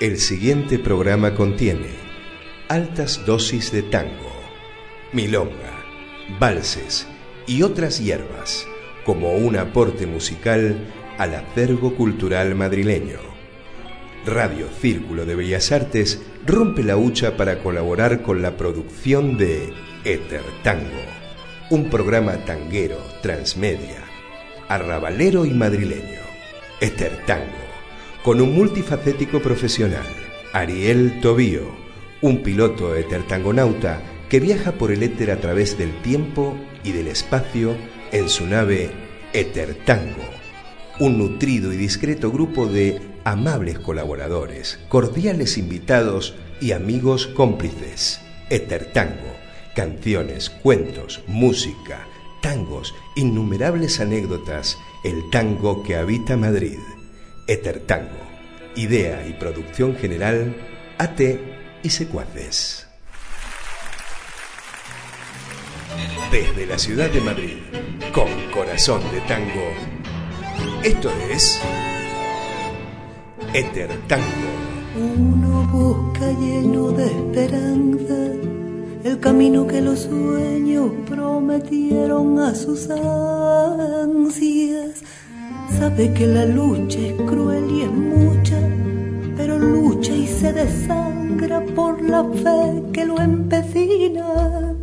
El 0.00 0.18
siguiente 0.18 0.78
programa 0.78 1.34
contiene 1.34 1.88
altas 2.68 3.26
dosis 3.26 3.72
de 3.72 3.82
tango, 3.82 4.30
milonga, 5.12 5.84
valses 6.38 7.08
y 7.48 7.62
otras 7.62 7.98
hierbas 7.98 8.64
como 9.04 9.32
un 9.32 9.56
aporte 9.56 10.06
musical 10.06 10.86
al 11.18 11.34
acervo 11.34 11.96
cultural 11.96 12.54
madrileño. 12.54 13.18
Radio 14.24 14.68
Círculo 14.80 15.26
de 15.26 15.34
Bellas 15.34 15.72
Artes 15.72 16.22
rompe 16.46 16.84
la 16.84 16.96
hucha 16.96 17.36
para 17.36 17.58
colaborar 17.58 18.22
con 18.22 18.40
la 18.40 18.56
producción 18.56 19.36
de 19.36 19.72
Eter 20.04 20.44
Tango, 20.62 21.02
un 21.70 21.90
programa 21.90 22.44
tanguero, 22.44 22.98
transmedia, 23.20 24.04
arrabalero 24.68 25.44
y 25.44 25.50
madrileño. 25.50 26.20
Eter 26.80 27.26
Tango 27.26 27.67
con 28.22 28.40
un 28.40 28.54
multifacético 28.54 29.40
profesional, 29.40 30.06
Ariel 30.52 31.20
Tobío, 31.20 31.62
un 32.20 32.42
piloto 32.42 32.96
etertangonauta 32.96 34.02
que 34.28 34.40
viaja 34.40 34.72
por 34.72 34.92
el 34.92 35.02
éter 35.02 35.30
a 35.30 35.40
través 35.40 35.78
del 35.78 36.02
tiempo 36.02 36.56
y 36.84 36.92
del 36.92 37.08
espacio 37.08 37.76
en 38.12 38.28
su 38.28 38.46
nave 38.46 38.90
Etertango, 39.32 40.24
un 40.98 41.18
nutrido 41.18 41.72
y 41.72 41.76
discreto 41.76 42.30
grupo 42.30 42.66
de 42.66 43.00
amables 43.24 43.78
colaboradores, 43.78 44.80
cordiales 44.88 45.58
invitados 45.58 46.34
y 46.60 46.72
amigos 46.72 47.26
cómplices. 47.26 48.20
Etertango, 48.50 49.32
canciones, 49.76 50.50
cuentos, 50.50 51.22
música, 51.26 52.06
tangos, 52.42 52.94
innumerables 53.16 54.00
anécdotas, 54.00 54.76
el 55.04 55.30
tango 55.30 55.82
que 55.82 55.96
habita 55.96 56.36
Madrid. 56.36 56.78
Etertango. 57.48 58.28
Idea 58.76 59.26
y 59.26 59.32
producción 59.32 59.96
general, 59.96 60.54
AT 60.98 61.20
y 61.82 61.90
Secuaces. 61.90 62.86
Desde 66.30 66.66
la 66.66 66.78
ciudad 66.78 67.10
de 67.10 67.22
Madrid, 67.22 67.56
con 68.12 68.28
corazón 68.52 69.00
de 69.10 69.20
tango, 69.22 69.72
esto 70.84 71.10
es 71.30 71.58
Etertango. 73.54 74.24
Uno 74.94 75.66
busca 75.72 76.30
lleno 76.32 76.90
de 76.92 77.06
esperanza 77.06 78.28
el 79.04 79.18
camino 79.20 79.66
que 79.66 79.80
los 79.80 80.00
sueños 80.00 80.90
prometieron 81.08 82.38
a 82.40 82.54
sus 82.54 82.90
ansias 82.90 84.28
Sabe 85.76 86.12
que 86.12 86.26
la 86.26 86.46
lucha 86.46 86.98
es 86.98 87.14
cruel 87.22 87.70
y 87.70 87.82
es 87.82 87.90
mucha, 87.90 88.58
pero 89.36 89.58
lucha 89.58 90.12
y 90.12 90.26
se 90.26 90.52
desangra 90.52 91.60
por 91.76 92.02
la 92.02 92.24
fe 92.24 92.82
que 92.92 93.04
lo 93.04 93.20
empecina. 93.20 94.74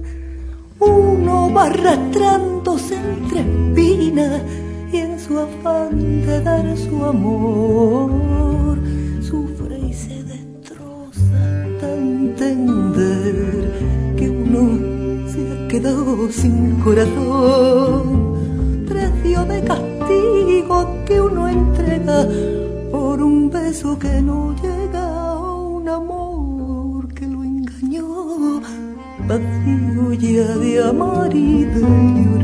Uno 0.79 1.51
va 1.53 1.65
arrastrándose 1.65 2.95
entre 2.95 3.41
espinas 3.41 4.41
y 4.91 4.97
en 4.97 5.19
su 5.19 5.39
afán 5.39 6.25
de 6.25 6.41
dar 6.41 6.77
su 6.77 7.03
amor 7.03 8.77
sufre 9.21 9.79
y 9.79 9.93
se 9.93 10.23
destroza 10.23 11.63
hasta 11.63 11.93
entender 11.93 13.71
que 14.17 14.29
uno 14.29 15.31
se 15.31 15.51
ha 15.51 15.67
quedado 15.67 16.31
sin 16.31 16.75
corazón, 16.81 18.85
precio 18.87 19.43
de 19.45 19.63
castigo 19.63 20.44
que 21.05 21.21
uno 21.21 21.47
entrega 21.47 22.27
por 22.91 23.21
un 23.21 23.49
beso 23.49 23.97
que 23.99 24.21
no 24.21 24.55
llega 24.61 25.35
un 25.39 25.87
amor 25.87 27.13
que 27.13 27.27
lo 27.27 27.43
engañó, 27.43 28.61
vacío 29.27 30.13
ya 30.13 30.57
de 30.57 30.83
amar 30.83 31.35
y 31.35 31.65
de 31.65 32.34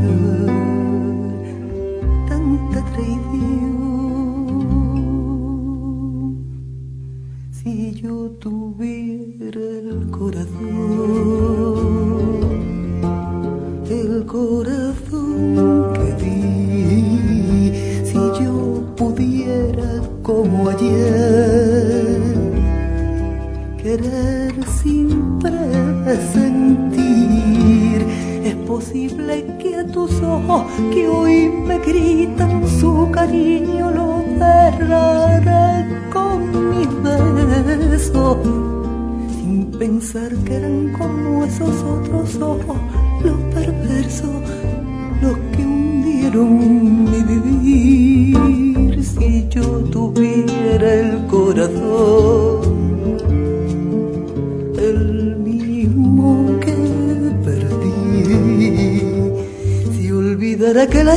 ayer. 20.82 22.18
Querer 23.82 24.54
sin 24.82 25.38
presentir. 25.38 26.86
Es 28.44 28.54
posible 28.66 29.44
que 29.60 29.76
a 29.76 29.86
tus 29.86 30.20
ojos 30.22 30.64
que 30.92 31.08
hoy 31.08 31.48
me 31.66 31.78
gritan 31.78 32.66
su 32.80 33.08
cariño 33.10 33.90
lo 33.90 34.22
cerraré 34.38 35.86
con 36.12 36.70
mis 36.70 36.88
besos. 37.02 38.38
Sin 39.36 39.70
pensar 39.78 40.30
que 40.44 40.54
eran 40.54 40.92
como 40.92 41.44
esos 41.44 41.82
otros 41.82 42.36
ojos, 42.36 42.76
los 43.24 43.38
perversos, 43.54 44.42
los 45.20 45.36
que 45.52 45.62
hundieron 45.64 46.91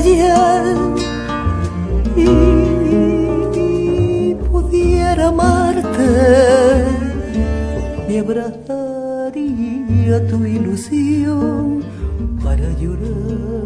ayer 0.05 0.77
y 2.15 4.35
pudiera 4.49 5.29
amarte, 5.29 6.09
me 8.07 8.19
abrazaría 8.19 9.47
tu 10.27 10.45
ilusión 10.45 11.83
para 12.43 12.69
llorar. 12.79 13.64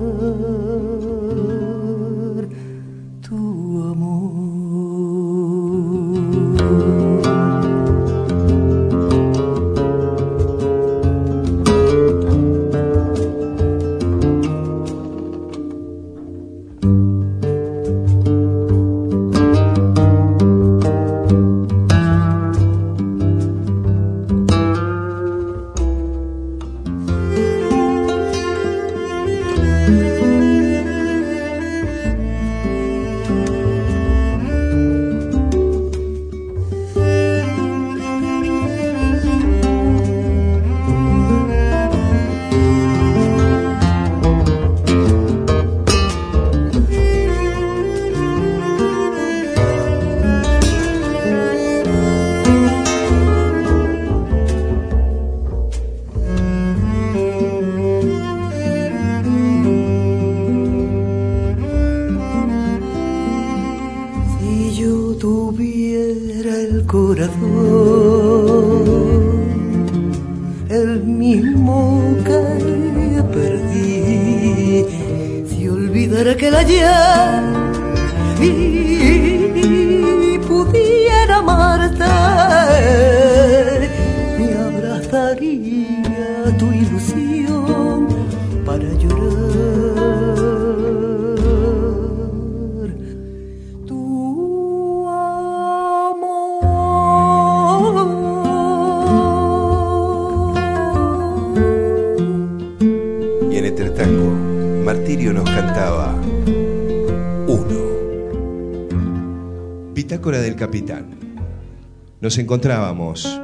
Nos 112.29 112.37
encontrábamos 112.37 113.41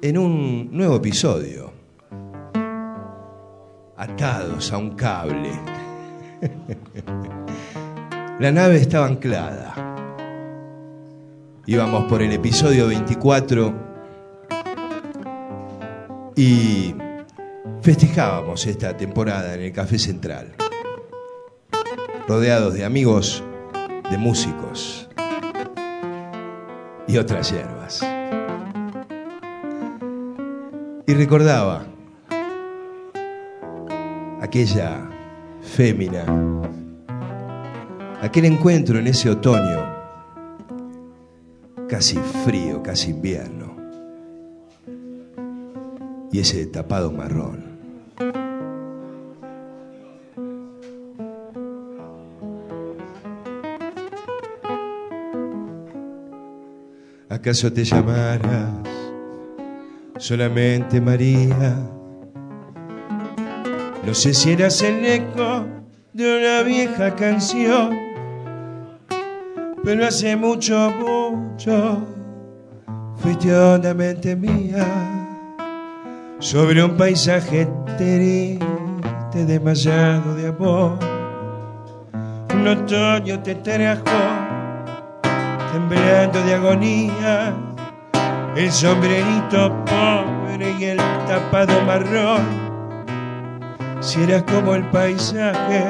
en 0.00 0.16
un 0.16 0.70
nuevo 0.72 0.96
episodio, 0.96 1.70
atados 3.94 4.72
a 4.72 4.78
un 4.78 4.96
cable. 4.96 5.50
La 8.40 8.50
nave 8.50 8.76
estaba 8.76 9.04
anclada. 9.04 9.74
Íbamos 11.66 12.04
por 12.04 12.22
el 12.22 12.32
episodio 12.32 12.86
24 12.86 13.74
y 16.36 16.94
festejábamos 17.82 18.66
esta 18.66 18.96
temporada 18.96 19.52
en 19.52 19.60
el 19.60 19.72
Café 19.72 19.98
Central, 19.98 20.54
rodeados 22.26 22.72
de 22.72 22.86
amigos, 22.86 23.44
de 24.10 24.16
músicos 24.16 25.07
y 27.08 27.16
otras 27.16 27.50
hierbas. 27.50 28.02
Y 31.06 31.14
recordaba 31.14 31.86
aquella 34.42 35.08
fémina, 35.62 36.24
aquel 38.20 38.44
encuentro 38.44 38.98
en 38.98 39.06
ese 39.06 39.30
otoño, 39.30 39.86
casi 41.88 42.16
frío, 42.44 42.82
casi 42.82 43.10
invierno, 43.10 43.74
y 46.30 46.40
ese 46.40 46.66
tapado 46.66 47.10
marrón. 47.10 47.67
¿Acaso 57.48 57.72
te 57.72 57.82
llamaras 57.82 58.68
solamente 60.18 61.00
María? 61.00 61.78
No 64.04 64.12
sé 64.12 64.34
si 64.34 64.52
eras 64.52 64.82
el 64.82 65.02
eco 65.06 65.64
de 66.12 66.38
una 66.38 66.62
vieja 66.62 67.16
canción, 67.16 67.96
pero 69.82 70.04
hace 70.04 70.36
mucho, 70.36 70.90
mucho 70.90 72.06
fuiste 73.16 73.56
hondamente 73.56 74.36
mía 74.36 74.86
sobre 76.40 76.84
un 76.84 76.98
paisaje 76.98 77.66
triste 77.96 79.46
demasiado 79.46 80.34
de 80.34 80.48
amor. 80.48 80.98
Un 82.52 82.68
otoño 82.68 83.42
te 83.42 83.54
trajo 83.54 84.37
temblando 85.72 86.42
de 86.42 86.54
agonía 86.54 87.54
el 88.56 88.72
sombrerito 88.72 89.84
pobre 89.84 90.74
y 90.78 90.84
el 90.84 90.98
tapado 91.26 91.80
marrón 91.82 92.68
si 94.00 94.22
eras 94.22 94.44
como 94.44 94.74
el 94.74 94.84
paisaje 94.90 95.84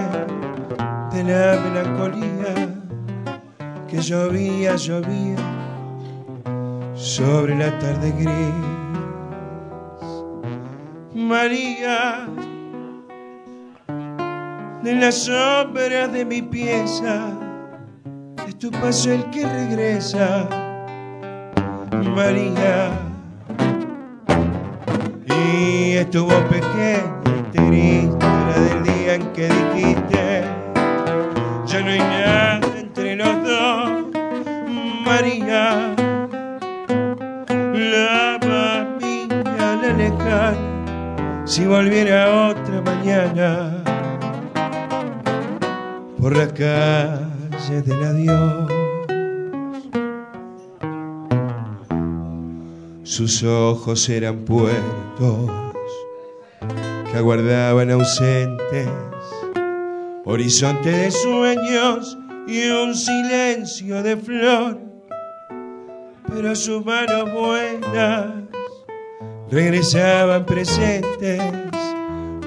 de 1.13 1.25
la 1.25 1.61
melancolía 1.61 2.79
que 3.89 3.99
llovía, 3.99 4.77
llovía 4.77 5.37
sobre 6.95 7.55
la 7.57 7.79
tarde 7.79 8.13
gris. 8.13 8.55
María, 11.15 12.27
de 14.83 14.95
las 14.95 15.25
sombras 15.25 16.13
de 16.13 16.25
mi 16.25 16.43
pieza, 16.43 17.38
tu 18.59 18.71
paso 18.73 19.13
el 19.13 19.25
que 19.31 19.47
regresa. 19.47 20.49
María, 22.15 22.91
y 25.27 25.93
estuvo 25.93 26.35
pequeña 26.49 27.21
triste 27.53 28.19
la 28.21 28.61
del 28.61 28.83
día 28.83 29.15
en 29.15 29.33
que 29.33 29.49
dijiste 29.49 30.45
ya 31.67 31.81
no 31.81 31.91
hay 31.91 31.99
nada 31.99 32.61
entre 32.77 33.17
los 33.17 33.45
dos 33.45 33.91
María 35.05 35.95
la 37.75 38.39
mía 39.01 39.79
la 39.83 39.93
lejana 39.97 41.45
si 41.45 41.67
volviera 41.67 42.49
otra 42.49 42.83
mañana 42.83 43.85
por 46.21 46.37
la 46.37 46.49
calle 47.69 47.83
del 47.83 48.05
adiós 48.05 48.73
sus 53.03 53.43
ojos 53.43 54.09
eran 54.09 54.45
puertos 54.45 55.51
que 57.11 57.17
aguardaban 57.17 57.91
ausentes, 57.91 58.89
horizonte 60.25 60.91
de 60.91 61.11
sueños 61.11 62.17
y 62.47 62.69
un 62.69 62.95
silencio 62.95 64.03
de 64.03 64.17
flor, 64.17 64.79
pero 66.29 66.55
sus 66.55 66.85
manos 66.85 67.33
buenas 67.33 68.27
regresaban 69.51 70.45
presentes 70.45 71.43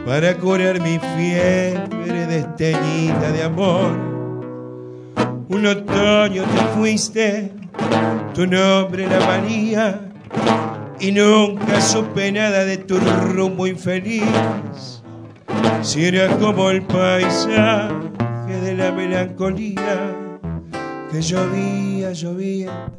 para 0.06 0.38
curar 0.38 0.80
mi 0.80 1.00
fiebre 1.00 2.28
desteñida 2.28 3.32
de 3.32 3.44
amor. 3.44 4.11
Un 5.52 5.66
otoño 5.66 6.44
te 6.44 6.62
fuiste, 6.78 7.52
tu 8.34 8.48
nombre 8.48 9.04
era 9.04 9.20
María 9.28 10.00
y 10.98 11.12
nunca 11.12 11.82
supe 11.82 12.32
nada 12.32 12.64
de 12.64 12.78
tu 12.78 12.98
rumbo 12.98 13.68
infeliz. 13.68 15.04
Si 15.82 16.06
era 16.06 16.30
como 16.38 16.70
el 16.70 16.84
paisaje 16.84 18.62
de 18.64 18.76
la 18.76 18.94
melancolía 18.94 20.16
que 21.12 21.22
llovía, 21.22 22.14
llovía 22.14 22.90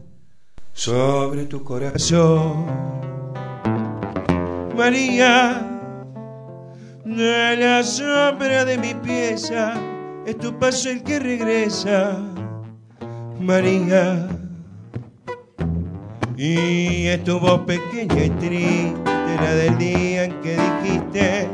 sobre 0.74 1.46
tu 1.46 1.64
corazón. 1.64 2.66
María, 4.76 5.66
de 7.06 7.56
la 7.56 7.82
sombra 7.82 8.66
de 8.66 8.76
mi 8.76 8.92
pieza, 8.92 9.72
es 10.26 10.36
tu 10.36 10.58
paso 10.58 10.90
el 10.90 11.02
que 11.02 11.18
regresa. 11.18 12.31
María, 13.42 14.28
y 16.36 17.08
estuvo 17.08 17.66
pequeña 17.66 18.24
y 18.24 18.30
triste 18.30 19.36
la 19.40 19.54
del 19.54 19.78
día 19.78 20.24
en 20.24 20.40
que 20.40 20.56
dijiste, 20.56 21.48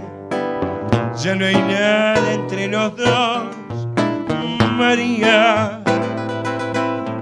ya 1.16 1.34
no 1.34 1.46
hay 1.46 1.54
nada 1.54 2.32
entre 2.34 2.66
los 2.68 2.94
dos, 2.94 3.86
María. 4.76 5.82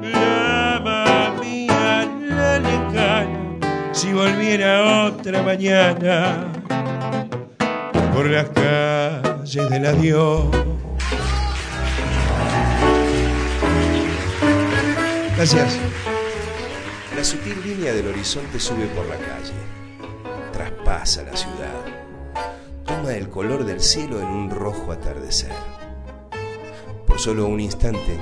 La 0.03 1.33
mía, 1.41 2.09
la 2.29 2.59
lejana, 2.59 3.59
si 3.93 4.13
volviera 4.13 5.05
otra 5.07 5.43
mañana 5.43 6.49
por 8.13 8.29
las 8.29 8.49
calles 8.51 9.71
del 9.71 9.87
adiós. 9.87 10.45
Gracias. 15.37 15.79
La 17.15 17.23
sutil 17.23 17.63
línea 17.63 17.93
del 17.93 18.09
horizonte 18.09 18.59
sube 18.59 18.87
por 18.87 19.05
la 19.05 19.17
calle, 19.17 19.53
traspasa 20.51 21.25
la 21.25 21.37
ciudad, 21.37 21.85
toma 22.87 23.13
el 23.13 23.29
color 23.29 23.67
del 23.67 23.83
cielo 23.83 24.19
en 24.19 24.29
un 24.29 24.51
rojo 24.51 24.93
atardecer. 24.93 25.53
Por 27.07 27.19
solo 27.19 27.47
un 27.49 27.61
instante, 27.61 28.19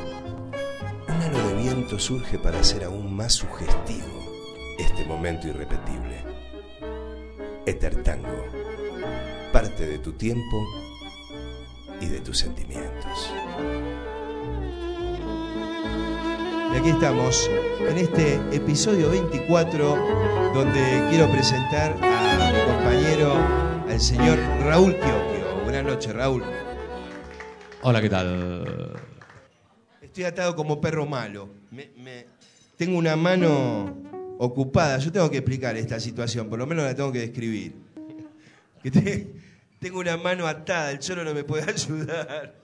un 1.07 1.23
halo 1.23 1.49
de 1.51 1.55
viento 1.55 2.01
surge 2.01 2.37
para 2.37 2.59
hacer 2.59 2.83
aún 2.83 3.15
más 3.15 3.33
sugestivo 3.33 4.09
este 4.77 5.05
momento 5.05 5.47
irrepetible. 5.47 6.21
Etertango, 7.65 8.45
parte 9.53 9.87
de 9.87 9.99
tu 10.01 10.15
tiempo 10.15 10.67
y 12.01 12.07
de 12.07 12.19
tus 12.19 12.39
sentimientos. 12.39 13.33
Y 16.75 16.77
aquí 16.77 16.89
estamos 16.91 17.51
en 17.89 17.99
este 17.99 18.35
episodio 18.53 19.11
24 19.11 20.53
donde 20.55 21.07
quiero 21.11 21.31
presentar 21.31 21.97
a 22.03 22.53
mi 22.53 22.73
compañero, 22.73 23.35
al 23.89 24.01
señor 24.01 24.39
Raúl 24.65 24.95
Quioquio. 24.95 25.63
Buenas 25.65 25.85
noches, 25.85 26.13
Raúl. 26.13 26.43
Hola, 27.83 28.01
¿qué 28.01 28.09
tal? 28.09 28.93
Estoy 30.03 30.25
atado 30.25 30.57
como 30.57 30.81
perro 30.81 31.07
malo. 31.07 31.49
Me- 31.71 31.91
me- 31.97 32.27
tengo 32.77 32.99
una 32.99 33.17
mano 33.17 33.95
ocupada. 34.39 34.99
Yo 34.99 35.13
tengo 35.13 35.31
que 35.31 35.39
explicar 35.39 35.77
esta 35.77 36.01
situación, 36.01 36.49
por 36.49 36.59
lo 36.59 36.67
menos 36.67 36.85
la 36.85 36.95
tengo 36.95 37.13
que 37.13 37.21
describir. 37.21 37.75
Que 38.83 38.91
te- 38.91 39.33
tengo 39.79 40.01
una 40.01 40.17
mano 40.17 40.47
atada, 40.47 40.91
el 40.91 40.99
cholo 40.99 41.23
no 41.25 41.35
me 41.35 41.45
puede 41.45 41.63
ayudar. 41.71 42.64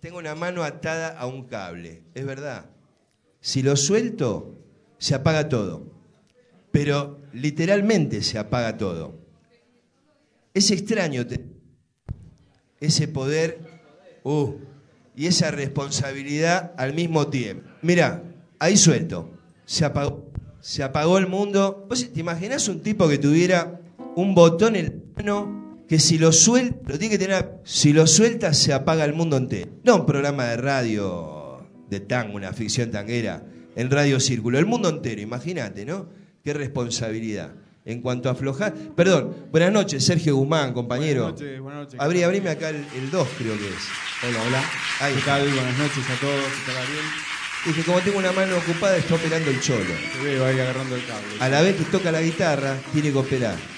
Tengo 0.00 0.18
una 0.18 0.34
mano 0.34 0.64
atada 0.64 1.18
a 1.18 1.26
un 1.26 1.44
cable, 1.44 2.02
es 2.14 2.26
verdad. 2.26 2.66
Si 3.40 3.62
lo 3.62 3.74
suelto, 3.76 4.54
se 4.98 5.14
apaga 5.14 5.48
todo. 5.48 5.94
Pero 6.72 7.22
literalmente 7.32 8.22
se 8.22 8.38
apaga 8.38 8.76
todo. 8.76 9.18
Es 10.52 10.70
extraño 10.70 11.24
ese 12.80 13.08
poder 13.08 13.60
uh, 14.24 14.56
y 15.14 15.26
esa 15.26 15.50
responsabilidad 15.50 16.74
al 16.76 16.92
mismo 16.92 17.28
tiempo. 17.28 17.66
Mira, 17.80 18.22
ahí 18.58 18.76
suelto, 18.76 19.30
se 19.64 19.86
apagó. 19.86 20.26
El 21.18 21.28
mundo. 21.28 21.86
¿Vos 21.88 22.12
te 22.12 22.20
imaginás 22.20 22.68
un 22.68 22.82
tipo 22.82 23.08
que 23.08 23.16
tuviera 23.16 23.80
un 24.16 24.34
botón 24.34 24.76
en 24.76 24.84
el 24.86 25.02
mano 25.16 25.65
que 25.88 25.98
si 25.98 26.18
lo 26.18 26.32
suelta, 26.32 26.78
lo 26.86 26.98
tiene 26.98 27.16
que 27.16 27.24
tener, 27.24 27.60
si 27.64 27.92
lo 27.92 28.06
suelta 28.06 28.52
se 28.54 28.72
apaga 28.72 29.04
el 29.04 29.14
mundo 29.14 29.36
entero. 29.36 29.70
No 29.84 29.96
un 29.96 30.06
programa 30.06 30.46
de 30.46 30.56
radio 30.56 31.66
de 31.88 32.00
tango, 32.00 32.36
una 32.36 32.52
ficción 32.52 32.90
tanguera, 32.90 33.44
en 33.76 33.90
Radio 33.90 34.18
Círculo, 34.20 34.58
el 34.58 34.66
mundo 34.66 34.88
entero, 34.88 35.20
imagínate, 35.20 35.84
¿no? 35.84 36.08
Qué 36.42 36.52
responsabilidad. 36.52 37.52
En 37.84 38.00
cuanto 38.00 38.28
a 38.28 38.32
aflojar. 38.32 38.74
Perdón, 38.96 39.48
buenas 39.52 39.70
noches, 39.70 40.04
Sergio 40.04 40.34
Guzmán, 40.34 40.72
compañero. 40.72 41.22
Buenas 41.22 41.40
noches, 41.40 41.60
buenas 41.60 41.84
noches. 41.84 42.00
Abrí, 42.00 42.22
abrime 42.24 42.50
acá 42.50 42.70
el 42.70 43.10
2, 43.12 43.28
creo 43.38 43.56
que 43.56 43.68
es. 43.68 44.26
Hola, 44.26 44.42
hola. 44.44 44.62
Ahí. 45.00 45.14
¿Qué 45.14 45.20
tal? 45.20 45.42
Buenas 45.42 45.78
noches 45.78 46.04
a 46.10 46.20
todos. 46.20 46.44
¿Qué 46.46 46.72
tal, 46.72 46.82
Ariel? 46.82 47.04
Dije, 47.64 47.82
como 47.84 48.00
tengo 48.00 48.18
una 48.18 48.32
mano 48.32 48.56
ocupada, 48.56 48.96
está 48.96 49.14
operando 49.14 49.50
el 49.50 49.60
cholo. 49.60 49.84
Se 49.84 50.24
ve, 50.24 50.38
va 50.40 50.48
ahí 50.48 50.58
agarrando 50.58 50.96
el 50.96 51.06
cable. 51.06 51.28
A 51.38 51.48
la 51.48 51.62
vez 51.62 51.76
que 51.76 51.84
toca 51.84 52.10
la 52.10 52.22
guitarra, 52.22 52.76
tiene 52.92 53.12
que 53.12 53.18
operar. 53.18 53.75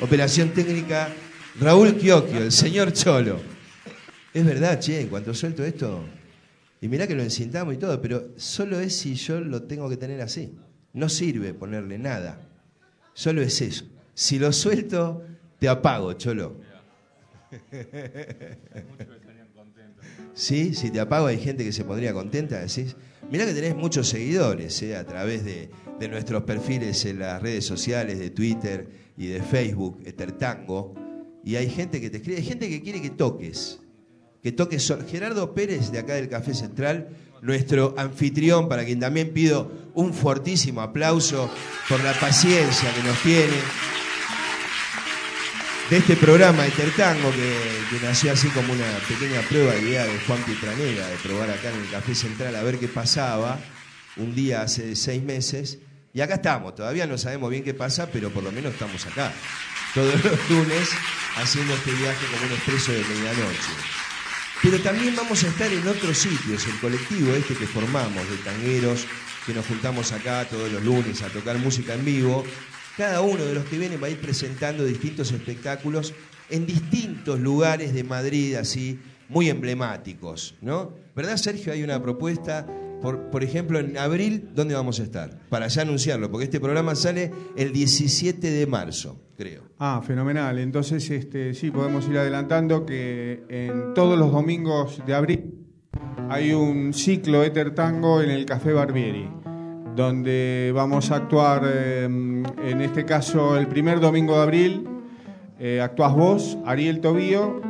Operación 0.00 0.48
técnica 0.50 1.12
Raúl 1.60 1.98
Chiocchio, 1.98 2.38
el 2.38 2.52
señor 2.52 2.92
Cholo. 2.92 3.38
Es 4.32 4.44
verdad, 4.46 4.78
che, 4.80 5.00
en 5.00 5.08
cuanto 5.08 5.34
suelto 5.34 5.62
esto, 5.62 6.04
y 6.80 6.88
mirá 6.88 7.06
que 7.06 7.14
lo 7.14 7.22
encintamos 7.22 7.74
y 7.74 7.76
todo, 7.76 8.00
pero 8.00 8.30
solo 8.36 8.80
es 8.80 8.96
si 8.96 9.14
yo 9.14 9.40
lo 9.40 9.64
tengo 9.64 9.90
que 9.90 9.98
tener 9.98 10.22
así. 10.22 10.56
No 10.94 11.08
sirve 11.08 11.52
ponerle 11.52 11.98
nada. 11.98 12.40
Solo 13.12 13.42
es 13.42 13.60
eso. 13.60 13.84
Si 14.14 14.38
lo 14.38 14.52
suelto, 14.52 15.22
te 15.58 15.68
apago, 15.68 16.14
Cholo. 16.14 16.60
Sí, 20.32 20.74
si 20.74 20.90
te 20.90 21.00
apago 21.00 21.26
hay 21.26 21.38
gente 21.38 21.64
que 21.64 21.72
se 21.72 21.84
pondría 21.84 22.14
contenta, 22.14 22.60
decís. 22.60 22.96
Mirá 23.30 23.46
que 23.46 23.54
tenés 23.54 23.76
muchos 23.76 24.08
seguidores 24.08 24.82
eh, 24.82 24.96
a 24.96 25.06
través 25.06 25.44
de, 25.44 25.70
de, 26.00 26.08
nuestros 26.08 26.42
perfiles 26.42 27.04
en 27.04 27.20
las 27.20 27.40
redes 27.40 27.64
sociales, 27.64 28.18
de 28.18 28.30
Twitter 28.30 29.12
y 29.16 29.28
de 29.28 29.40
Facebook, 29.40 30.00
Etertango. 30.04 30.94
Y 31.44 31.54
hay 31.54 31.70
gente 31.70 32.00
que 32.00 32.10
te 32.10 32.16
escribe, 32.16 32.38
hay 32.38 32.44
gente 32.44 32.68
que 32.68 32.82
quiere 32.82 33.00
que 33.00 33.10
toques. 33.10 33.78
Que 34.42 34.50
toques. 34.50 34.92
Gerardo 35.08 35.54
Pérez, 35.54 35.92
de 35.92 36.00
acá 36.00 36.14
del 36.14 36.28
Café 36.28 36.54
Central, 36.54 37.10
nuestro 37.40 37.94
anfitrión, 37.96 38.68
para 38.68 38.84
quien 38.84 38.98
también 38.98 39.32
pido 39.32 39.70
un 39.94 40.12
fortísimo 40.12 40.80
aplauso 40.80 41.48
por 41.88 42.02
la 42.02 42.12
paciencia 42.14 42.92
que 42.92 43.02
nos 43.06 43.22
tiene 43.22 43.54
de 45.90 45.96
este 45.96 46.14
programa 46.14 46.64
Etertango 46.68 47.32
que, 47.32 47.58
que 47.90 48.06
nació 48.06 48.32
así 48.32 48.46
como 48.50 48.72
una 48.72 48.86
pequeña 49.08 49.40
prueba 49.40 49.72
de 49.72 49.80
idea 49.80 50.04
de 50.04 50.20
Juan 50.20 50.40
Pietranera, 50.44 51.08
de 51.08 51.16
probar 51.16 51.50
acá 51.50 51.68
en 51.70 51.80
el 51.80 51.90
Café 51.90 52.14
Central 52.14 52.54
a 52.54 52.62
ver 52.62 52.78
qué 52.78 52.86
pasaba 52.86 53.58
un 54.16 54.32
día 54.32 54.62
hace 54.62 54.94
seis 54.94 55.20
meses. 55.20 55.78
Y 56.14 56.20
acá 56.20 56.34
estamos, 56.34 56.76
todavía 56.76 57.08
no 57.08 57.18
sabemos 57.18 57.50
bien 57.50 57.64
qué 57.64 57.74
pasa, 57.74 58.08
pero 58.12 58.30
por 58.30 58.44
lo 58.44 58.52
menos 58.52 58.72
estamos 58.72 59.04
acá, 59.04 59.32
todos 59.92 60.14
los 60.24 60.50
lunes, 60.50 60.90
haciendo 61.36 61.74
este 61.74 61.90
viaje 61.90 62.24
como 62.30 62.46
un 62.46 62.52
expreso 62.52 62.92
de 62.92 63.00
medianoche. 63.00 63.72
Pero 64.62 64.78
también 64.80 65.16
vamos 65.16 65.42
a 65.42 65.48
estar 65.48 65.72
en 65.72 65.88
otros 65.88 66.18
sitios, 66.18 66.66
el 66.68 66.78
colectivo 66.78 67.34
este 67.34 67.54
que 67.54 67.66
formamos 67.66 68.30
de 68.30 68.36
tangueros, 68.44 69.06
que 69.44 69.54
nos 69.54 69.66
juntamos 69.66 70.12
acá 70.12 70.44
todos 70.44 70.70
los 70.70 70.84
lunes 70.84 71.20
a 71.22 71.28
tocar 71.30 71.58
música 71.58 71.94
en 71.94 72.04
vivo, 72.04 72.44
cada 73.00 73.22
uno 73.22 73.42
de 73.42 73.54
los 73.54 73.64
que 73.64 73.78
vienen 73.78 73.98
va 74.02 74.08
a 74.08 74.10
ir 74.10 74.20
presentando 74.20 74.84
distintos 74.84 75.32
espectáculos 75.32 76.12
en 76.50 76.66
distintos 76.66 77.40
lugares 77.40 77.94
de 77.94 78.04
Madrid, 78.04 78.56
así, 78.56 78.98
muy 79.30 79.48
emblemáticos, 79.48 80.54
¿no? 80.60 80.92
¿Verdad, 81.16 81.38
Sergio? 81.38 81.72
Hay 81.72 81.82
una 81.82 82.02
propuesta, 82.02 82.66
por, 83.00 83.42
ejemplo, 83.42 83.78
en 83.78 83.96
abril, 83.96 84.50
¿dónde 84.54 84.74
vamos 84.74 85.00
a 85.00 85.04
estar? 85.04 85.40
Para 85.48 85.68
ya 85.68 85.80
anunciarlo, 85.80 86.30
porque 86.30 86.44
este 86.44 86.60
programa 86.60 86.94
sale 86.94 87.32
el 87.56 87.72
17 87.72 88.50
de 88.50 88.66
marzo, 88.66 89.18
creo. 89.34 89.62
Ah, 89.78 90.02
fenomenal. 90.06 90.58
Entonces, 90.58 91.08
este, 91.08 91.54
sí, 91.54 91.70
podemos 91.70 92.06
ir 92.06 92.18
adelantando 92.18 92.84
que 92.84 93.44
en 93.48 93.94
todos 93.94 94.18
los 94.18 94.30
domingos 94.30 95.00
de 95.06 95.14
abril 95.14 95.54
hay 96.28 96.52
un 96.52 96.92
ciclo 96.92 97.42
Éter 97.44 97.74
Tango 97.74 98.20
en 98.20 98.28
el 98.28 98.44
Café 98.44 98.74
Barbieri 98.74 99.39
donde 99.94 100.72
vamos 100.74 101.10
a 101.10 101.16
actuar, 101.16 101.62
eh, 101.66 102.04
en 102.04 102.80
este 102.80 103.04
caso, 103.04 103.56
el 103.56 103.66
primer 103.66 104.00
domingo 104.00 104.36
de 104.36 104.42
abril. 104.42 104.88
Eh, 105.58 105.80
actuás 105.80 106.14
vos, 106.14 106.58
Ariel 106.64 107.00
Tobío. 107.00 107.60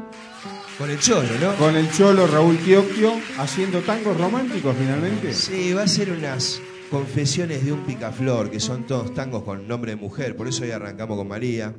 Con 0.78 0.90
el 0.90 0.98
Cholo, 0.98 1.28
¿no? 1.40 1.54
Con 1.56 1.76
el 1.76 1.90
Cholo, 1.90 2.26
Raúl 2.26 2.58
Chiocchio, 2.64 3.12
haciendo 3.38 3.80
tangos 3.80 4.16
románticos 4.16 4.74
finalmente. 4.78 5.32
Sí, 5.32 5.74
va 5.74 5.82
a 5.82 5.88
ser 5.88 6.10
unas 6.10 6.60
confesiones 6.90 7.64
de 7.64 7.72
un 7.72 7.80
picaflor, 7.80 8.50
que 8.50 8.60
son 8.60 8.86
todos 8.86 9.12
tangos 9.12 9.42
con 9.42 9.68
nombre 9.68 9.92
de 9.92 9.96
mujer, 9.96 10.36
por 10.36 10.48
eso 10.48 10.64
hoy 10.64 10.70
arrancamos 10.70 11.18
con 11.18 11.28
María. 11.28 11.74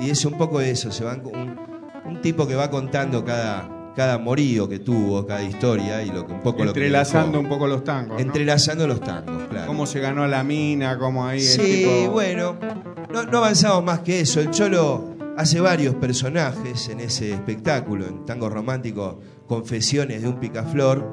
Y 0.00 0.10
es 0.10 0.24
un 0.24 0.36
poco 0.36 0.60
eso, 0.60 0.92
se 0.92 1.04
van 1.04 1.22
un, 1.24 1.58
un 2.04 2.20
tipo 2.20 2.46
que 2.46 2.54
va 2.54 2.70
contando 2.70 3.24
cada, 3.24 3.77
cada 3.98 4.16
morío 4.16 4.68
que 4.68 4.78
tuvo, 4.78 5.26
cada 5.26 5.42
historia 5.42 6.04
y 6.04 6.10
lo 6.10 6.24
que 6.24 6.32
un 6.32 6.40
poco 6.40 6.62
entrelazando 6.62 7.40
un 7.40 7.48
poco 7.48 7.66
los 7.66 7.82
tangos. 7.82 8.20
Entrelazando 8.20 8.86
los 8.86 9.00
tangos, 9.00 9.48
claro. 9.48 9.66
Cómo 9.66 9.86
se 9.86 9.98
ganó 9.98 10.24
la 10.28 10.44
mina, 10.44 10.96
cómo 10.96 11.26
ahí. 11.26 11.40
Sí, 11.40 12.06
bueno, 12.08 12.56
no, 13.12 13.24
no, 13.24 13.38
avanzamos 13.38 13.82
más 13.82 13.98
que 13.98 14.20
eso. 14.20 14.40
El 14.40 14.52
Cholo 14.52 15.16
hace 15.36 15.60
varios 15.60 15.96
personajes 15.96 16.88
en 16.90 17.00
ese 17.00 17.32
espectáculo, 17.32 18.06
en 18.06 18.24
Tango 18.24 18.48
Romántico, 18.48 19.18
Confesiones 19.48 20.22
de 20.22 20.28
un 20.28 20.38
Picaflor. 20.38 21.04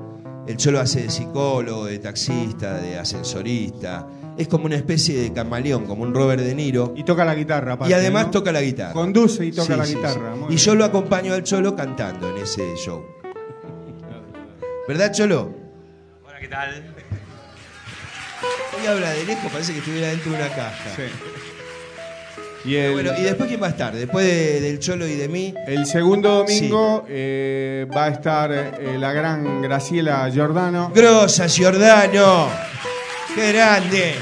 El 0.46 0.56
Cholo 0.58 0.80
hace 0.80 1.02
de 1.02 1.10
psicólogo, 1.10 1.86
de 1.86 1.98
taxista, 1.98 2.76
de 2.80 3.00
ascensorista, 3.00 4.08
es 4.38 4.48
como 4.48 4.66
una 4.66 4.76
especie 4.76 5.20
de 5.20 5.34
camaleón, 5.34 5.86
como 5.86 6.04
un 6.04 6.14
Robert 6.14 6.42
De 6.42 6.54
Niro. 6.54 6.94
Y 6.96 7.04
toca 7.04 7.24
la 7.26 7.36
guitarra, 7.36 7.74
aparte, 7.74 7.92
Y 7.92 7.94
además 7.94 8.32
toca 8.32 8.52
la 8.52 8.62
guitarra. 8.62 8.94
Conduce 8.94 9.46
y 9.46 9.52
toca 9.52 9.78
la 9.78 9.86
guitarra. 9.86 10.34
y 10.50 10.56
yo 10.56 10.76
lo 10.76 10.86
acompaño 10.86 11.34
al 11.34 11.44
Cholo 11.44 11.76
cantando 11.76 12.30
en 12.30 12.38
ese 12.44 12.64
show. 12.76 13.04
¿Verdad, 14.88 15.12
Cholo? 15.12 15.52
Hola, 16.26 16.40
¿qué 16.40 16.48
tal? 16.48 16.96
Hoy 18.80 18.88
habla 18.88 19.12
de 19.12 19.26
lejos, 19.26 19.52
parece 19.52 19.74
que 19.74 19.80
estuviera 19.80 20.10
dentro 20.10 20.32
de 20.32 20.38
una 20.38 20.50
caja. 20.50 20.90
Sí. 20.96 21.04
Y, 22.66 22.92
bueno, 22.92 23.12
¿y 23.18 23.22
después 23.22 23.48
quién 23.48 23.62
va 23.62 23.68
a 23.68 23.70
estar? 23.70 23.96
Después 23.96 24.26
del 24.62 24.80
Cholo 24.80 25.08
y 25.08 25.16
de 25.16 25.28
mí. 25.28 25.54
El 25.68 25.86
segundo 25.86 26.30
domingo 26.44 27.06
eh, 27.08 27.88
va 27.96 28.06
a 28.06 28.10
estar 28.10 28.52
eh, 28.52 28.98
la 29.00 29.14
gran 29.14 29.62
Graciela 29.62 30.30
Giordano. 30.30 30.92
¡Grosa 30.94 31.48
Giordano! 31.48 32.50
¡Qué 33.36 33.52
grande! 33.52 34.16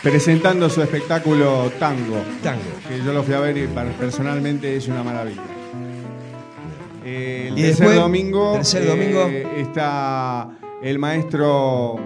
Presentando 0.00 0.70
su 0.70 0.80
espectáculo 0.80 1.72
Tango. 1.76 2.22
Tango. 2.40 2.62
Que 2.88 3.04
yo 3.04 3.12
lo 3.12 3.24
fui 3.24 3.34
a 3.34 3.40
ver 3.40 3.58
y 3.58 3.66
personalmente 3.66 4.76
es 4.76 4.86
una 4.86 5.02
maravilla. 5.02 5.42
el 7.04 7.56
tercer 7.56 7.96
domingo, 7.96 8.52
tercer 8.54 8.86
domingo 8.86 9.26
eh, 9.28 9.60
está 9.60 10.50
el 10.84 11.00
maestro 11.00 11.98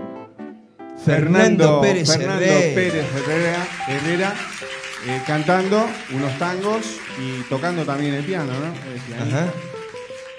Fernando, 1.04 1.82
Pérez, 1.82 2.08
Herrera, 2.16 4.36
eh, 5.06 5.20
cantando 5.26 5.86
unos 6.14 6.38
tangos 6.38 6.96
y 7.20 7.42
tocando 7.50 7.84
también 7.84 8.14
el 8.14 8.24
piano, 8.24 8.52
¿no? 8.54 9.22
Ajá. 9.22 9.52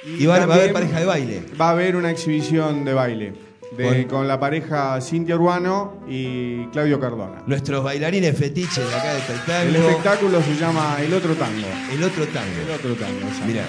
Y, 0.03 0.25
va, 0.25 0.43
va, 0.47 0.55
a 0.55 0.57
haber 0.57 0.73
pareja 0.73 1.01
de 1.01 1.05
baile. 1.05 1.43
Va 1.59 1.67
a 1.67 1.71
haber 1.71 1.95
una 1.95 2.09
exhibición 2.09 2.83
de 2.83 2.93
baile 2.93 3.46
con, 4.09 4.27
la 4.27 4.39
pareja 4.39 4.99
Cintia 5.01 5.35
Urbano 5.35 6.01
y 6.07 6.65
Claudio 6.67 6.99
Cardona. 6.99 7.43
Nuestros 7.45 7.83
bailarines 7.83 8.37
fetiches 8.37 8.89
de 8.89 8.95
acá 8.95 9.13
de 9.13 9.19
espectáculo. 9.19 9.69
El 9.69 9.75
espectáculo 9.75 10.41
se 10.41 10.55
llama 10.55 10.97
El 11.01 11.13
Otro 11.13 11.35
Tango. 11.35 11.67
El 11.91 12.03
Otro 12.03 12.25
Tango. 12.27 12.61
El 12.65 12.71
Otro 12.71 12.95
Tango. 12.95 13.27
Mira. 13.45 13.63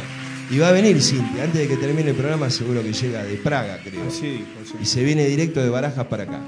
Y 0.51 0.59
va 0.59 0.69
a 0.69 0.73
venir 0.73 1.03
Cintia, 1.03 1.45
antes 1.45 1.61
de 1.61 1.69
que 1.69 1.77
termine 1.77 2.11
el 2.11 2.17
programa 2.17 2.49
seguro 2.49 2.83
que 2.83 2.93
llega 2.93 3.23
de 3.23 3.35
Praga, 3.37 3.81
creo. 3.85 4.11
Sí, 4.11 4.47
sí. 4.65 4.75
Y 4.81 4.87
se 4.87 5.05
viene 5.05 5.27
directo 5.27 5.63
de 5.63 5.69
Barajas 5.69 6.07
para 6.07 6.23
acá. 6.23 6.41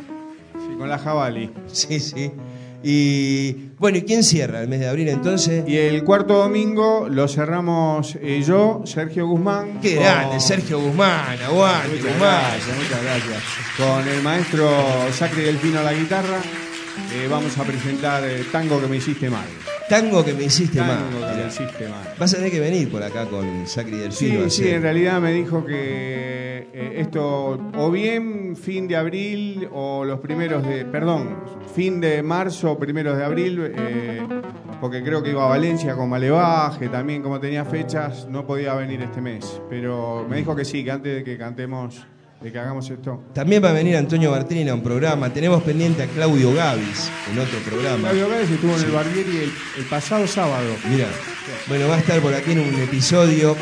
Sí, 0.55 0.75
con 0.79 0.89
la 0.89 0.99
Javali. 0.99 1.51
Sí, 1.67 2.01
sí. 2.01 2.33
Y 2.83 3.71
bueno, 3.79 3.99
¿y 3.99 4.03
quién 4.03 4.25
cierra 4.25 4.63
el 4.63 4.69
mes 4.69 4.81
de 4.81 4.89
abril 4.89 5.09
entonces? 5.09 5.65
Y 5.67 5.77
el 5.77 6.03
cuarto 6.05 6.35
domingo 6.35 7.09
lo 7.09 7.29
cerramos 7.29 8.17
eh, 8.21 8.43
yo, 8.47 8.83
Sergio 8.85 9.27
Guzmán. 9.27 9.81
Qué 9.81 9.97
grande, 9.97 10.41
Sergio 10.41 10.81
Guzmán, 10.81 11.41
aguante, 11.43 11.97
muchas 11.97 12.19
Gracias, 12.19 12.77
muchas 12.77 13.03
gracias. 13.03 13.43
Con 13.77 14.09
el 14.09 14.23
maestro 14.23 14.69
Sacre 15.13 15.43
Delfino 15.43 15.81
a 15.81 15.83
la 15.83 15.93
guitarra, 15.93 16.41
eh, 17.13 17.27
vamos 17.31 17.57
a 17.59 17.65
presentar 17.65 18.25
el 18.25 18.51
Tango 18.51 18.81
que 18.81 18.87
me 18.87 18.97
hiciste 18.97 19.29
mal. 19.29 19.47
Tango 19.91 20.25
que 20.25 20.33
me 20.33 20.45
hiciste 20.45 20.79
Tango 20.79 20.93
mal. 20.95 21.05
que 21.11 21.27
me 21.27 21.35
mirá. 21.35 21.47
hiciste 21.49 21.89
mal. 21.89 22.15
Vas 22.19 22.33
a 22.33 22.37
tener 22.37 22.51
que 22.51 22.61
venir 22.61 22.91
por 22.91 23.03
acá 23.03 23.27
con 23.27 23.67
Sacri 23.67 23.99
del 23.99 24.13
Sí, 24.13 24.31
a 24.37 24.49
sí, 24.49 24.63
hacer- 24.63 24.75
en 24.77 24.83
realidad 24.83 25.21
me 25.21 25.33
dijo 25.33 25.67
que 25.67 26.69
eh, 26.73 26.95
esto, 26.99 27.59
o 27.77 27.91
bien 27.91 28.57
fin 28.57 28.87
de 28.89 28.97
abril 28.97 29.69
o 29.73 30.05
los 30.05 30.21
primeros 30.21 30.65
de, 30.67 30.85
perdón, 30.85 31.37
fin 31.75 32.01
de 32.01 32.23
marzo, 32.23 32.79
primeros 32.79 33.19
de 33.19 33.25
abril, 33.25 33.73
eh, 33.77 34.23
porque 34.81 35.03
creo 35.03 35.23
que 35.23 35.31
iba 35.31 35.45
a 35.45 35.49
Valencia 35.49 35.95
con 35.97 36.09
Malevaje, 36.09 36.89
también 36.89 37.23
como 37.23 37.41
tenía 37.41 37.65
fechas, 37.65 38.27
no 38.31 38.47
podía 38.47 38.75
venir 38.75 39.03
este 39.03 39.21
mes. 39.21 39.61
Pero 39.69 40.25
me 40.31 40.37
dijo 40.37 40.55
que 40.55 40.65
sí, 40.65 40.85
que 40.85 40.93
antes 40.93 41.15
de 41.17 41.25
que 41.25 41.37
cantemos, 41.37 42.07
de 42.41 42.51
que 42.53 42.59
hagamos 42.59 42.89
esto. 42.89 43.23
También 43.35 43.63
va 43.63 43.71
a 43.71 43.73
venir 43.73 43.97
Antonio 43.97 44.31
Bartrina 44.31 44.73
a 44.73 44.75
un 44.75 44.83
programa. 44.83 45.33
Tenemos 45.33 45.63
pendiente 45.63 46.03
a 46.03 46.07
Claudio 46.07 46.55
Gavis 46.55 47.11
en 47.33 47.39
otro 47.39 47.59
programa. 47.61 48.09
Flavio 48.09 48.29
Gávez 48.29 48.51
estuvo 48.51 48.75
en 48.77 48.83
el 48.85 48.91
Barbieri 48.91 49.37
el, 49.37 49.53
el 49.79 49.85
pasado 49.91 50.27
sábado. 50.27 50.69
Mira, 50.91 51.07
bueno, 51.69 51.89
va 51.89 51.97
a 51.97 51.99
estar 51.99 52.19
por 52.21 52.33
aquí 52.35 52.53
en 52.53 52.61
un 52.61 52.75
episodio. 52.81 53.57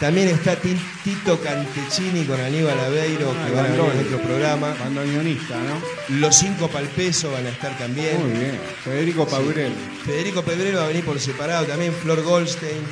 También 0.00 0.28
está 0.28 0.56
Ti- 0.56 0.76
Tito 1.04 1.40
Cantecini 1.40 2.24
con 2.24 2.38
Aníbal 2.38 2.78
Aveiro, 2.80 3.32
Ah, 3.34 3.46
que 3.46 3.54
van 3.54 3.64
a 3.64 3.68
venir 3.68 3.90
en 3.98 4.04
otro 4.06 4.18
programa. 4.20 4.74
Bandoneonista, 4.78 5.54
¿no? 5.56 6.16
Los 6.20 6.36
cinco 6.36 6.68
Palpeso 6.68 7.32
van 7.32 7.46
a 7.46 7.48
estar 7.48 7.78
también. 7.78 8.20
Muy 8.20 8.38
bien. 8.38 8.58
Federico 8.84 9.26
Paurel. 9.26 9.72
Federico 10.04 10.42
Pebrero 10.42 10.78
va 10.80 10.84
a 10.84 10.88
venir 10.88 11.02
por 11.04 11.18
separado 11.18 11.64
también, 11.64 11.92
Flor 11.94 12.22
Goldstein. 12.22 12.82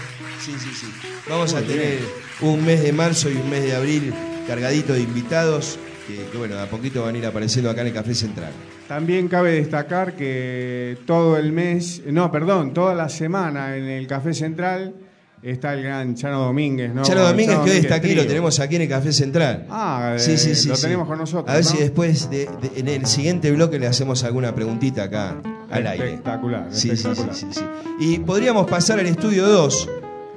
Sí, 0.43 0.53
sí, 0.59 0.71
sí. 0.81 0.87
Vamos 1.29 1.53
a 1.55 1.61
tener 1.61 1.99
un 2.41 2.64
mes 2.64 2.83
de 2.83 2.93
marzo 2.95 3.29
y 3.31 3.35
un 3.35 3.50
mes 3.50 3.62
de 3.64 3.75
abril 3.76 4.14
cargadito 4.47 4.93
de 4.93 5.01
invitados 5.01 5.79
que, 6.07 6.17
que, 6.31 6.37
bueno, 6.39 6.57
de 6.57 6.63
a 6.63 6.67
poquito 6.67 7.03
van 7.03 7.15
a 7.15 7.19
ir 7.19 7.27
apareciendo 7.27 7.71
acá 7.71 7.81
en 7.81 7.89
el 7.89 7.93
Café 7.95 8.15
Central. 8.15 8.51
También 8.89 9.29
cabe 9.29 9.53
destacar 9.53 10.15
que 10.15 10.99
todo 11.07 11.37
el 11.39 11.53
mes, 11.53 12.03
no, 12.07 12.31
perdón, 12.31 12.75
toda 12.75 12.95
la 12.95 13.09
semana 13.09 13.77
en 13.77 13.85
el 13.85 14.07
Café 14.07 14.35
Central 14.35 14.95
está 15.43 15.73
el 15.75 15.83
gran 15.83 16.15
Chano 16.15 16.41
Domínguez, 16.41 16.93
¿no? 16.95 17.03
Chano 17.03 17.23
Domínguez, 17.23 17.59
que 17.61 17.71
hoy 17.71 17.77
está 17.79 17.95
aquí, 17.97 18.15
lo 18.15 18.27
tenemos 18.27 18.61
aquí 18.61 18.77
en 18.77 18.83
el 18.83 18.89
Café 18.89 19.13
Central. 19.13 19.67
Ah, 19.71 20.17
eh, 20.19 20.55
lo 20.67 20.77
tenemos 20.77 21.09
con 21.09 21.19
nosotros, 21.19 21.51
A 21.51 21.55
ver 21.57 21.65
¿no? 21.65 21.71
si 21.71 21.79
después, 21.79 22.29
de- 22.31 22.49
de- 22.61 22.73
en 22.81 22.89
el 22.89 23.07
siguiente 23.07 23.51
bloque, 23.53 23.79
le 23.79 23.87
hacemos 23.87 24.25
alguna 24.25 24.55
preguntita 24.55 25.05
acá 25.05 25.37
al 25.71 25.87
aire. 25.87 26.09
Espectacular, 26.11 26.67
Sí, 26.71 26.91
sí, 26.91 26.97
sí, 26.97 27.09
espectacular. 27.09 27.35
sí, 27.35 27.47
sí. 27.51 27.61
Y 28.01 28.19
podríamos 28.19 28.67
pasar 28.71 28.99
al 28.99 29.07
estudio 29.07 29.47
2, 29.49 29.89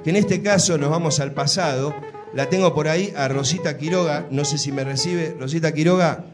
que 0.04 0.10
en 0.10 0.16
este 0.16 0.40
caso 0.42 0.78
nos 0.78 0.88
vamos 0.90 1.20
al 1.20 1.32
pasado. 1.32 1.94
La 2.38 2.48
tengo 2.48 2.72
por 2.72 2.86
ahí 2.86 3.12
a 3.16 3.26
Rosita 3.26 3.76
Quiroga, 3.76 4.28
no 4.30 4.44
sé 4.44 4.58
si 4.58 4.70
me 4.70 4.84
recibe. 4.84 5.34
Rosita 5.40 5.72
Quiroga, 5.74 6.26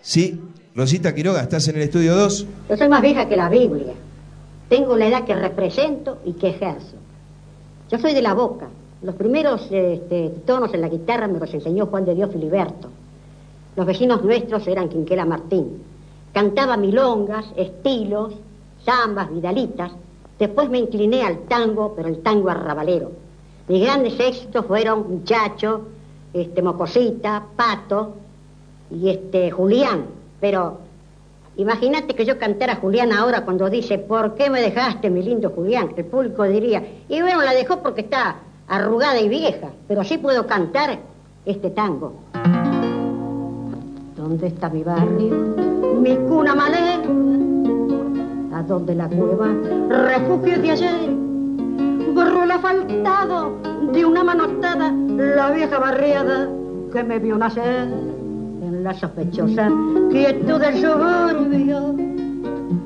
sí, 0.00 0.40
Rosita 0.74 1.14
Quiroga, 1.14 1.40
¿estás 1.40 1.68
en 1.68 1.76
el 1.76 1.82
estudio 1.82 2.16
2? 2.16 2.46
Yo 2.68 2.76
soy 2.76 2.88
más 2.88 3.00
vieja 3.00 3.28
que 3.28 3.36
la 3.36 3.48
Biblia. 3.48 3.92
Tengo 4.68 4.96
la 4.96 5.06
edad 5.06 5.24
que 5.24 5.36
represento 5.36 6.18
y 6.24 6.32
que 6.32 6.48
ejerzo. 6.48 6.96
Yo 7.92 7.98
soy 8.00 8.12
de 8.12 8.22
la 8.22 8.34
boca. 8.34 8.66
Los 9.02 9.14
primeros 9.14 9.68
este, 9.70 10.30
tonos 10.44 10.74
en 10.74 10.80
la 10.80 10.88
guitarra 10.88 11.28
me 11.28 11.38
los 11.38 11.54
enseñó 11.54 11.86
Juan 11.86 12.04
de 12.04 12.16
Dios 12.16 12.32
Filiberto. 12.32 12.90
Los 13.76 13.86
vecinos 13.86 14.24
nuestros 14.24 14.66
eran 14.66 14.88
Quinquela 14.88 15.24
Martín. 15.24 15.80
Cantaba 16.32 16.76
milongas, 16.76 17.46
estilos, 17.54 18.34
zambas, 18.84 19.32
vidalitas. 19.32 19.92
Después 20.40 20.68
me 20.70 20.78
incliné 20.78 21.22
al 21.22 21.44
tango, 21.46 21.94
pero 21.94 22.08
el 22.08 22.20
tango 22.20 22.50
arrabalero. 22.50 23.23
Mis 23.68 23.82
grandes 23.82 24.18
éxitos 24.20 24.66
fueron 24.66 25.10
Muchacho, 25.10 25.82
este, 26.32 26.62
Mocosita, 26.62 27.44
Pato 27.56 28.14
y 28.90 29.10
este, 29.10 29.50
Julián. 29.50 30.06
Pero 30.40 30.78
Imagínate 31.56 32.14
que 32.16 32.24
yo 32.24 32.36
cantara 32.36 32.76
Julián 32.76 33.12
ahora 33.12 33.44
cuando 33.44 33.70
dice, 33.70 33.98
¿por 33.98 34.34
qué 34.34 34.50
me 34.50 34.60
dejaste, 34.60 35.08
mi 35.08 35.22
lindo 35.22 35.50
Julián? 35.50 35.90
El 35.96 36.04
público 36.06 36.42
diría, 36.44 36.82
y 37.08 37.20
bueno, 37.20 37.42
la 37.42 37.52
dejó 37.52 37.80
porque 37.80 38.00
está 38.00 38.36
arrugada 38.66 39.20
y 39.20 39.28
vieja, 39.28 39.68
pero 39.86 40.02
sí 40.02 40.18
puedo 40.18 40.48
cantar 40.48 40.98
este 41.46 41.70
tango. 41.70 42.14
¿Dónde 44.16 44.48
está 44.48 44.68
mi 44.68 44.82
barrio? 44.82 45.36
Mi 46.00 46.16
cuna 46.16 46.56
malera. 46.56 47.02
¿A 48.52 48.62
dónde 48.62 48.94
la 48.96 49.08
cueva? 49.08 49.46
Refugio 49.88 50.60
de 50.60 50.70
ayer. 50.72 51.13
Borró 52.14 52.44
el 52.44 52.50
asfaltado 52.52 53.58
de 53.92 54.04
una 54.04 54.22
manotada 54.22 54.92
la 54.92 55.50
vieja 55.50 55.78
barriada 55.78 56.48
que 56.92 57.02
me 57.02 57.18
vio 57.18 57.36
nacer 57.36 57.88
en 58.62 58.84
la 58.84 58.94
sospechosa 58.94 59.68
quietud 60.10 60.60
del 60.60 60.74
suburbio, 60.76 61.94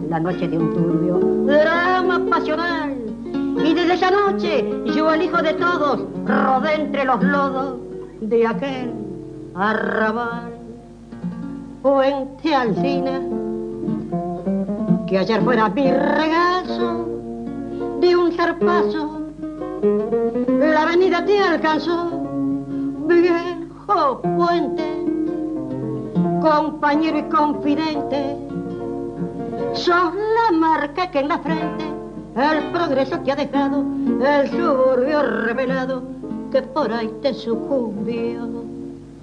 la 0.09 0.19
noche 0.19 0.49
de 0.49 0.57
un 0.57 0.73
turbio 0.73 1.19
drama 1.47 2.21
pasional. 2.31 2.95
Y 3.65 3.75
desde 3.75 3.95
esa 3.95 4.11
noche 4.11 4.65
yo, 4.95 5.13
el 5.13 5.23
hijo 5.23 5.43
de 5.43 5.55
todos, 5.55 6.01
rodé 6.27 6.75
entre 6.75 7.05
los 7.05 7.23
lodos 7.23 7.77
de 8.21 8.47
aquel 8.47 8.93
arrabal. 9.55 10.53
Puente 11.83 12.55
Alcina, 12.55 13.21
que 15.07 15.19
ayer 15.19 15.43
fuera 15.43 15.69
mi 15.69 15.91
regazo 15.91 17.09
de 18.01 18.17
un 18.17 18.33
zarpazo, 18.33 19.18
la 19.83 20.83
avenida 20.83 21.25
te 21.25 21.39
alcanzó, 21.39 22.11
viejo 23.07 24.21
puente 24.23 25.05
compañero 26.41 27.19
y 27.19 27.23
confidente, 27.25 28.37
sos 29.75 30.15
la 30.15 30.57
marca 30.57 31.11
que 31.11 31.21
en 31.21 31.29
la 31.29 31.39
frente 31.39 31.85
el 32.37 32.71
progreso 32.73 33.19
te 33.21 33.33
ha 33.33 33.37
dejado, 33.37 33.85
el 34.25 34.49
suburbio 34.51 35.23
revelado 35.23 36.03
que 36.53 36.63
por 36.63 36.93
ahí 36.93 37.11
te 37.23 37.35
sucumbió. 37.35 38.47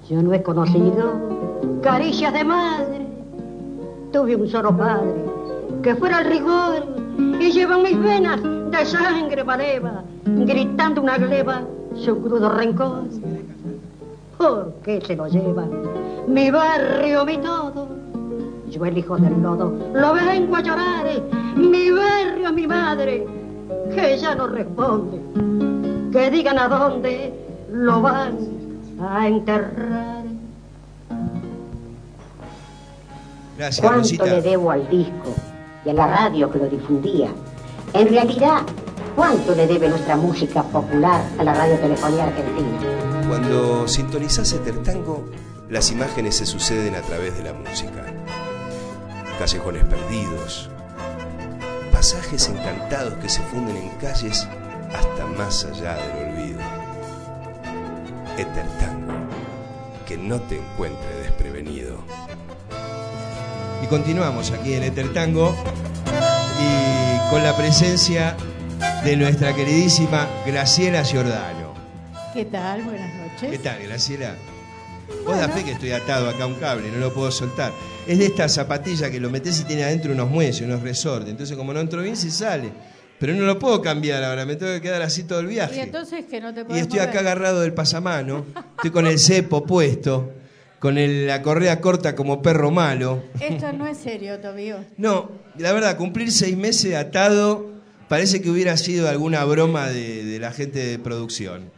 Yo 0.08 0.22
no 0.22 0.32
he 0.32 0.42
conocido 0.42 1.14
caricias 1.82 2.32
de 2.32 2.44
madre, 2.44 3.06
tuve 4.12 4.36
un 4.36 4.48
solo 4.48 4.76
padre 4.76 5.14
que 5.82 5.94
fuera 5.94 6.20
el 6.20 6.26
rigor 6.26 6.86
y 7.40 7.50
lleva 7.50 7.76
en 7.76 7.82
mis 7.82 7.98
venas 7.98 8.40
de 8.78 8.86
sangre 8.86 9.44
maleva, 9.44 10.02
gritando 10.24 11.00
una 11.02 11.16
gleba 11.18 11.62
su 11.94 12.20
crudo 12.20 12.48
rencor. 12.50 13.04
¿Por 14.36 14.74
qué 14.84 15.00
se 15.00 15.16
lo 15.16 15.26
lleva? 15.28 15.64
Mi 16.28 16.50
barrio, 16.50 17.24
mi 17.24 17.38
todo. 17.38 17.88
Yo 18.68 18.84
el 18.84 18.98
hijo 18.98 19.16
del 19.16 19.40
lodo, 19.40 19.72
lo 19.94 20.12
vengo 20.12 20.56
a 20.56 20.60
llorar. 20.60 21.06
Mi 21.56 21.90
barrio, 21.90 22.52
mi 22.52 22.66
madre, 22.66 23.26
que 23.94 24.18
ya 24.18 24.34
no 24.34 24.46
responde. 24.48 25.20
Que 26.12 26.30
digan 26.30 26.58
a 26.58 26.68
dónde 26.68 27.32
lo 27.72 28.02
van 28.02 28.36
a 29.00 29.26
enterrar. 29.26 30.24
Gracias, 33.56 33.80
¿Cuánto 33.80 34.00
Rosita. 34.00 34.24
le 34.26 34.42
debo 34.42 34.70
al 34.70 34.86
disco 34.90 35.34
y 35.86 35.88
a 35.88 35.94
la 35.94 36.06
radio 36.08 36.50
que 36.50 36.58
lo 36.58 36.66
difundía? 36.66 37.30
En 37.92 38.08
realidad, 38.08 38.62
¿cuánto 39.14 39.54
le 39.54 39.66
debe 39.66 39.88
nuestra 39.88 40.16
música 40.16 40.62
popular 40.62 41.22
a 41.38 41.44
la 41.44 41.54
radiotelefonía 41.54 42.24
argentina? 42.24 43.26
Cuando 43.28 43.88
sintonizás 43.88 44.52
Etertango, 44.52 45.24
las 45.68 45.90
imágenes 45.90 46.36
se 46.36 46.46
suceden 46.46 46.94
a 46.94 47.00
través 47.00 47.36
de 47.36 47.44
la 47.44 47.52
música. 47.52 48.04
Callejones 49.38 49.84
perdidos, 49.84 50.70
pasajes 51.92 52.48
encantados 52.48 53.14
que 53.14 53.28
se 53.28 53.42
funden 53.42 53.76
en 53.76 53.88
calles 53.98 54.46
hasta 54.94 55.26
más 55.26 55.64
allá 55.64 55.96
del 55.96 56.28
olvido. 56.28 56.60
Etertango, 58.36 59.14
que 60.06 60.16
no 60.18 60.40
te 60.40 60.58
encuentre 60.58 61.16
desprevenido. 61.22 61.96
Y 63.82 63.86
continuamos 63.86 64.50
aquí 64.52 64.74
en 64.74 64.84
Eter 64.84 65.12
Tango 65.12 65.54
y 66.60 66.95
con 67.30 67.42
la 67.42 67.56
presencia 67.56 68.36
de 69.04 69.16
nuestra 69.16 69.54
queridísima 69.54 70.28
Graciela 70.46 71.02
Giordano. 71.02 71.74
¿Qué 72.32 72.44
tal? 72.44 72.82
Buenas 72.82 73.14
noches. 73.14 73.50
¿Qué 73.50 73.58
tal, 73.58 73.82
Graciela? 73.82 74.34
Vos 75.24 75.38
da 75.38 75.48
fe 75.48 75.64
que 75.64 75.72
estoy 75.72 75.92
atado 75.92 76.28
acá 76.28 76.44
a 76.44 76.46
un 76.46 76.54
cable, 76.54 76.90
no 76.90 76.98
lo 76.98 77.12
puedo 77.12 77.30
soltar. 77.30 77.72
Es 78.06 78.18
de 78.18 78.26
esta 78.26 78.48
zapatilla 78.48 79.10
que 79.10 79.20
lo 79.20 79.30
metés 79.30 79.60
y 79.60 79.64
tiene 79.64 79.84
adentro 79.84 80.12
unos 80.12 80.30
muelles, 80.30 80.60
unos 80.60 80.82
resortes. 80.82 81.30
Entonces, 81.30 81.56
como 81.56 81.72
no 81.72 81.80
entro 81.80 82.02
bien, 82.02 82.16
se 82.16 82.30
sale. 82.30 82.70
Pero 83.18 83.32
no 83.34 83.44
lo 83.46 83.58
puedo 83.58 83.80
cambiar 83.80 84.22
ahora, 84.22 84.44
me 84.44 84.56
tengo 84.56 84.72
que 84.74 84.80
quedar 84.82 85.00
así 85.02 85.24
todo 85.24 85.40
el 85.40 85.46
Y 85.46 85.50
viaje. 85.54 85.80
entonces 85.80 86.26
que 86.26 86.40
no 86.40 86.52
te 86.52 86.64
Y 86.68 86.78
estoy 86.78 86.98
acá 86.98 87.20
agarrado 87.20 87.62
del 87.62 87.72
pasamano, 87.72 88.44
estoy 88.76 88.90
con 88.90 89.06
el 89.06 89.18
cepo 89.18 89.64
puesto, 89.64 90.32
con 90.78 90.98
el- 90.98 91.26
la 91.26 91.42
correa 91.42 91.80
corta 91.80 92.14
como 92.14 92.42
perro 92.42 92.70
malo. 92.70 93.24
Esto 93.40 93.72
no 93.72 93.86
es 93.86 93.98
serio, 93.98 94.38
Tobío. 94.40 94.78
No, 94.96 95.30
la 95.58 95.72
verdad, 95.72 95.96
cumplir 95.96 96.30
seis 96.32 96.56
meses 96.56 96.94
atado 96.94 97.70
parece 98.08 98.40
que 98.42 98.50
hubiera 98.50 98.76
sido 98.76 99.08
alguna 99.08 99.44
broma 99.44 99.88
de, 99.88 100.24
de 100.24 100.38
la 100.38 100.52
gente 100.52 100.78
de 100.84 100.98
producción. 100.98 101.70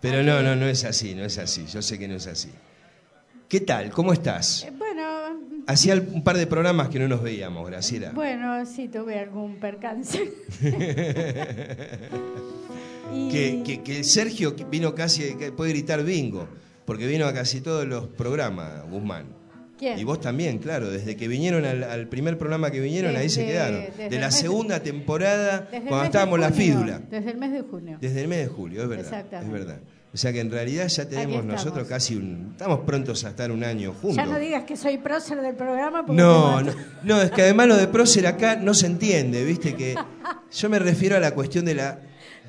Pero 0.00 0.22
no, 0.22 0.42
no, 0.42 0.56
no 0.56 0.66
es 0.66 0.84
así, 0.84 1.14
no 1.14 1.24
es 1.24 1.38
así. 1.38 1.64
Yo 1.72 1.80
sé 1.82 1.98
que 1.98 2.08
no 2.08 2.16
es 2.16 2.26
así. 2.26 2.50
¿Qué 3.48 3.60
tal? 3.60 3.90
¿Cómo 3.90 4.12
estás? 4.12 4.64
Eh, 4.64 4.72
Bueno, 4.76 5.02
Hacía 5.68 5.94
un 5.94 6.24
par 6.24 6.36
de 6.36 6.46
programas 6.48 6.88
que 6.88 6.98
no 6.98 7.06
nos 7.06 7.22
veíamos, 7.22 7.64
Graciela. 7.68 8.10
Bueno, 8.12 8.66
sí, 8.66 8.88
tuve 8.88 9.18
algún 9.20 9.56
percance. 9.60 10.32
Y- 13.14 13.28
Que, 13.30 13.62
que- 13.64 13.82
que 13.82 14.04
Sergio 14.04 14.54
vino 14.70 14.94
casi, 14.94 15.34
que 15.34 15.52
puede 15.52 15.70
gritar 15.72 16.02
bingo, 16.02 16.48
porque 16.84 17.06
vino 17.06 17.26
a 17.26 17.32
casi 17.32 17.60
todos 17.60 17.86
los 17.86 18.06
programas, 18.06 18.88
Guzmán. 18.88 19.26
¿Quién? 19.78 19.98
Y 19.98 20.04
vos 20.04 20.20
también, 20.20 20.58
claro, 20.58 20.90
desde 20.90 21.16
que 21.16 21.26
vinieron 21.28 21.64
al, 21.64 21.82
al 21.82 22.08
primer 22.08 22.38
programa 22.38 22.70
que 22.70 22.80
vinieron, 22.80 23.16
ahí 23.16 23.28
se 23.28 23.44
quedaron. 23.44 23.84
De 23.96 24.18
la 24.18 24.30
segunda 24.30 24.80
temporada, 24.80 25.68
cuando 25.70 26.04
estábamos 26.04 26.38
la 26.38 26.50
fídula. 26.50 27.00
Desde 27.10 27.30
el 27.30 27.38
mes 27.38 27.52
de 27.52 27.62
junio. 27.62 27.98
Desde 28.00 28.20
el 28.20 28.28
mes 28.28 28.38
de 28.40 28.46
julio, 28.46 28.82
es 28.82 28.88
verdad. 28.88 29.06
Exactamente. 29.06 29.46
Es 29.46 29.66
verdad. 29.66 29.80
O 30.14 30.16
sea 30.18 30.30
que 30.30 30.40
en 30.40 30.50
realidad 30.50 30.88
ya 30.88 31.08
tenemos 31.08 31.42
nosotros 31.42 31.88
casi 31.88 32.16
un. 32.16 32.48
Estamos 32.52 32.80
prontos 32.80 33.24
a 33.24 33.30
estar 33.30 33.50
un 33.50 33.64
año 33.64 33.94
juntos. 33.94 34.16
Ya 34.16 34.26
no 34.26 34.38
digas 34.38 34.64
que 34.64 34.76
soy 34.76 34.98
prócer 34.98 35.40
del 35.40 35.56
programa 35.56 36.04
porque 36.04 36.20
No, 36.20 36.60
no, 36.60 36.72
no, 37.02 37.22
es 37.22 37.30
que 37.30 37.40
además 37.42 37.68
lo 37.68 37.76
de 37.76 37.88
prócer 37.88 38.26
acá 38.26 38.56
no 38.56 38.74
se 38.74 38.86
entiende, 38.86 39.42
viste 39.42 39.74
que 39.74 39.94
yo 40.52 40.68
me 40.68 40.78
refiero 40.78 41.16
a 41.16 41.20
la 41.20 41.30
cuestión 41.30 41.64
de 41.64 41.76
la 41.76 41.98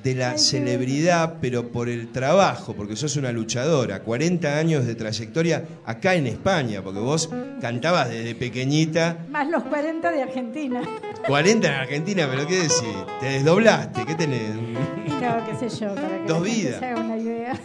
de 0.03 0.15
la 0.15 0.37
celebridad, 0.37 1.35
pero 1.39 1.69
por 1.71 1.87
el 1.89 2.11
trabajo, 2.11 2.73
porque 2.75 2.95
sos 2.95 3.15
una 3.15 3.31
luchadora, 3.31 4.01
40 4.03 4.57
años 4.57 4.85
de 4.85 4.95
trayectoria 4.95 5.63
acá 5.85 6.15
en 6.15 6.27
España, 6.27 6.81
porque 6.83 6.99
vos 6.99 7.29
cantabas 7.61 8.09
desde 8.09 8.35
pequeñita, 8.35 9.25
Más 9.29 9.47
los 9.49 9.63
40 9.63 10.11
de 10.11 10.21
Argentina. 10.23 10.81
40 11.27 11.67
en 11.67 11.73
Argentina, 11.73 12.27
pero 12.29 12.45
qué 12.47 12.55
decís, 12.55 12.83
te 13.21 13.25
desdoblaste, 13.27 14.05
¿qué 14.05 14.15
tenés? 14.15 14.55
No, 14.55 15.45
qué 15.45 15.69
sé 15.69 15.79
yo, 15.85 15.95
para 15.95 16.17
que 16.17 16.25
Dos 16.27 16.43
vidas. 16.43 16.79
se 16.79 16.85
haga 16.85 16.99
una 17.01 17.17
idea. 17.17 17.53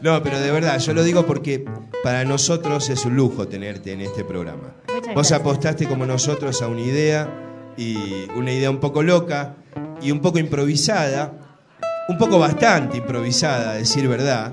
No, 0.00 0.22
pero 0.22 0.40
de 0.40 0.50
verdad, 0.50 0.78
yo 0.78 0.94
lo 0.94 1.02
digo 1.04 1.26
porque 1.26 1.62
para 2.02 2.24
nosotros 2.24 2.88
es 2.88 3.04
un 3.04 3.16
lujo 3.16 3.46
tenerte 3.48 3.92
en 3.92 4.00
este 4.00 4.24
programa. 4.24 4.76
Muchas 4.88 5.02
Vos 5.08 5.14
gracias. 5.28 5.40
apostaste 5.40 5.86
como 5.86 6.06
nosotros 6.06 6.62
a 6.62 6.68
una 6.68 6.80
idea 6.80 7.28
y 7.76 7.96
una 8.36 8.52
idea 8.52 8.70
un 8.70 8.78
poco 8.78 9.02
loca 9.02 9.56
y 10.02 10.10
un 10.10 10.20
poco 10.20 10.38
improvisada, 10.38 11.32
un 12.08 12.18
poco 12.18 12.38
bastante 12.38 12.98
improvisada, 12.98 13.72
a 13.72 13.74
decir 13.74 14.08
verdad. 14.08 14.52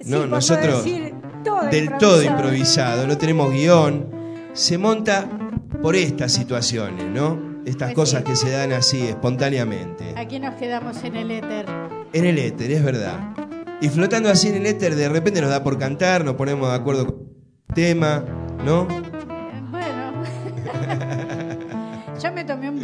Sí, 0.00 0.10
No, 0.10 0.26
nosotros 0.26 0.84
decir 0.84 1.14
todo 1.44 1.62
del 1.70 1.88
todo 1.98 2.22
improvisado. 2.22 2.22
improvisado, 2.24 3.06
no 3.06 3.18
tenemos 3.18 3.52
guion. 3.52 4.10
Se 4.52 4.78
monta 4.78 5.28
por 5.82 5.96
estas 5.96 6.32
situaciones, 6.32 7.04
¿no? 7.06 7.38
Estas 7.64 7.88
Pues 7.92 8.10
cosas 8.10 8.22
sí. 8.24 8.30
que 8.30 8.36
se 8.36 8.50
dan 8.50 8.72
así 8.72 9.06
espontáneamente. 9.06 10.14
Aquí 10.16 10.38
nos 10.40 10.54
quedamos 10.54 11.02
en 11.04 11.16
el 11.16 11.30
éter. 11.30 11.66
En 12.12 12.24
el 12.24 12.38
éter, 12.38 12.70
es 12.70 12.82
verdad. 12.82 13.18
Y 13.80 13.88
flotando 13.88 14.28
así 14.28 14.48
en 14.48 14.56
el 14.56 14.66
éter, 14.66 14.94
de 14.94 15.08
repente 15.08 15.40
nos 15.40 15.50
da 15.50 15.62
por 15.62 15.78
cantar, 15.78 16.24
nos 16.24 16.34
ponemos 16.34 16.68
de 16.68 16.74
acuerdo 16.74 17.06
con 17.06 17.16
el 17.68 17.74
tema, 17.74 18.24
¿no? 18.64 18.86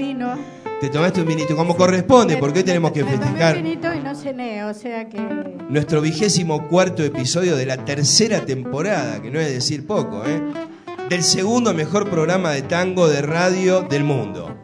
Vino. 0.07 0.35
Te 0.81 0.89
tomaste 0.91 1.23
un 1.23 1.29
vinito 1.29 1.57
como 1.57 1.75
corresponde, 1.77 2.37
porque 2.37 2.59
hoy 2.59 2.65
tenemos 2.65 2.93
que 2.93 3.05
festejar 3.05 3.57
un 3.57 3.63
vinito 3.63 3.95
y 3.95 4.01
no 4.01 4.15
cené, 4.15 4.65
o 4.65 4.75
sea 4.75 5.09
que... 5.09 5.19
nuestro 5.71 6.01
vigésimo 6.03 6.69
cuarto 6.69 7.03
episodio 7.03 7.57
de 7.57 7.65
la 7.65 7.85
tercera 7.85 8.45
temporada, 8.45 9.23
que 9.23 9.31
no 9.31 9.41
es 9.41 9.49
decir 9.49 9.87
poco, 9.87 10.23
¿eh? 10.27 10.43
Del 11.09 11.23
segundo 11.23 11.73
mejor 11.73 12.11
programa 12.11 12.51
de 12.51 12.63
tango 12.63 13.09
de 13.09 13.23
radio 13.23 13.83
del 13.83 14.05
mundo. 14.05 14.55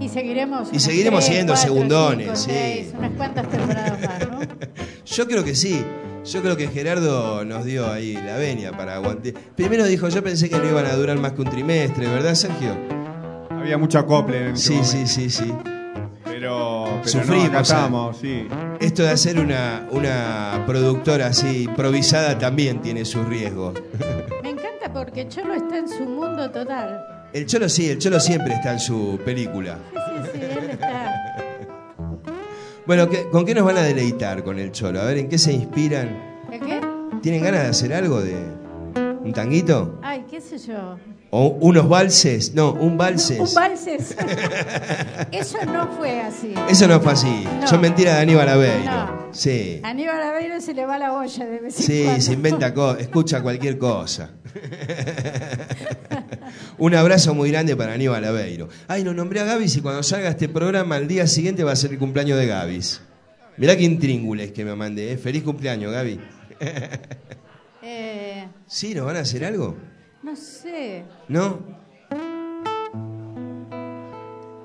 Y 0.00 0.08
seguiremos. 0.08 0.68
Y 0.72 0.80
seguiremos 0.80 1.24
tres, 1.24 1.34
siendo 1.36 1.52
cuatro, 1.52 1.68
segundones, 1.68 2.26
cinco, 2.26 2.36
sí. 2.36 2.50
seis, 2.50 2.94
unas 2.98 3.12
cuantas 3.12 3.48
temporadas 3.48 4.00
más, 4.00 4.30
¿no? 4.30 4.40
Yo 5.04 5.26
creo 5.28 5.44
que 5.44 5.54
sí. 5.54 5.84
Yo 6.24 6.40
creo 6.40 6.56
que 6.56 6.68
Gerardo 6.68 7.44
nos 7.44 7.64
dio 7.64 7.90
ahí 7.90 8.14
la 8.14 8.36
venia 8.36 8.72
para 8.72 8.94
aguantar. 8.94 9.32
Primero 9.56 9.84
dijo, 9.86 10.08
yo 10.08 10.22
pensé 10.22 10.48
que 10.48 10.56
no 10.56 10.68
iban 10.68 10.86
a 10.86 10.94
durar 10.94 11.18
más 11.18 11.32
que 11.32 11.42
un 11.42 11.50
trimestre, 11.50 12.06
¿verdad, 12.06 12.36
Sergio? 12.36 13.01
Había 13.62 13.78
mucho 13.78 13.98
acople 14.00 14.48
en 14.48 14.54
ese 14.54 14.62
Sí, 14.68 14.72
momento. 14.74 14.90
sí, 14.92 15.06
sí, 15.06 15.30
sí. 15.30 15.52
Pero, 16.24 16.86
pero 17.04 17.08
Sufrimos, 17.08 17.50
no, 17.52 17.58
¿eh? 17.58 17.62
estamos, 17.62 18.16
sí. 18.16 18.48
Esto 18.80 19.02
de 19.04 19.10
hacer 19.10 19.38
una, 19.38 19.86
una 19.92 20.64
productora 20.66 21.26
así 21.28 21.64
improvisada 21.64 22.36
también 22.38 22.80
tiene 22.80 23.04
sus 23.04 23.24
riesgos. 23.26 23.74
Me 24.42 24.50
encanta 24.50 24.92
porque 24.92 25.28
Cholo 25.28 25.54
está 25.54 25.78
en 25.78 25.88
su 25.88 26.02
mundo 26.04 26.50
total. 26.50 27.00
El 27.32 27.46
Cholo 27.46 27.68
sí, 27.68 27.88
el 27.88 27.98
Cholo 27.98 28.18
siempre 28.18 28.54
está 28.54 28.72
en 28.72 28.80
su 28.80 29.18
película. 29.24 29.78
Sí, 29.92 30.30
sí, 30.32 30.38
sí, 30.40 30.58
él 30.64 30.70
está. 30.70 31.36
Bueno, 32.86 33.08
¿qué- 33.08 33.28
¿con 33.30 33.44
qué 33.46 33.54
nos 33.54 33.64
van 33.64 33.76
a 33.78 33.82
deleitar 33.82 34.42
con 34.42 34.58
el 34.58 34.72
Cholo? 34.72 35.00
A 35.00 35.04
ver, 35.04 35.18
¿en 35.18 35.28
qué 35.28 35.38
se 35.38 35.52
inspiran? 35.52 36.40
¿El 36.50 36.60
qué? 36.60 36.80
¿Tienen 37.22 37.44
ganas 37.44 37.62
de 37.62 37.68
hacer 37.68 37.94
algo 37.94 38.20
de 38.20 38.34
un 39.24 39.32
tanguito? 39.32 40.00
Ay, 40.02 40.21
sé 40.42 40.58
yo. 40.58 40.98
¿O 41.30 41.46
unos 41.60 41.88
valses? 41.88 42.54
No, 42.54 42.72
un 42.72 42.98
valses. 42.98 43.40
Un 43.40 43.54
valses. 43.54 44.14
Eso 45.32 45.58
no 45.64 45.88
fue 45.96 46.20
así. 46.20 46.52
Eso 46.68 46.86
no 46.88 47.00
fue 47.00 47.12
así. 47.12 47.44
No. 47.60 47.66
Son 47.66 47.80
mentiras 47.80 48.16
de 48.16 48.20
Aníbal 48.22 48.48
Aveiro. 48.48 48.84
No. 48.84 49.28
Sí. 49.32 49.80
Aníbal 49.82 50.20
Aveiro 50.22 50.60
se 50.60 50.74
le 50.74 50.84
va 50.84 50.98
la 50.98 51.14
olla 51.14 51.46
de 51.46 51.58
vez 51.60 51.78
en 51.80 51.86
Sí, 51.86 52.02
cuando. 52.04 52.22
se 52.22 52.32
inventa 52.34 52.74
cosas, 52.74 53.00
escucha 53.00 53.42
cualquier 53.42 53.78
cosa. 53.78 54.30
Un 56.78 56.94
abrazo 56.94 57.34
muy 57.34 57.50
grande 57.50 57.76
para 57.76 57.94
Aníbal 57.94 58.24
Aveiro. 58.24 58.68
Ay, 58.88 59.04
no 59.04 59.14
nombré 59.14 59.40
a 59.40 59.44
Gavis 59.44 59.76
y 59.76 59.80
cuando 59.80 60.02
salga 60.02 60.28
este 60.28 60.48
programa 60.48 60.96
al 60.96 61.08
día 61.08 61.26
siguiente 61.26 61.64
va 61.64 61.72
a 61.72 61.76
ser 61.76 61.92
el 61.92 61.98
cumpleaños 61.98 62.38
de 62.38 62.46
Gavis. 62.46 63.00
Mirá 63.56 63.76
qué 63.76 63.84
intríngules 63.84 64.52
que 64.52 64.64
me 64.64 64.74
mandé. 64.74 65.12
¿eh? 65.12 65.18
Feliz 65.18 65.42
cumpleaños, 65.42 65.92
Gaby. 65.92 66.20
Eh, 67.82 68.46
¿Sí? 68.66 68.94
¿Nos 68.94 69.06
van 69.06 69.16
a 69.16 69.20
hacer 69.20 69.44
algo? 69.44 69.76
No 70.22 70.36
sé. 70.36 71.04
¿No? 71.28 71.58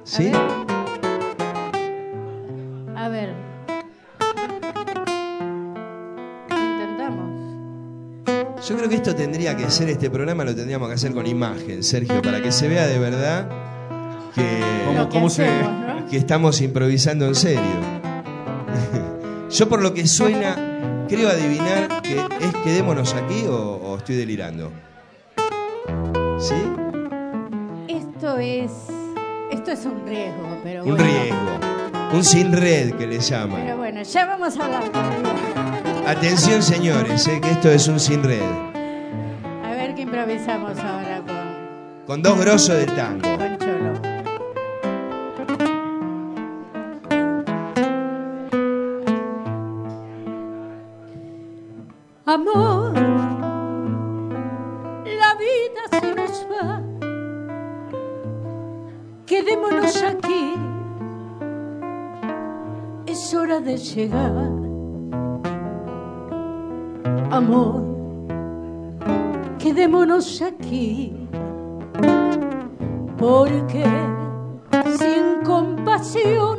¿Sí? 0.04 0.32
A 2.96 3.10
ver. 3.10 3.34
Intentamos. 6.50 8.66
Yo 8.68 8.78
creo 8.78 8.90
que 8.90 8.96
esto 8.96 9.16
tendría 9.16 9.56
que 9.56 9.70
ser, 9.70 9.90
este 9.90 10.10
programa 10.10 10.44
lo 10.44 10.56
tendríamos 10.56 10.88
que 10.90 10.96
hacer 10.96 11.12
con 11.14 11.26
imagen, 11.28 11.84
Sergio, 11.84 12.22
para 12.22 12.42
que 12.42 12.52
se 12.52 12.68
vea 12.68 12.88
de 12.88 13.00
verdad 13.00 13.50
que... 14.36 14.62
¿Cómo- 14.86 15.00
Lo 15.00 15.08
que 15.10 15.14
cómo 15.14 15.30
se- 15.30 15.48
hacemos, 15.48 16.02
¿no? 16.02 16.08
que 16.10 16.18
estamos 16.18 16.62
improvisando 16.62 17.26
en 17.28 17.36
serio. 17.36 17.62
Yo 19.50 19.70
por 19.70 19.82
lo 19.82 19.94
que 19.94 20.06
suena, 20.08 21.06
creo 21.08 21.30
adivinar 21.30 22.02
que 22.02 22.16
es 22.18 22.56
quedémonos 22.64 23.14
aquí 23.14 23.46
o, 23.48 23.56
o 23.56 23.98
estoy 23.98 24.16
delirando. 24.16 24.72
¿Sí? 26.40 26.56
Esto 27.88 28.38
es. 28.38 28.72
Esto 29.52 29.72
es 29.72 29.86
un 29.86 30.06
riesgo, 30.06 30.58
pero 30.64 30.84
Un 30.84 30.90
bueno. 30.96 31.04
riesgo. 31.04 31.38
Un 32.14 32.24
sin 32.24 32.52
red 32.54 32.92
que 32.96 33.08
le 33.08 33.18
Pero 33.18 33.22
llaman. 33.22 33.78
bueno, 33.78 34.02
ya 34.04 34.26
vamos 34.26 34.58
a 34.58 34.66
hablar. 34.66 34.84
Atención 36.06 36.62
señores, 36.64 37.28
eh, 37.28 37.42
que 37.42 37.52
esto 37.52 37.70
es 37.70 37.88
un 37.88 38.00
sin 38.00 38.24
red. 38.24 38.42
A 39.66 39.72
ver 39.72 39.94
qué 39.96 40.04
improvisamos 40.04 40.78
ahora 40.80 41.22
con, 41.26 42.06
Con 42.06 42.22
dos 42.24 42.40
grosos 42.40 42.78
del 42.78 42.94
tango. 42.96 43.22
con 43.38 43.58
Cholo. 43.58 43.94
Amor, 52.26 52.94
Aquí. 60.10 60.54
Es 63.06 63.34
hora 63.34 63.60
de 63.60 63.78
llegar. 63.78 64.52
Amor, 67.32 67.84
quedémonos 69.60 70.42
aquí. 70.42 71.28
Porque 73.18 73.86
sin 74.98 75.44
compasión 75.44 76.57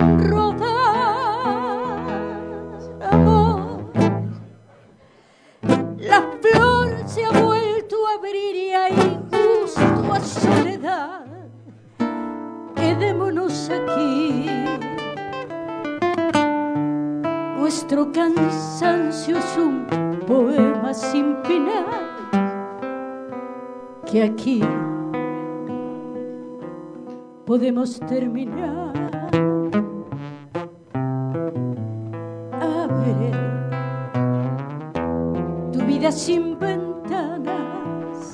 podemos 27.48 27.98
terminar. 28.00 28.92
Abre 32.52 33.32
tu 35.72 35.78
vida 35.87 36.12
sin 36.12 36.58
ventanas. 36.58 38.32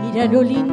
Mira 0.00 0.24
lo 0.24 0.40
lindo 0.40 0.71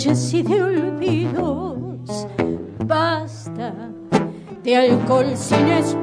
noches 0.00 0.32
y 0.32 0.42
de 0.42 0.62
olvidos. 0.62 2.26
Basta 2.86 3.74
de 4.62 4.76
alcohol 4.76 5.36
sin 5.36 5.68
esperanza. 5.68 5.99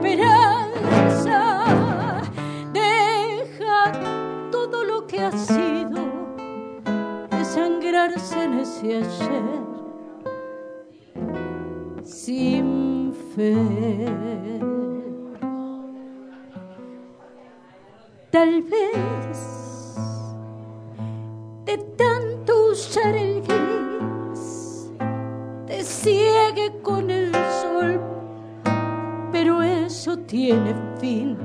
Ciegue 26.01 26.71
con 26.83 27.09
el 27.09 27.31
sol, 27.61 27.99
pero 29.31 29.63
eso 29.63 30.17
tiene 30.17 30.75
fin. 30.99 31.37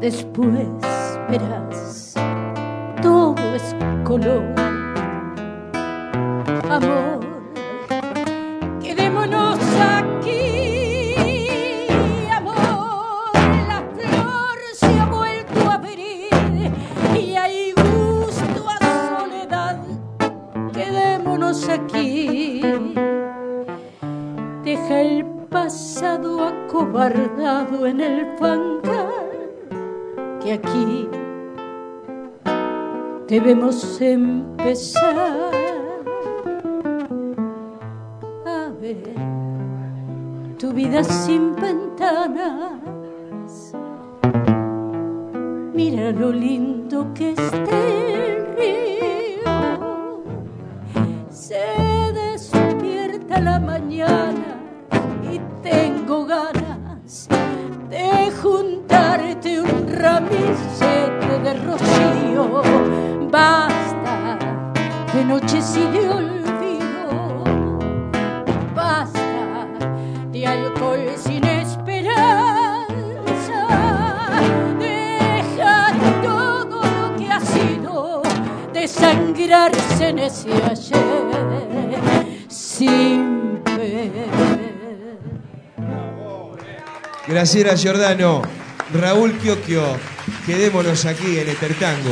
Después 0.00 0.68
verás, 1.28 2.14
todo 3.02 3.34
es 3.54 3.74
color. 4.04 4.44
Amor, 6.70 7.07
debemos 33.48 33.98
empezar 34.02 35.16
a 38.44 38.68
ver 38.78 39.14
tu 40.58 40.70
vida 40.74 41.02
sin 41.02 41.56
ventanas. 41.56 42.92
Mira 45.72 46.12
lo 46.12 46.30
lindo 46.30 47.06
que 47.14 47.30
está 47.30 47.47
Graciela 87.38 87.76
Giordano, 87.76 88.42
Raúl 88.92 89.40
Chiochio, 89.40 89.84
quedémonos 90.44 91.06
aquí 91.06 91.38
en 91.38 91.48
Etertango. 91.48 92.10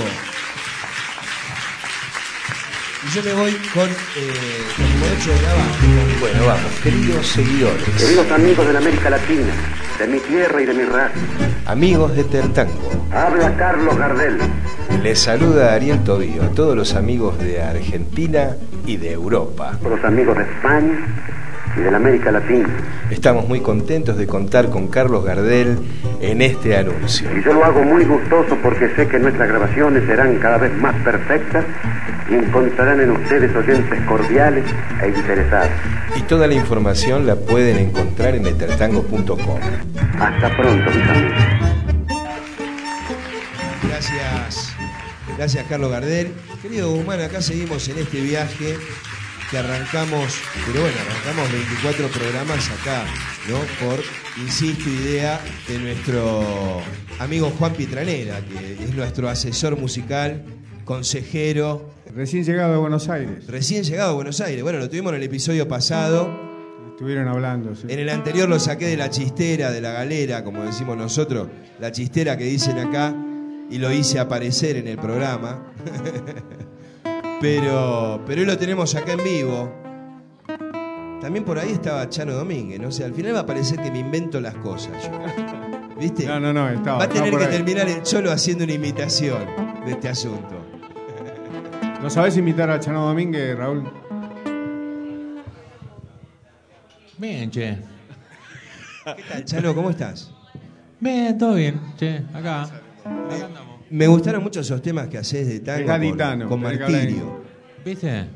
Y 3.04 3.08
yo 3.12 3.22
me 3.24 3.32
voy 3.32 3.52
con 3.74 3.88
eh, 3.88 4.62
con 4.76 4.86
de 4.86 5.40
grabar. 5.42 5.66
Bueno, 6.20 6.46
vamos, 6.46 6.72
queridos 6.80 7.26
seguidores, 7.26 7.82
Queridos 7.98 8.30
amigos 8.30 8.68
de 8.68 8.72
la 8.72 8.78
América 8.78 9.10
Latina, 9.10 9.52
de 9.98 10.06
mi 10.06 10.20
tierra 10.20 10.62
y 10.62 10.66
de 10.66 10.74
mi 10.74 10.84
raza, 10.84 11.14
amigos 11.64 12.14
de 12.14 12.22
Tertango, 12.22 13.06
habla 13.12 13.52
Carlos 13.56 13.98
Gardel. 13.98 14.38
les 15.02 15.18
saluda 15.18 15.74
Ariel 15.74 16.04
Tobío, 16.04 16.44
a 16.44 16.50
todos 16.50 16.76
los 16.76 16.94
amigos 16.94 17.36
de 17.40 17.60
Argentina 17.60 18.54
y 18.86 18.96
de 18.96 19.10
Europa. 19.10 19.76
los 19.82 20.04
amigos 20.04 20.38
de 20.38 20.44
España 20.44 21.36
y 21.76 21.80
de 21.80 21.90
la 21.90 21.96
América 21.96 22.30
Latina. 22.30 22.68
Estamos 23.10 23.48
muy 23.48 23.60
contentos 23.60 24.16
de 24.16 24.26
contar 24.26 24.70
con 24.70 24.88
Carlos 24.88 25.24
Gardel 25.24 25.78
en 26.20 26.42
este 26.42 26.76
anuncio. 26.76 27.28
Y 27.36 27.42
yo 27.42 27.52
lo 27.52 27.64
hago 27.64 27.82
muy 27.82 28.04
gustoso 28.04 28.56
porque 28.62 28.88
sé 28.96 29.06
que 29.08 29.18
nuestras 29.18 29.48
grabaciones 29.48 30.04
serán 30.06 30.36
cada 30.38 30.58
vez 30.58 30.72
más 30.74 30.94
perfectas 31.02 31.64
y 32.30 32.34
encontrarán 32.34 33.00
en 33.00 33.10
ustedes 33.12 33.54
oyentes 33.54 34.00
cordiales 34.02 34.64
e 35.02 35.08
interesados. 35.08 35.70
Y 36.16 36.22
toda 36.22 36.46
la 36.46 36.54
información 36.54 37.26
la 37.26 37.36
pueden 37.36 37.78
encontrar 37.78 38.34
en 38.34 38.46
etertango.com. 38.46 39.60
Hasta 40.18 40.56
pronto, 40.56 40.90
mis 40.90 41.08
amigos. 41.08 41.66
Gracias, 43.88 44.76
gracias 45.36 45.66
Carlos 45.68 45.90
Gardel. 45.90 46.32
Querido 46.62 46.90
Guzmán, 46.90 47.20
acá 47.20 47.40
seguimos 47.40 47.88
en 47.88 47.98
este 47.98 48.20
viaje 48.20 48.76
que 49.50 49.58
arrancamos, 49.58 50.40
pero 50.66 50.80
bueno, 50.80 50.96
arrancamos 51.08 51.52
24 51.52 52.08
programas 52.08 52.70
acá, 52.70 53.04
¿no? 53.48 53.58
Por, 53.86 54.02
insisto, 54.38 54.88
idea 54.88 55.40
de 55.68 55.78
nuestro 55.78 56.82
amigo 57.18 57.52
Juan 57.58 57.72
Pietranera, 57.74 58.40
que 58.40 58.72
es 58.72 58.94
nuestro 58.94 59.28
asesor 59.28 59.78
musical, 59.78 60.44
consejero, 60.84 61.90
Recién 62.14 62.44
llegado 62.44 62.74
a 62.74 62.78
Buenos 62.78 63.10
Aires. 63.10 63.46
recién 63.46 63.84
llegado 63.84 64.12
a 64.12 64.14
Buenos 64.14 64.40
Aires. 64.40 64.62
Bueno, 64.62 64.78
lo 64.78 64.88
tuvimos 64.88 65.10
en 65.10 65.16
el 65.16 65.24
episodio 65.24 65.68
pasado. 65.68 66.30
Estuvieron 66.90 67.28
hablando, 67.28 67.74
sí. 67.74 67.88
En 67.90 67.98
el 67.98 68.08
anterior 68.08 68.48
lo 68.48 68.58
saqué 68.58 68.86
de 68.86 68.96
la 68.96 69.10
chistera, 69.10 69.70
de 69.70 69.82
la 69.82 69.92
galera, 69.92 70.42
como 70.42 70.64
decimos 70.64 70.96
nosotros, 70.96 71.48
la 71.78 71.92
chistera 71.92 72.38
que 72.38 72.44
dicen 72.44 72.78
acá, 72.78 73.14
y 73.68 73.76
lo 73.76 73.92
hice 73.92 74.18
aparecer 74.18 74.76
en 74.76 74.88
el 74.88 74.96
programa. 74.96 75.74
pero, 77.40 78.22
pero 78.26 78.40
hoy 78.40 78.46
lo 78.46 78.58
tenemos 78.58 78.94
acá 78.94 79.12
en 79.12 79.24
vivo. 79.24 79.72
También 81.20 81.44
por 81.44 81.58
ahí 81.58 81.72
estaba 81.72 82.08
Chano 82.08 82.34
Domínguez, 82.34 82.78
no 82.78 82.92
sé, 82.92 83.04
al 83.04 83.14
final 83.14 83.34
va 83.34 83.40
a 83.40 83.46
parecer 83.46 83.80
que 83.80 83.90
me 83.90 83.98
invento 83.98 84.40
las 84.40 84.54
cosas 84.56 84.92
yo. 85.04 85.10
¿Viste? 85.98 86.26
No, 86.26 86.38
no, 86.38 86.52
no, 86.52 86.68
estaba. 86.68 86.98
va 86.98 87.04
a 87.04 87.08
tener 87.08 87.30
por 87.30 87.40
que 87.40 87.46
ahí. 87.46 87.52
terminar 87.52 87.88
el 87.88 88.02
cholo 88.02 88.30
haciendo 88.30 88.64
una 88.64 88.74
imitación 88.74 89.46
de 89.84 89.92
este 89.92 90.08
asunto. 90.08 90.54
¿No 92.02 92.10
sabés 92.10 92.36
invitar 92.36 92.70
a 92.70 92.78
Chano 92.78 93.06
Domínguez, 93.06 93.56
Raúl? 93.56 93.90
Bien, 97.18 97.50
che. 97.50 97.78
¿Qué 99.16 99.22
tal, 99.28 99.44
Chano? 99.44 99.74
¿Cómo 99.74 99.90
estás? 99.90 100.30
Bien, 101.00 101.36
todo 101.38 101.54
bien, 101.54 101.80
che. 101.96 102.22
Acá. 102.34 102.62
Acá 102.62 103.46
andamos. 103.46 103.65
Me 103.96 104.06
gustaron 104.06 104.42
mucho 104.42 104.60
esos 104.60 104.82
temas 104.82 105.08
que 105.08 105.16
haces 105.16 105.46
de 105.48 105.60
tango 105.60 105.78
con, 105.78 105.86
gaditano, 105.88 106.48
con 106.50 106.66
el 106.66 106.78
Martirio. 106.80 107.40
¿Viste? 107.82 108.26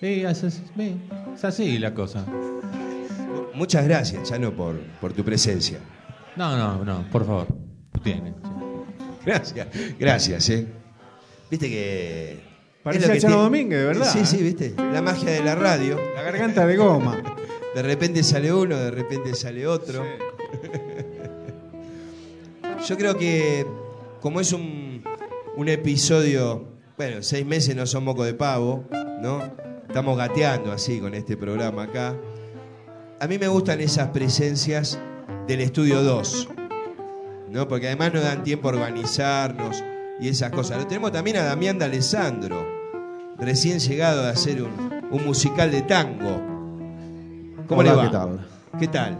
Sí, 0.00 0.24
es, 0.24 0.42
es- 0.42 0.62
sí, 0.76 0.96
es 1.34 1.44
así 1.44 1.78
la 1.78 1.94
cosa. 1.94 2.26
Muchas 3.54 3.84
gracias, 3.84 4.28
Chano, 4.28 4.52
por, 4.52 4.80
por 5.00 5.12
tu 5.12 5.24
presencia. 5.24 5.78
No, 6.34 6.56
no, 6.56 6.84
no, 6.84 7.04
por 7.12 7.24
favor. 7.24 7.46
Tú 7.92 8.00
tienes. 8.00 8.34
Gracias, 9.24 9.68
gracias, 9.98 10.50
¿eh? 10.50 10.66
Viste 11.50 11.68
que. 11.68 12.40
Lo 12.84 12.90
que 12.90 12.98
Chano 12.98 13.12
tiene- 13.14 13.34
Domínguez, 13.36 13.86
verdad, 13.86 14.12
Sí, 14.12 14.18
¿eh? 14.20 14.26
sí, 14.26 14.42
viste. 14.42 14.74
La 14.92 15.02
magia 15.02 15.30
de 15.30 15.44
la 15.44 15.54
radio. 15.54 16.00
La 16.16 16.22
garganta 16.22 16.66
de 16.66 16.76
goma. 16.76 17.22
De 17.76 17.82
repente 17.82 18.24
sale 18.24 18.52
uno, 18.52 18.76
de 18.76 18.90
repente 18.90 19.32
sale 19.36 19.64
otro. 19.64 20.04
Yo 22.88 22.96
creo 22.96 23.16
que, 23.16 23.64
como 24.20 24.40
es 24.40 24.52
un, 24.52 25.02
un 25.56 25.68
episodio. 25.68 26.68
Bueno, 26.96 27.22
seis 27.22 27.46
meses 27.46 27.74
no 27.74 27.86
son 27.86 28.04
moco 28.04 28.24
de 28.24 28.34
pavo, 28.34 28.84
¿no? 29.20 29.42
Estamos 29.88 30.16
gateando 30.16 30.72
así 30.72 31.00
con 31.00 31.14
este 31.14 31.36
programa 31.36 31.84
acá. 31.84 32.14
A 33.18 33.26
mí 33.26 33.38
me 33.38 33.48
gustan 33.48 33.80
esas 33.80 34.08
presencias 34.08 34.98
del 35.46 35.60
estudio 35.60 36.02
2, 36.02 36.48
¿no? 37.50 37.66
Porque 37.68 37.86
además 37.86 38.14
nos 38.14 38.22
dan 38.22 38.44
tiempo 38.44 38.68
a 38.68 38.72
organizarnos, 38.72 39.82
y 40.20 40.28
esas 40.28 40.50
cosas. 40.50 40.78
Lo 40.78 40.86
tenemos 40.86 41.12
también 41.12 41.38
a 41.38 41.42
Damián 41.44 41.78
D'Alessandro, 41.78 42.66
recién 43.38 43.78
llegado 43.78 44.24
a 44.24 44.30
hacer 44.30 44.62
un, 44.62 44.70
un 45.10 45.24
musical 45.24 45.70
de 45.70 45.82
tango. 45.82 46.40
¿Cómo 47.66 47.80
Hola, 47.80 47.90
le 47.90 47.96
va? 47.96 48.04
¿qué 48.04 48.10
tal? 48.10 48.46
¿Qué 48.78 48.88
tal? 48.88 49.18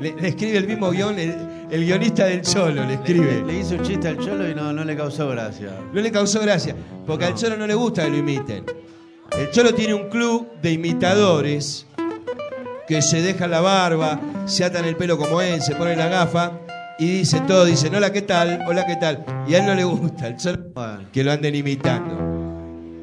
Le, 0.00 0.14
le 0.20 0.28
escribe 0.28 0.58
el 0.58 0.66
mismo 0.66 0.90
guion, 0.90 1.18
el, 1.18 1.47
el 1.70 1.84
guionista 1.84 2.26
del 2.26 2.42
Cholo 2.42 2.84
le 2.84 2.94
escribe. 2.94 3.42
Le, 3.46 3.52
le 3.52 3.58
hizo 3.60 3.74
un 3.74 3.82
chiste 3.82 4.08
al 4.08 4.18
cholo 4.18 4.48
y 4.48 4.54
no, 4.54 4.72
no 4.72 4.84
le 4.84 4.96
causó 4.96 5.28
gracia. 5.28 5.70
No 5.92 6.00
le 6.00 6.10
causó 6.10 6.40
gracia, 6.40 6.74
porque 7.06 7.26
al 7.26 7.34
Cholo 7.34 7.56
no 7.56 7.66
le 7.66 7.74
gusta 7.74 8.04
que 8.04 8.10
lo 8.10 8.16
imiten. 8.16 8.64
El 9.38 9.50
Cholo 9.50 9.74
tiene 9.74 9.94
un 9.94 10.08
club 10.08 10.48
de 10.62 10.72
imitadores 10.72 11.86
que 12.86 13.02
se 13.02 13.20
dejan 13.20 13.50
la 13.50 13.60
barba, 13.60 14.18
se 14.46 14.64
atan 14.64 14.86
el 14.86 14.96
pelo 14.96 15.18
como 15.18 15.42
él, 15.42 15.60
se 15.60 15.74
ponen 15.74 15.98
la 15.98 16.08
gafa 16.08 16.52
y 16.98 17.18
dice 17.18 17.42
todo, 17.46 17.66
dicen 17.66 17.94
hola, 17.94 18.10
¿qué 18.12 18.22
tal? 18.22 18.64
Hola, 18.66 18.86
¿qué 18.86 18.96
tal? 18.96 19.24
Y 19.46 19.54
a 19.54 19.58
él 19.58 19.66
no 19.66 19.74
le 19.74 19.84
gusta, 19.84 20.26
el 20.26 20.36
Cholo, 20.36 20.58
que 21.12 21.22
lo 21.22 21.32
anden 21.32 21.54
imitando. 21.54 22.16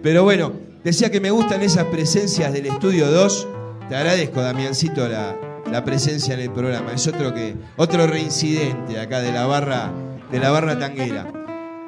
Pero 0.01 0.23
bueno, 0.23 0.53
decía 0.83 1.11
que 1.11 1.21
me 1.21 1.29
gustan 1.29 1.61
esas 1.61 1.85
presencias 1.85 2.51
del 2.51 2.65
Estudio 2.65 3.11
2. 3.11 3.47
Te 3.89 3.95
agradezco, 3.95 4.41
Damiancito, 4.41 5.07
la, 5.07 5.35
la 5.71 5.83
presencia 5.83 6.33
en 6.33 6.41
el 6.41 6.51
programa. 6.51 6.93
Es 6.93 7.07
otro 7.07 7.33
que 7.33 7.55
otro 7.77 8.07
reincidente 8.07 8.99
acá 8.99 9.21
de 9.21 9.31
la 9.31 9.45
barra 9.45 9.91
de 10.31 10.39
la 10.39 10.51
barra 10.51 10.77
tanguera. 10.77 11.31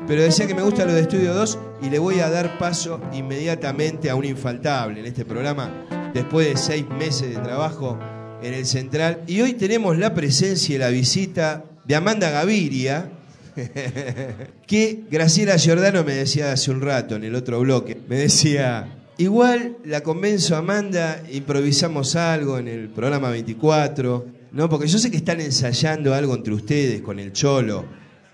Pero 0.08 0.22
decía 0.22 0.48
que 0.48 0.56
me 0.56 0.62
gusta 0.62 0.86
lo 0.86 0.94
de 0.94 1.02
Estudio 1.02 1.34
2 1.34 1.60
y 1.82 1.90
le 1.90 2.00
voy 2.00 2.20
a 2.20 2.30
dar 2.30 2.58
paso 2.58 3.02
inmediatamente 3.14 4.10
a 4.10 4.16
un 4.16 4.26
infaltable 4.26 5.00
en 5.00 5.06
este 5.06 5.26
programa 5.26 5.86
después 6.14 6.48
de 6.48 6.58
seis 6.58 6.88
meses 6.88 7.30
de 7.30 7.42
trabajo 7.42 8.00
en 8.42 8.54
el 8.54 8.66
Central. 8.66 9.22
Y 9.28 9.42
hoy 9.42 9.54
tenemos 9.54 9.98
la 9.98 10.14
presencia 10.14 10.76
y 10.76 10.80
la 10.80 10.90
visita 10.90 11.66
de 11.84 11.96
Amanda 11.96 12.30
Gaviria, 12.30 13.10
que 14.68 15.04
Graciela 15.10 15.58
Giordano 15.58 16.04
me 16.04 16.14
decía 16.14 16.52
hace 16.52 16.72
un 16.72 16.82
rato 16.82 17.16
en 17.16 17.24
el 17.24 17.36
otro 17.36 17.60
bloque. 17.60 17.98
Me 18.08 18.18
decía, 18.18 18.88
igual 19.18 19.78
la 19.84 20.02
convenzo 20.02 20.56
a 20.56 20.60
Amanda, 20.60 21.24
improvisamos 21.32 22.16
algo 22.16 22.58
en 22.58 22.68
el 22.68 22.90
programa 22.90 23.30
24, 23.30 24.26
¿no? 24.52 24.70
Porque 24.70 24.88
yo 24.88 24.98
sé 24.98 25.12
que 25.12 25.18
están 25.18 25.42
ensayando 25.42 26.14
algo 26.14 26.36
entre 26.36 26.54
ustedes 26.54 27.02
con 27.02 27.20
el 27.20 27.34
Cholo, 27.34 27.86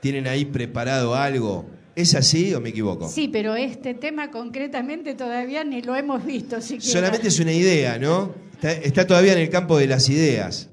tienen 0.01 0.27
ahí 0.27 0.45
preparado 0.45 1.15
algo. 1.15 1.65
¿Es 1.95 2.15
así 2.15 2.53
o 2.55 2.59
me 2.59 2.69
equivoco? 2.69 3.07
Sí, 3.07 3.29
pero 3.31 3.55
este 3.55 3.93
tema 3.93 4.31
concretamente 4.31 5.13
todavía 5.13 5.63
ni 5.63 5.81
lo 5.83 5.95
hemos 5.95 6.25
visto 6.25 6.59
siquiera. 6.59 6.91
Solamente 6.91 7.27
es 7.27 7.39
una 7.39 7.53
idea, 7.53 7.99
¿no? 7.99 8.33
Está, 8.53 8.71
está 8.71 9.07
todavía 9.07 9.33
en 9.33 9.39
el 9.39 9.49
campo 9.49 9.77
de 9.77 9.85
las 9.87 10.09
ideas. 10.09 10.69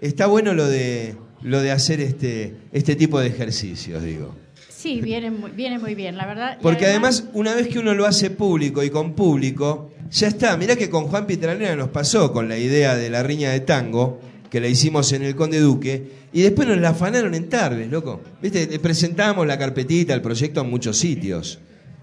Está 0.00 0.26
bueno 0.26 0.54
lo 0.54 0.66
de, 0.66 1.16
lo 1.42 1.60
de 1.60 1.70
hacer 1.70 2.00
este, 2.00 2.56
este 2.72 2.96
tipo 2.96 3.20
de 3.20 3.26
ejercicios, 3.26 4.02
digo. 4.02 4.34
Sí, 4.78 5.00
viene 5.00 5.32
muy, 5.32 5.50
viene 5.50 5.76
muy 5.76 5.96
bien, 5.96 6.16
la 6.16 6.24
verdad. 6.24 6.58
Porque 6.62 6.86
además, 6.86 7.24
una 7.32 7.52
vez 7.52 7.66
que 7.66 7.80
uno 7.80 7.94
lo 7.94 8.06
hace 8.06 8.30
público 8.30 8.84
y 8.84 8.90
con 8.90 9.14
público, 9.14 9.90
ya 10.08 10.28
está. 10.28 10.56
Mirá 10.56 10.76
que 10.76 10.88
con 10.88 11.08
Juan 11.08 11.26
Pietralera 11.26 11.74
nos 11.74 11.88
pasó 11.88 12.32
con 12.32 12.48
la 12.48 12.56
idea 12.56 12.94
de 12.94 13.10
la 13.10 13.24
riña 13.24 13.50
de 13.50 13.58
tango, 13.58 14.20
que 14.48 14.60
la 14.60 14.68
hicimos 14.68 15.12
en 15.12 15.24
el 15.24 15.34
Conde 15.34 15.58
Duque, 15.58 16.28
y 16.32 16.42
después 16.42 16.68
nos 16.68 16.78
la 16.78 16.90
afanaron 16.90 17.34
en 17.34 17.48
Tarbes, 17.48 17.90
loco. 17.90 18.20
¿Viste? 18.40 18.68
Le 18.68 18.78
presentamos 18.78 19.44
la 19.48 19.58
carpetita, 19.58 20.14
el 20.14 20.22
proyecto 20.22 20.60
en 20.60 20.70
muchos 20.70 20.96
sitios 20.96 21.58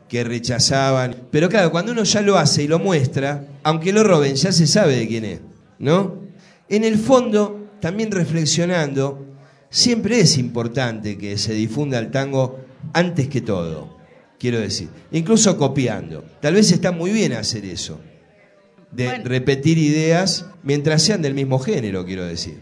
que 0.10 0.26
rechazaban. 0.26 1.16
Pero 1.32 1.48
claro, 1.48 1.72
cuando 1.72 1.94
uno 1.94 2.04
ya 2.04 2.22
lo 2.22 2.38
hace 2.38 2.64
y 2.64 2.68
lo 2.68 2.80
muestra, 2.80 3.48
aunque 3.64 3.94
lo 3.94 4.04
roben, 4.04 4.36
ya 4.36 4.52
se 4.52 4.68
sabe 4.68 4.98
de 4.98 5.08
quién 5.08 5.24
es, 5.24 5.40
¿no? 5.80 6.24
En 6.68 6.84
el 6.84 6.98
fondo, 6.98 7.70
también 7.80 8.12
reflexionando, 8.12 9.26
siempre 9.70 10.20
es 10.20 10.38
importante 10.38 11.18
que 11.18 11.38
se 11.38 11.54
difunda 11.54 12.00
el 12.00 12.12
tango 12.12 12.65
antes 12.94 13.28
que 13.28 13.42
todo, 13.42 13.98
quiero 14.40 14.60
decir. 14.60 14.90
Incluso 15.12 15.58
copiando. 15.58 16.24
Tal 16.42 16.54
vez 16.54 16.72
está 16.72 16.92
muy 16.92 17.12
bien 17.12 17.34
hacer 17.34 17.66
eso. 17.66 18.00
De 18.92 19.06
Bueno. 19.06 19.24
repetir 19.26 19.78
ideas 19.78 20.46
mientras 20.64 21.02
sean 21.02 21.22
del 21.22 21.34
mismo 21.34 21.60
género, 21.60 22.06
quiero 22.06 22.26
decir. 22.26 22.60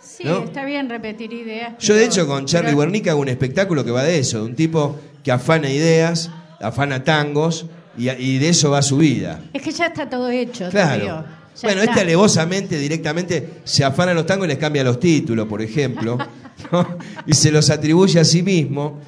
Sí, 0.00 0.24
¿no? 0.24 0.44
está 0.44 0.64
bien 0.64 0.88
repetir 0.88 1.32
ideas. 1.32 1.74
Yo 1.78 1.94
de 1.94 2.04
hecho 2.04 2.26
con 2.26 2.46
Charlie 2.46 2.68
pero- 2.70 2.78
Wernicke 2.78 3.10
hago 3.10 3.20
un 3.20 3.28
espectáculo 3.28 3.84
que 3.84 3.90
va 3.90 4.02
de 4.02 4.18
eso, 4.18 4.38
de 4.38 4.44
un 4.44 4.54
tipo 4.54 4.98
que 5.22 5.30
afana 5.32 5.70
ideas, 5.70 6.30
afana 6.60 7.04
tangos 7.04 7.66
y, 7.98 8.08
y 8.10 8.38
de 8.38 8.48
eso 8.48 8.70
va 8.70 8.80
su 8.82 8.96
vida. 8.98 9.42
Es 9.52 9.60
que 9.62 9.70
ya 9.72 9.86
está 9.86 10.08
todo 10.08 10.30
hecho, 10.30 10.68
Claro. 10.70 11.24
Bueno, 11.62 11.80
está. 11.80 11.92
este 11.92 12.00
alevosamente 12.02 12.78
directamente 12.78 13.50
se 13.64 13.84
afana 13.84 14.14
los 14.14 14.24
tangos 14.24 14.46
y 14.46 14.48
les 14.48 14.58
cambia 14.58 14.82
los 14.82 14.98
títulos, 14.98 15.46
por 15.46 15.60
ejemplo, 15.60 16.16
¿no? 16.72 16.96
y 17.26 17.34
se 17.34 17.50
los 17.50 17.68
atribuye 17.68 18.18
a 18.18 18.24
sí 18.24 18.42
mismo. 18.42 19.00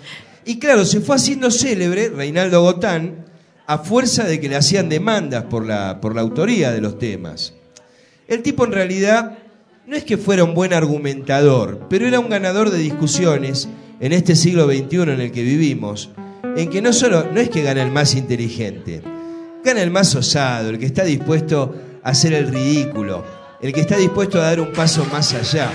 Y 0.45 0.59
claro, 0.59 0.85
se 0.85 1.01
fue 1.01 1.17
haciendo 1.17 1.51
célebre 1.51 2.09
Reinaldo 2.09 2.63
Gotán 2.63 3.27
a 3.67 3.79
fuerza 3.79 4.25
de 4.25 4.41
que 4.41 4.49
le 4.49 4.57
hacían 4.57 4.89
demandas 4.89 5.45
por 5.45 5.65
la, 5.65 6.01
por 6.01 6.15
la 6.15 6.21
autoría 6.21 6.73
de 6.73 6.81
los 6.81 6.99
temas. 6.99 7.55
El 8.27 8.43
tipo 8.43 8.65
en 8.65 8.73
realidad 8.73 9.39
no 9.87 9.97
es 9.97 10.05
que 10.05 10.19
fuera 10.19 10.45
un 10.45 10.55
buen 10.55 10.73
argumentador, 10.73 11.87
pero 11.89 12.07
era 12.07 12.19
un 12.19 12.29
ganador 12.29 12.71
de 12.71 12.79
discusiones 12.79 13.69
en 14.01 14.13
este 14.13 14.35
siglo 14.35 14.67
XXI 14.67 15.03
en 15.03 15.21
el 15.21 15.33
que 15.33 15.43
vivimos, 15.43 16.11
en 16.57 16.71
que 16.71 16.83
no 16.83 16.93
solo 16.93 17.27
no 17.33 17.41
es 17.41 17.51
que 17.51 17.63
gana 17.63 17.83
el 17.83 17.93
más 17.93 18.15
inteligente, 18.15 19.03
gana 19.65 19.83
el 19.83 19.91
más 19.91 20.15
osado, 20.15 20.71
el 20.71 20.79
que 20.79 20.87
está 20.87 21.05
dispuesto 21.05 21.75
a 22.03 22.11
hacer 22.11 22.33
el 22.33 22.49
ridículo, 22.49 23.25
el 23.61 23.73
que 23.73 23.81
está 23.81 23.97
dispuesto 23.97 24.41
a 24.41 24.45
dar 24.45 24.61
un 24.61 24.73
paso 24.73 25.05
más 25.13 25.35
allá. 25.35 25.71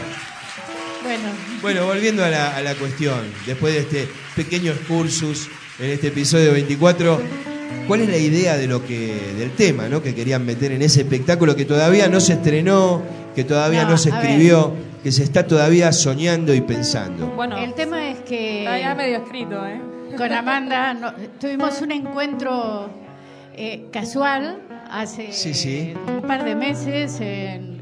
Bueno, 1.04 1.30
Bueno, 1.62 1.86
volviendo 1.86 2.24
a 2.24 2.30
la, 2.30 2.56
a 2.56 2.62
la 2.62 2.76
cuestión, 2.76 3.20
después 3.46 3.74
de 3.74 3.80
este 3.80 4.08
pequeño 4.38 4.72
excursus 4.72 5.50
en 5.80 5.90
este 5.90 6.08
episodio 6.10 6.54
24, 6.54 7.20
¿cuál 7.88 8.02
es 8.02 8.10
la 8.10 8.18
idea 8.18 8.56
de 8.56 8.68
lo 8.68 8.86
que, 8.86 9.34
del 9.38 9.52
tema 9.52 9.90
¿no? 9.90 10.02
que 10.04 10.14
querían 10.14 10.46
meter 10.46 10.72
en 10.72 10.82
ese 10.84 11.02
espectáculo 11.02 11.56
que 11.56 11.66
todavía 11.66 12.08
no 12.08 12.20
se 12.20 12.34
estrenó, 12.34 13.02
que 13.36 13.44
todavía 13.44 13.84
no, 13.84 13.92
No, 13.92 13.98
se 13.98 14.10
escribió, 14.10 14.74
que 15.04 15.12
se 15.12 15.24
está 15.24 15.46
todavía 15.48 15.92
soñando 15.92 16.54
y 16.54 16.62
pensando? 16.62 17.28
Bueno, 17.36 17.58
el 17.58 17.74
tema 17.74 18.10
es 18.12 18.20
que 18.20 18.60
está 18.60 18.80
ya 18.80 18.94
medio 18.96 19.18
escrito, 19.24 19.66
¿eh? 19.66 19.82
con 20.16 20.32
Amanda 20.32 20.94
no- 20.94 21.14
tuvimos 21.40 21.82
un 21.82 21.92
encuentro 21.92 22.90
eh, 23.56 23.86
casual 23.92 24.62
hace 24.90 25.32
Sí, 25.34 25.54
sí. 25.56 25.94
un 26.08 26.22
par 26.22 26.46
de 26.46 26.56
meses 26.56 27.20
en, 27.22 27.77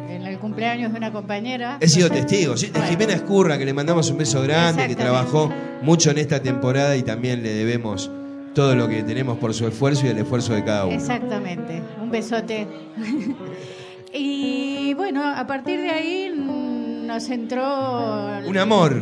cumpleaños 0.46 0.92
de 0.92 0.98
una 1.00 1.12
compañera. 1.12 1.78
He 1.80 1.88
sido 1.88 2.08
testigo, 2.08 2.56
sí, 2.56 2.68
de 2.68 2.74
bueno, 2.74 2.88
Jimena 2.88 3.14
Escurra, 3.14 3.58
que 3.58 3.66
le 3.66 3.74
mandamos 3.74 4.12
un 4.12 4.20
beso 4.20 4.44
grande, 4.44 4.88
que 4.88 4.96
trabajó 4.96 5.52
mucho 5.82 6.12
en 6.12 6.20
esta 6.20 6.40
temporada 6.40 6.96
y 6.96 7.02
también 7.02 7.42
le 7.42 7.52
debemos 7.52 8.12
todo 8.54 8.76
lo 8.76 8.88
que 8.88 9.02
tenemos 9.02 9.40
por 9.40 9.56
su 9.56 9.68
esfuerzo 9.68 10.06
y 10.06 10.10
el 10.10 10.20
esfuerzo 10.20 10.54
de 10.54 10.64
cada 10.64 10.86
uno. 10.86 10.96
Exactamente, 10.96 11.82
un 12.00 12.12
besote. 12.12 12.68
y 14.14 14.94
bueno, 14.94 15.24
a 15.26 15.48
partir 15.48 15.82
de 15.82 15.90
ahí 15.90 16.32
nos 16.38 17.28
entró 17.30 18.40
Un 18.46 18.58
amor, 18.60 19.02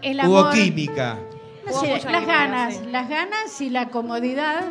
el 0.00 0.20
hubo 0.24 0.48
química. 0.50 1.18
no 1.66 1.72
sé, 1.72 2.00
las 2.08 2.24
ganas, 2.24 2.80
las 2.92 3.08
ganas 3.08 3.60
y 3.60 3.68
la 3.68 3.88
comodidad 3.88 4.62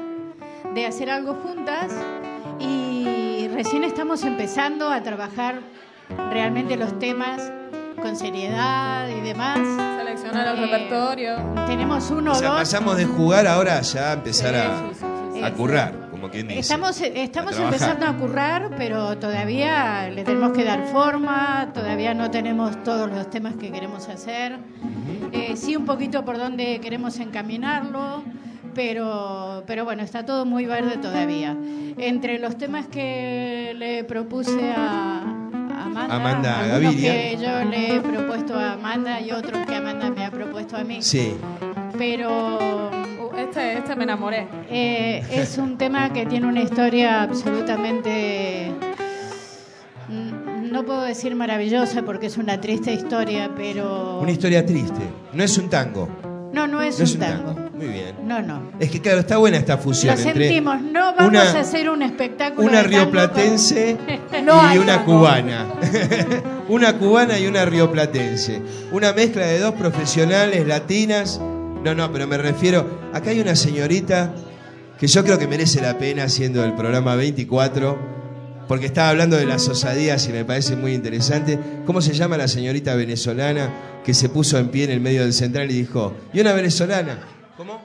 de 0.73 0.85
hacer 0.85 1.09
algo 1.09 1.33
juntas 1.33 1.91
y 2.61 3.49
recién 3.49 3.83
estamos 3.83 4.23
empezando 4.23 4.87
a 4.87 5.03
trabajar 5.03 5.73
realmente 6.31 6.75
los 6.77 6.97
temas 6.99 7.51
con 8.01 8.15
seriedad 8.15 9.07
y 9.09 9.21
demás. 9.21 9.59
Seleccionar 9.97 10.47
el 10.55 10.63
Eh, 10.63 10.65
repertorio. 10.65 11.35
Tenemos 11.67 12.09
uno 12.11 12.31
O 12.31 12.33
o 12.33 12.37
sea, 12.37 12.49
dos. 12.49 12.57
pasamos 12.59 12.97
de 12.97 13.05
jugar 13.05 13.47
ahora 13.47 13.81
ya 13.81 14.09
a 14.11 14.13
empezar 14.13 14.55
a, 14.55 14.77
Sí, 14.79 14.83
sí, 14.93 14.99
sí, 14.99 15.39
sí. 15.39 15.43
a 15.43 15.53
currar, 15.53 16.09
como 16.11 16.29
quien 16.29 16.47
dice. 16.49 16.59
Estamos, 16.59 16.99
estamos 17.01 17.57
A 17.59 17.63
empezando 17.63 18.05
a 18.05 18.13
currar, 18.17 18.71
pero 18.77 19.17
todavía 19.17 20.09
le 20.09 20.23
tenemos 20.23 20.51
que 20.51 20.63
dar 20.65 20.83
forma, 20.87 21.71
todavía 21.73 22.13
no 22.13 22.29
tenemos 22.29 22.83
todos 22.83 23.09
los 23.09 23.29
temas 23.29 23.55
que 23.55 23.71
queremos 23.71 24.09
hacer. 24.09 24.57
Eh, 25.31 25.55
sí, 25.55 25.75
un 25.75 25.85
poquito 25.85 26.25
por 26.25 26.37
donde 26.37 26.79
queremos 26.81 27.19
encaminarlo, 27.19 28.23
pero, 28.75 29.63
pero 29.65 29.85
bueno, 29.85 30.03
está 30.03 30.25
todo 30.25 30.45
muy 30.45 30.65
verde 30.65 30.97
todavía. 30.97 31.55
Entre 31.97 32.37
los 32.39 32.57
temas 32.57 32.87
que 32.87 33.73
le 33.77 34.03
propuse 34.03 34.73
a 34.75 35.21
a 35.21 35.42
Amanda, 35.81 36.15
Amanda 36.15 36.59
algunos 36.59 36.81
Gaviria. 36.95 37.11
que 37.13 37.37
yo 37.41 37.63
le 37.69 37.95
he 37.95 37.99
propuesto 38.01 38.55
a 38.57 38.73
Amanda 38.73 39.19
y 39.21 39.31
otros 39.31 39.65
que 39.65 39.75
Amanda 39.75 40.09
me 40.11 40.25
ha 40.25 40.31
propuesto 40.31 40.77
a 40.77 40.83
mí, 40.83 41.01
Sí, 41.01 41.35
pero 41.97 42.89
Uh, 43.19 43.35
este, 43.37 43.77
este 43.77 43.95
me 43.95 44.03
enamoré. 44.03 44.47
eh, 44.69 45.23
es 45.31 45.57
un 45.57 45.77
tema 45.77 46.11
que 46.13 46.25
tiene 46.25 46.47
una 46.47 46.61
historia 46.61 47.23
absolutamente, 47.23 48.71
mm, 50.09 50.71
no 50.71 50.83
puedo 50.85 51.01
decir 51.03 51.35
maravillosa 51.35 52.03
porque 52.03 52.27
es 52.27 52.37
una 52.37 52.59
triste 52.59 52.91
historia, 52.93 53.49
pero... 53.55 54.19
una 54.19 54.31
historia 54.31 54.65
triste. 54.65 55.01
No 55.33 55.43
es 55.43 55.57
un 55.57 55.69
tango. 55.69 56.07
No, 56.53 56.67
no 56.67 56.81
es 56.81 56.99
No 56.99 57.03
un 57.05 57.09
es 57.09 57.13
un 57.15 57.19
tango. 57.19 57.53
tango. 57.53 57.69
Muy 57.83 57.93
bien. 57.93 58.15
No, 58.25 58.41
no. 58.41 58.71
Es 58.79 58.89
que 58.89 59.01
claro, 59.01 59.19
está 59.19 59.37
buena 59.37 59.57
esta 59.57 59.77
fusión 59.77 60.15
Lo 60.15 60.21
entre 60.21 60.45
sentimos, 60.45 60.81
no 60.81 61.13
vamos 61.15 61.27
una- 61.29 61.41
a 61.51 61.59
hacer 61.59 61.89
un 61.89 62.01
espectáculo 62.01 62.67
una 62.67 62.83
rioplatense 62.83 63.97
No 64.43 64.73
y 64.73 64.77
una 64.77 65.03
cubana. 65.03 65.65
una 66.69 66.97
cubana 66.97 67.37
y 67.39 67.47
una 67.47 67.65
rioplatense. 67.65 68.61
Una 68.91 69.13
mezcla 69.13 69.45
de 69.45 69.59
dos 69.59 69.73
profesionales 69.75 70.65
latinas 70.67 71.39
No, 71.83 71.93
no, 71.93 72.11
pero 72.11 72.27
me 72.27 72.37
refiero. 72.37 72.99
Acá 73.13 73.31
hay 73.31 73.41
una 73.41 73.55
señorita 73.55 74.33
que 74.97 75.07
yo 75.07 75.23
creo 75.23 75.37
que 75.37 75.47
merece 75.47 75.81
la 75.81 75.97
pena 75.97 76.29
siendo 76.29 76.63
el 76.63 76.73
programa 76.75 77.15
24, 77.15 77.97
porque 78.69 78.85
estaba 78.85 79.09
hablando 79.09 79.35
de 79.35 79.45
las 79.45 79.67
osadías 79.67 80.25
y 80.29 80.31
me 80.31 80.45
parece 80.45 80.77
muy 80.77 80.93
interesante. 80.93 81.59
¿Cómo 81.85 82.01
se 82.01 82.13
llama 82.13 82.37
la 82.37 82.47
señorita 82.47 82.95
venezolana 82.95 83.69
que 84.05 84.13
se 84.13 84.29
puso 84.29 84.57
en 84.57 84.69
pie 84.69 84.85
en 84.85 84.91
el 84.91 85.01
medio 85.01 85.23
del 85.23 85.33
central 85.33 85.69
y 85.71 85.73
dijo, 85.73 86.13
¿y 86.33 86.39
una 86.39 86.53
venezolana? 86.53 87.19
¿Cómo? 87.57 87.81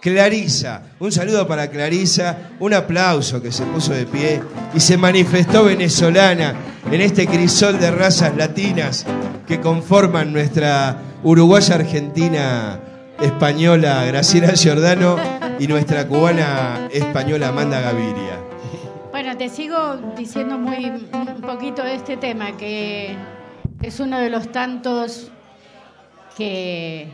Clarisa, 0.00 0.82
un 1.00 1.10
saludo 1.10 1.48
para 1.48 1.68
Clarisa, 1.68 2.50
un 2.60 2.72
aplauso 2.74 3.42
que 3.42 3.50
se 3.50 3.64
puso 3.64 3.92
de 3.92 4.06
pie 4.06 4.40
y 4.72 4.78
se 4.78 4.96
manifestó 4.96 5.64
venezolana 5.64 6.54
en 6.92 7.00
este 7.00 7.26
crisol 7.26 7.80
de 7.80 7.90
razas 7.90 8.36
latinas 8.36 9.04
que 9.48 9.60
conforman 9.60 10.32
nuestra 10.32 10.96
uruguaya 11.24 11.74
argentina 11.74 12.78
española 13.20 14.04
Graciela 14.04 14.52
Giordano 14.52 15.16
y 15.58 15.66
nuestra 15.66 16.06
cubana 16.06 16.88
española 16.92 17.48
Amanda 17.48 17.80
Gaviria. 17.80 18.38
Bueno, 19.10 19.36
te 19.36 19.48
sigo 19.48 19.96
diciendo 20.16 20.56
muy 20.56 20.84
un 21.12 21.40
poquito 21.40 21.82
de 21.82 21.94
este 21.96 22.16
tema, 22.16 22.56
que 22.56 23.16
es 23.82 23.98
uno 23.98 24.20
de 24.20 24.30
los 24.30 24.52
tantos 24.52 25.32
que 26.36 27.08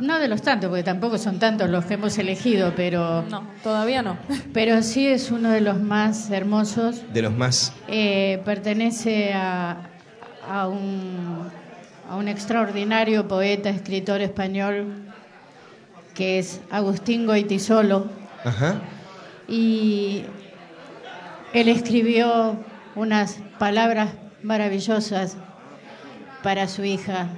no 0.00 0.18
de 0.18 0.28
los 0.28 0.42
tantos, 0.42 0.68
porque 0.70 0.82
tampoco 0.82 1.18
son 1.18 1.38
tantos 1.38 1.68
los 1.68 1.84
que 1.84 1.94
hemos 1.94 2.16
elegido, 2.18 2.72
pero 2.74 3.22
No, 3.28 3.42
todavía 3.62 4.02
no. 4.02 4.16
pero 4.52 4.82
sí 4.82 5.06
es 5.06 5.30
uno 5.30 5.50
de 5.50 5.60
los 5.60 5.80
más 5.80 6.30
hermosos. 6.30 7.02
De 7.12 7.22
los 7.22 7.32
más. 7.34 7.72
Eh, 7.88 8.40
pertenece 8.44 9.32
a, 9.34 9.88
a 10.48 10.68
un, 10.68 11.48
a 12.08 12.16
un 12.16 12.28
extraordinario 12.28 13.28
poeta, 13.28 13.68
escritor 13.70 14.20
español, 14.22 15.04
que 16.14 16.38
es 16.38 16.60
Agustín 16.70 17.26
Goitisolo. 17.26 18.08
Ajá. 18.44 18.76
Y 19.46 20.24
él 21.52 21.68
escribió 21.68 22.56
unas 22.94 23.38
palabras 23.58 24.10
maravillosas 24.42 25.36
para 26.42 26.68
su 26.68 26.84
hija. 26.84 27.28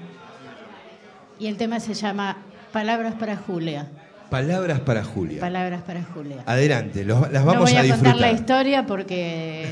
Y 1.41 1.47
el 1.49 1.57
tema 1.57 1.80
se 1.80 1.95
llama 1.95 2.36
Palabras 2.72 3.14
para 3.18 3.36
Julia. 3.36 3.88
Palabras 4.30 4.78
para 4.80 5.03
Julia. 5.03 5.41
Palabras 5.41 5.82
para 5.82 6.05
Julia. 6.05 6.43
Adelante, 6.47 7.05
los- 7.05 7.32
las 7.32 7.45
no 7.45 7.53
vamos 7.53 7.70
voy 7.70 7.76
a, 7.78 7.80
a 7.82 7.97
contar 7.97 8.16
la 8.16 8.30
historia 8.30 8.86
porque 8.86 9.64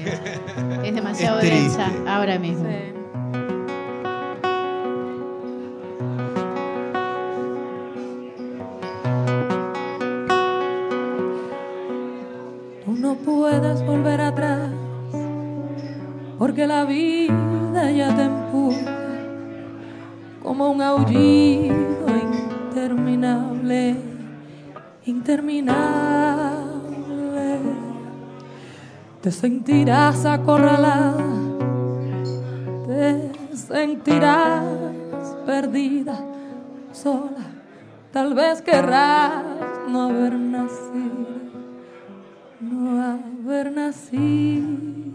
es 0.85 0.95
demasiado 0.95 1.39
Es 1.39 1.49
densa 1.51 1.85
triste. 1.85 2.09
ahora 2.11 2.39
mismo. 2.41 2.69
Tú 12.85 12.95
no 12.95 13.15
puedes 13.17 13.85
volver 13.85 14.21
atrás 14.21 14.71
porque 16.39 16.67
la 16.67 16.85
vida 16.85 17.35
como 20.59 20.73
un 20.73 20.83
aullido 20.83 22.07
interminable, 22.21 23.95
interminable. 25.07 27.61
Te 29.21 29.31
sentirás 29.31 30.27
acorralada, 30.27 31.17
te 32.89 33.31
sentirás 33.57 34.65
perdida, 35.47 36.19
sola. 36.91 37.53
Tal 38.13 38.35
vez 38.35 38.61
querrás 38.61 39.45
no 39.89 40.09
haber 40.09 40.33
nacido 40.33 41.29
no 42.61 43.01
haber 43.01 43.71
nacido. 43.71 45.08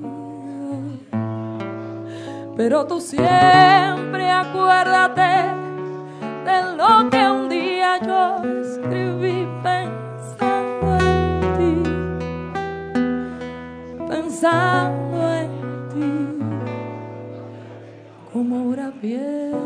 Pero 2.55 2.85
tú 2.85 3.01
siempre 3.01 4.29
acuérdate 4.29 5.53
de 6.45 6.77
lo 6.77 7.09
que 7.09 7.31
un 7.31 7.49
día 7.49 7.99
yo 7.99 8.43
escribí 8.61 9.47
pensando 9.63 10.97
en 10.99 11.41
ti, 11.57 11.73
pensando 14.07 15.33
en 15.33 15.49
ti, 15.89 16.11
como 18.31 18.55
ahora 18.59 18.93
pienso. 19.01 19.63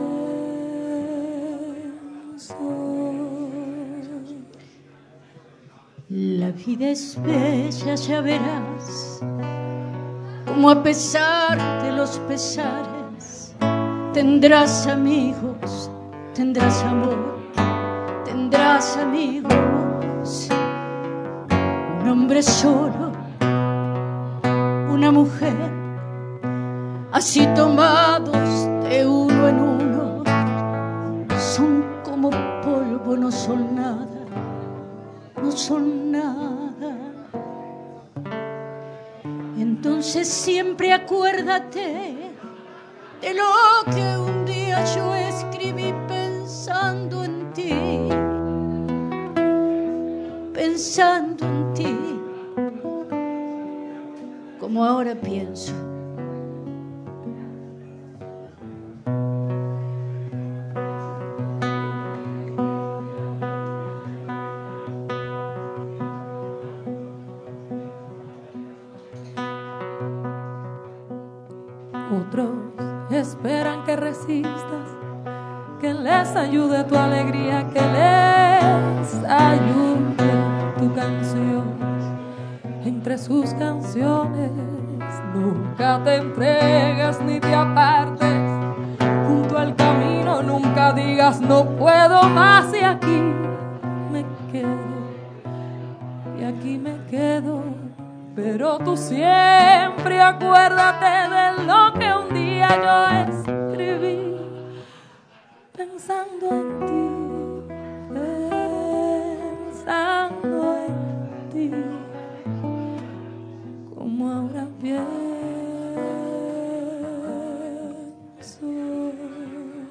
La 6.10 6.52
vida 6.52 6.88
es 6.92 7.22
bella, 7.22 7.96
ya 7.96 8.22
verás, 8.22 9.20
como 10.58 10.72
a 10.72 10.82
pesar 10.82 11.84
de 11.84 11.92
los 11.92 12.18
pesares, 12.28 13.54
tendrás 14.12 14.88
amigos, 14.88 15.92
tendrás 16.34 16.82
amor, 16.82 17.38
tendrás 18.26 18.98
amigos. 18.98 20.50
Un 22.02 22.10
hombre 22.10 22.42
solo, 22.42 23.12
una 24.90 25.12
mujer, 25.12 25.72
así 27.12 27.46
tomados 27.54 28.66
de 28.90 29.06
uno 29.06 29.48
en 29.50 29.60
uno, 29.60 30.24
son 31.38 31.86
como 32.04 32.32
polvo, 32.64 33.16
no 33.16 33.32
son 33.32 33.76
nada 33.76 34.08
no 35.42 35.52
son 35.52 36.12
nada. 36.12 36.97
Entonces 39.78 40.28
siempre 40.28 40.92
acuérdate 40.92 42.16
de 43.22 43.34
lo 43.36 43.94
que 43.94 44.18
un 44.18 44.44
día 44.44 44.84
yo 44.96 45.14
escribí 45.14 45.94
pensando 46.08 47.24
en 47.24 47.54
ti, 47.54 48.10
pensando 50.52 51.46
en 51.46 51.74
ti, 51.76 51.96
como 54.60 54.84
ahora 54.84 55.14
pienso. 55.14 55.87
Ayude 76.38 76.84
tu 76.84 76.96
alegría, 76.96 77.68
que 77.74 77.82
les 77.82 79.24
ayude 79.26 80.30
tu 80.78 80.94
canción. 80.94 81.66
Entre 82.86 83.18
sus 83.18 83.54
canciones 83.56 84.52
nunca 85.34 86.02
te 86.04 86.16
entregues 86.16 87.20
ni 87.22 87.40
te 87.40 87.54
apartes. 87.54 88.42
Junto 89.28 89.58
al 89.58 89.76
camino 89.76 90.42
nunca 90.44 90.94
digas 90.94 91.42
no 91.42 91.66
puedo 91.66 92.24
más 92.30 92.74
y 92.74 92.84
aquí 92.84 93.22
me 94.12 94.26
quedo. 94.52 94.88
Y 96.40 96.44
aquí 96.44 96.78
me 96.78 96.98
quedo. 97.10 97.64
Pero 98.36 98.78
tú 98.78 98.96
siempre 98.96 100.22
acuérdate 100.22 101.30
de 101.36 101.66
lo 101.66 101.94
que 101.94 102.14
un 102.14 102.34
día 102.34 102.70
yo 102.84 103.34
escribí 103.34 104.27
pensando 105.78 106.50
en 106.50 106.80
ti, 106.88 107.08
pensando 109.70 110.60
en 110.88 110.96
ti, 111.54 111.72
como 113.96 114.28
ahora 114.28 114.68
pienso. 114.82 115.08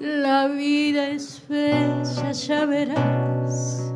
La 0.01 0.49
vida 0.49 1.11
es 1.11 1.41
bella, 1.49 2.32
ya 2.32 2.66
verás. 2.66 3.93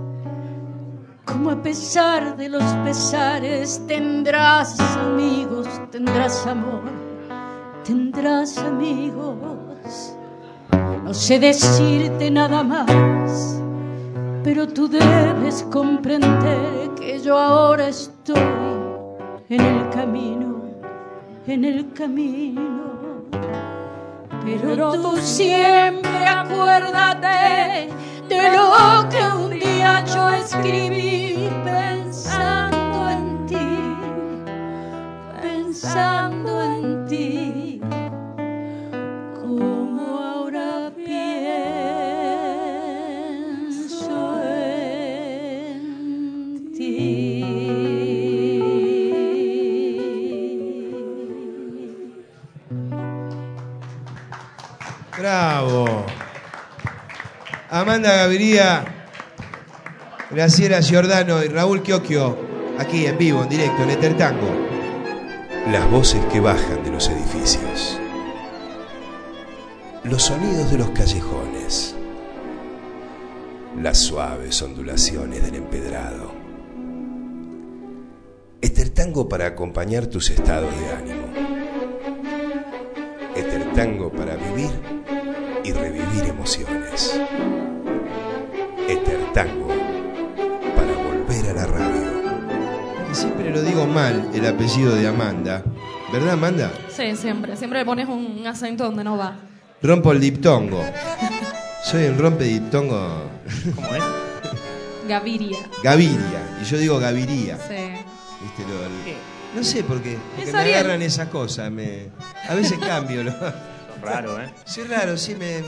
Como 1.24 1.50
a 1.50 1.60
pesar 1.60 2.36
de 2.36 2.48
los 2.50 2.62
pesares 2.84 3.84
tendrás 3.88 4.78
amigos, 4.96 5.66
tendrás 5.90 6.46
amor, 6.46 6.82
tendrás 7.84 8.56
amigos. 8.58 9.59
No 11.10 11.14
sé 11.14 11.40
decirte 11.40 12.30
nada 12.30 12.62
más, 12.62 13.60
pero 14.44 14.68
tú 14.68 14.86
debes 14.86 15.64
comprender 15.64 16.94
que 16.94 17.18
yo 17.18 17.36
ahora 17.36 17.88
estoy 17.88 18.38
en 19.48 19.60
el 19.60 19.90
camino, 19.90 20.62
en 21.48 21.64
el 21.64 21.92
camino. 21.94 23.24
Pero 24.44 24.92
tú 24.92 25.16
siempre 25.16 26.28
acuérdate 26.28 27.88
de 28.28 28.56
lo 28.56 29.08
que 29.08 29.36
un 29.36 29.50
día 29.58 30.04
yo 30.04 30.28
escribí 30.30 31.50
pensando 31.64 33.10
en 33.10 33.46
ti, 33.46 33.96
pensando 35.42 36.62
en 36.62 36.82
ti, 36.82 36.99
Amanda 57.80 58.14
Gaviria, 58.14 58.84
Graciela 60.30 60.82
Giordano 60.82 61.42
y 61.42 61.48
Raúl 61.48 61.82
Chiochio, 61.82 62.36
aquí 62.78 63.06
en 63.06 63.16
vivo, 63.16 63.42
en 63.42 63.48
directo, 63.48 63.84
en 63.84 63.90
Etertango. 63.90 64.50
Las 65.72 65.90
voces 65.90 66.22
que 66.26 66.40
bajan 66.40 66.84
de 66.84 66.90
los 66.90 67.08
edificios. 67.08 67.98
Los 70.04 70.24
sonidos 70.24 70.70
de 70.70 70.76
los 70.76 70.90
callejones. 70.90 71.94
Las 73.80 73.96
suaves 73.96 74.60
ondulaciones 74.60 75.42
del 75.42 75.54
empedrado. 75.54 76.32
Etertango 78.60 79.26
para 79.26 79.46
acompañar 79.46 80.06
tus 80.06 80.28
estados 80.28 80.70
de 80.78 80.92
ánimo. 80.92 81.26
Etertango 83.34 84.12
para 84.12 84.36
vivir 84.36 84.70
y 85.64 85.72
revivir 85.72 86.24
emociones. 86.28 87.20
Etertango 88.92 89.68
para 90.76 90.92
volver 90.94 91.48
a 91.50 91.52
la 91.54 91.66
radio. 91.66 92.10
Que 93.08 93.14
siempre 93.14 93.50
lo 93.50 93.62
digo 93.62 93.86
mal, 93.86 94.30
el 94.34 94.46
apellido 94.46 94.94
de 94.94 95.06
Amanda. 95.08 95.62
¿Verdad, 96.12 96.32
Amanda? 96.32 96.72
Sí, 96.88 97.14
siempre. 97.16 97.56
Siempre 97.56 97.80
le 97.80 97.84
pones 97.84 98.08
un 98.08 98.44
acento 98.46 98.84
donde 98.84 99.04
no 99.04 99.16
va. 99.16 99.36
Rompo 99.82 100.12
el 100.12 100.20
diptongo. 100.20 100.84
Soy 101.84 102.04
un 102.06 102.18
rompe 102.18 102.44
diptongo. 102.44 103.30
¿Cómo 103.74 103.94
es? 103.94 104.02
Gaviria. 105.08 105.58
Gaviria. 105.82 106.58
Y 106.60 106.64
yo 106.64 106.78
digo 106.78 106.98
Gaviria. 106.98 107.56
Sí. 107.56 107.74
¿Viste? 108.42 108.62
Lo- 108.68 108.84
el- 108.84 109.16
no 109.56 109.64
sé 109.64 109.82
por 109.82 110.00
qué. 110.00 110.16
Porque 110.36 110.48
Es 110.50 110.54
me 110.54 110.60
agarran 110.60 111.02
esas 111.02 111.28
cosas. 111.28 111.70
Me... 111.72 112.08
A 112.48 112.54
veces 112.54 112.78
cambio. 112.78 113.24
¿no? 113.24 113.34
Raro, 114.02 114.40
¿eh? 114.40 114.48
Sí, 114.64 114.82
raro, 114.82 115.16
sí 115.16 115.34
me. 115.34 115.62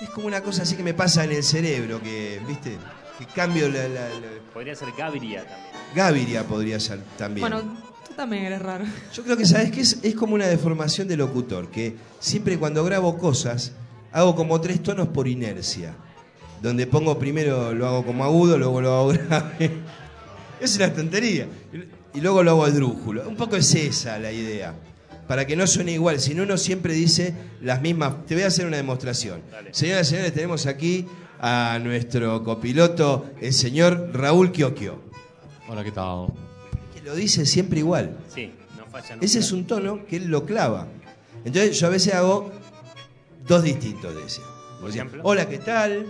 Es 0.00 0.10
como 0.10 0.26
una 0.26 0.40
cosa 0.42 0.62
así 0.62 0.76
que 0.76 0.82
me 0.82 0.94
pasa 0.94 1.24
en 1.24 1.32
el 1.32 1.42
cerebro, 1.42 2.00
que, 2.02 2.40
¿viste? 2.48 2.76
Que 3.18 3.26
cambio 3.26 3.68
la. 3.68 3.86
la- 3.88 4.08
la- 4.08 4.40
Podría 4.54 4.74
ser 4.74 4.88
Gaviria 4.96 5.40
también. 5.44 5.70
Gaviria 5.94 6.44
podría 6.44 6.80
ser 6.80 7.00
también. 7.18 7.42
Bueno, 7.48 7.62
tú 8.06 8.14
también 8.14 8.44
eres 8.44 8.62
raro. 8.62 8.84
Yo 9.14 9.22
creo 9.22 9.36
que, 9.36 9.44
¿sabes 9.46 9.70
qué? 9.70 9.80
Es, 9.82 9.98
es 10.02 10.14
como 10.14 10.34
una 10.34 10.46
deformación 10.46 11.06
de 11.08 11.16
locutor, 11.16 11.68
que 11.70 11.96
siempre 12.18 12.58
cuando 12.58 12.82
grabo 12.84 13.18
cosas, 13.18 13.72
hago 14.12 14.34
como 14.34 14.60
tres 14.60 14.82
tonos 14.82 15.08
por 15.08 15.28
inercia. 15.28 15.94
Donde 16.62 16.86
pongo 16.86 17.18
primero 17.18 17.72
lo 17.74 17.86
hago 17.86 18.04
como 18.04 18.24
agudo, 18.24 18.58
luego 18.58 18.80
lo 18.80 18.92
hago 18.94 19.08
grave. 19.28 19.70
Es 20.60 20.76
una 20.76 20.92
tontería. 20.92 21.46
Y- 22.14 22.20
luego 22.20 22.42
lo 22.42 22.50
hago 22.52 22.66
esdrújulo. 22.66 23.28
Un 23.28 23.36
poco 23.36 23.56
es 23.56 23.72
esa 23.74 24.18
la 24.18 24.32
idea. 24.32 24.74
Para 25.30 25.46
que 25.46 25.54
no 25.54 25.64
suene 25.68 25.92
igual. 25.92 26.18
Si 26.18 26.34
no, 26.34 26.42
uno 26.42 26.58
siempre 26.58 26.92
dice 26.92 27.32
las 27.60 27.80
mismas. 27.80 28.26
Te 28.26 28.34
voy 28.34 28.42
a 28.42 28.48
hacer 28.48 28.66
una 28.66 28.78
demostración. 28.78 29.40
Señoras 29.70 30.08
y 30.08 30.10
señores, 30.10 30.34
tenemos 30.34 30.66
aquí 30.66 31.06
a 31.38 31.78
nuestro 31.80 32.42
copiloto, 32.42 33.30
el 33.40 33.52
señor 33.52 34.10
Raúl 34.12 34.50
Chiochio. 34.50 35.00
Hola, 35.68 35.84
¿qué 35.84 35.92
tal? 35.92 36.32
Que 36.92 37.02
lo 37.02 37.14
dice 37.14 37.46
siempre 37.46 37.78
igual. 37.78 38.18
Sí, 38.34 38.52
no 38.76 38.86
falla 38.86 39.14
nunca. 39.14 39.24
Ese 39.24 39.38
es 39.38 39.52
un 39.52 39.68
tono 39.68 40.04
que 40.04 40.16
él 40.16 40.26
lo 40.26 40.44
clava. 40.44 40.88
Entonces 41.44 41.78
yo 41.78 41.86
a 41.86 41.90
veces 41.90 42.12
hago 42.12 42.50
dos 43.46 43.62
distintos 43.62 44.12
de 44.12 44.24
ese. 44.24 44.40
Por 44.80 44.90
ejemplo. 44.90 45.22
Hola, 45.24 45.48
¿qué 45.48 45.58
tal? 45.58 46.06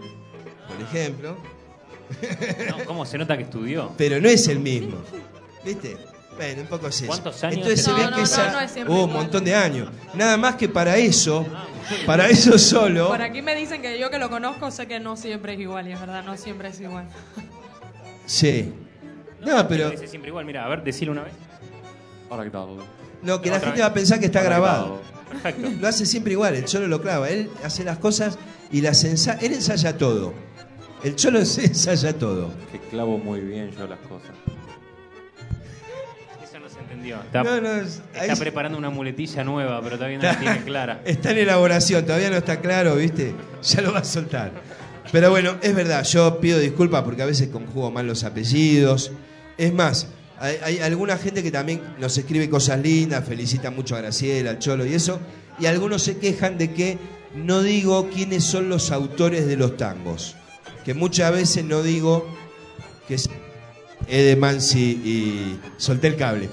Por 0.66 0.80
ejemplo. 0.80 1.36
No, 2.70 2.84
¿Cómo 2.86 3.04
se 3.04 3.18
nota 3.18 3.36
que 3.36 3.42
estudió? 3.42 3.92
Pero 3.98 4.18
no 4.18 4.30
es 4.30 4.48
el 4.48 4.60
mismo. 4.60 4.96
¿Viste? 5.62 5.98
Bueno, 6.40 6.62
un 6.62 6.68
poco 6.68 6.88
es 6.88 6.96
eso. 7.02 7.06
¿Cuántos 7.08 7.44
años 7.44 7.56
Entonces 7.58 7.84
se 7.84 7.92
ve 7.92 8.00
No, 8.04 8.08
que 8.08 8.16
no, 8.16 8.22
esa- 8.22 8.50
no, 8.52 8.60
es 8.60 8.76
Uh, 8.88 8.92
un 9.04 9.12
montón 9.12 9.44
de 9.44 9.54
años. 9.54 9.90
Nada 10.14 10.38
más 10.38 10.54
que 10.54 10.70
para 10.70 10.96
eso, 10.96 11.44
para 12.06 12.28
eso 12.30 12.56
solo. 12.58 13.08
Por 13.08 13.20
aquí 13.20 13.42
me 13.42 13.54
dicen 13.54 13.82
que 13.82 13.98
yo 13.98 14.08
que 14.10 14.18
lo 14.18 14.30
conozco 14.30 14.70
sé 14.70 14.86
que 14.86 15.00
no 15.00 15.18
siempre 15.18 15.52
es 15.52 15.60
igual 15.60 15.86
y 15.88 15.92
es 15.92 16.00
verdad, 16.00 16.24
no 16.24 16.38
siempre 16.38 16.68
es 16.70 16.80
igual. 16.80 17.06
Sí. 18.24 18.72
No, 19.42 19.68
pero 19.68 19.90
dice 19.90 20.06
siempre 20.08 20.30
igual, 20.30 20.46
mira, 20.46 20.64
a 20.64 20.68
ver, 20.68 20.82
decilo 20.82 21.12
una 21.12 21.24
vez. 21.24 21.34
Hola, 22.30 22.44
¿qué 22.44 22.50
tal? 22.50 22.68
no, 23.22 23.40
que 23.42 23.50
la 23.50 23.56
gente 23.60 23.72
vez. 23.72 23.82
va 23.82 23.86
a 23.86 23.92
pensar 23.94 24.18
que 24.18 24.26
está 24.26 24.40
Hola, 24.40 24.48
¿qué 24.48 24.54
grabado. 24.54 25.00
Perfecto. 25.28 25.68
Lo 25.78 25.88
hace 25.88 26.06
siempre 26.06 26.32
igual, 26.32 26.54
el 26.54 26.64
cholo 26.64 26.86
lo 26.88 27.02
clava. 27.02 27.28
Él 27.28 27.50
hace 27.62 27.84
las 27.84 27.98
cosas 27.98 28.38
y 28.72 28.80
las 28.80 29.04
ensaya. 29.04 29.38
Él 29.42 29.52
ensaya 29.52 29.98
todo. 29.98 30.32
El 31.04 31.16
cholo 31.16 31.44
se 31.44 31.66
ensaya 31.66 32.18
todo. 32.18 32.50
Que 32.72 32.78
clavo 32.78 33.18
muy 33.18 33.40
bien 33.40 33.72
yo 33.72 33.86
las 33.86 33.98
cosas. 34.00 34.30
Entendió. 37.00 37.16
Está, 37.22 37.42
No, 37.42 37.60
no, 37.60 37.72
es- 37.72 38.00
está 38.14 38.32
ahí- 38.34 38.38
preparando 38.38 38.76
una 38.78 38.90
muletilla 38.90 39.42
nueva, 39.44 39.80
pero 39.82 39.96
todavía 39.96 40.18
no 40.18 40.24
la 40.24 40.38
tiene 40.38 40.60
clara. 40.64 41.00
Está 41.04 41.30
en 41.30 41.38
elaboración, 41.38 42.04
todavía 42.04 42.30
no 42.30 42.36
está 42.36 42.60
claro, 42.60 42.96
¿viste? 42.96 43.34
Ya 43.62 43.80
lo 43.80 43.92
va 43.92 44.00
a 44.00 44.04
soltar. 44.04 44.52
Pero 45.12 45.30
bueno, 45.30 45.56
es 45.62 45.74
verdad, 45.74 46.04
yo 46.04 46.40
pido 46.40 46.58
disculpas 46.58 47.02
porque 47.02 47.22
a 47.22 47.26
veces 47.26 47.48
conjugo 47.48 47.90
mal 47.90 48.06
los 48.06 48.22
apellidos. 48.24 49.10
Es 49.58 49.72
más, 49.72 50.08
hay, 50.38 50.56
hay 50.62 50.78
alguna 50.80 51.16
gente 51.16 51.42
que 51.42 51.50
también 51.50 51.80
nos 51.98 52.16
escribe 52.16 52.48
cosas 52.48 52.78
lindas, 52.80 53.26
felicita 53.26 53.70
mucho 53.70 53.96
a 53.96 54.00
Graciela, 54.00 54.50
al 54.50 54.58
Cholo 54.58 54.86
y 54.86 54.94
eso, 54.94 55.18
y 55.58 55.66
algunos 55.66 56.02
se 56.02 56.18
quejan 56.18 56.58
de 56.58 56.72
que 56.72 56.98
no 57.34 57.62
digo 57.62 58.08
quiénes 58.10 58.44
son 58.44 58.68
los 58.68 58.90
autores 58.92 59.46
de 59.46 59.56
los 59.56 59.76
tangos. 59.76 60.36
Que 60.84 60.94
muchas 60.94 61.32
veces 61.32 61.64
no 61.64 61.82
digo 61.82 62.26
que 63.08 63.14
es 63.14 63.28
Ede 64.08 64.36
Mansi 64.36 64.80
y 65.04 65.60
solté 65.76 66.06
el 66.08 66.16
cable. 66.16 66.48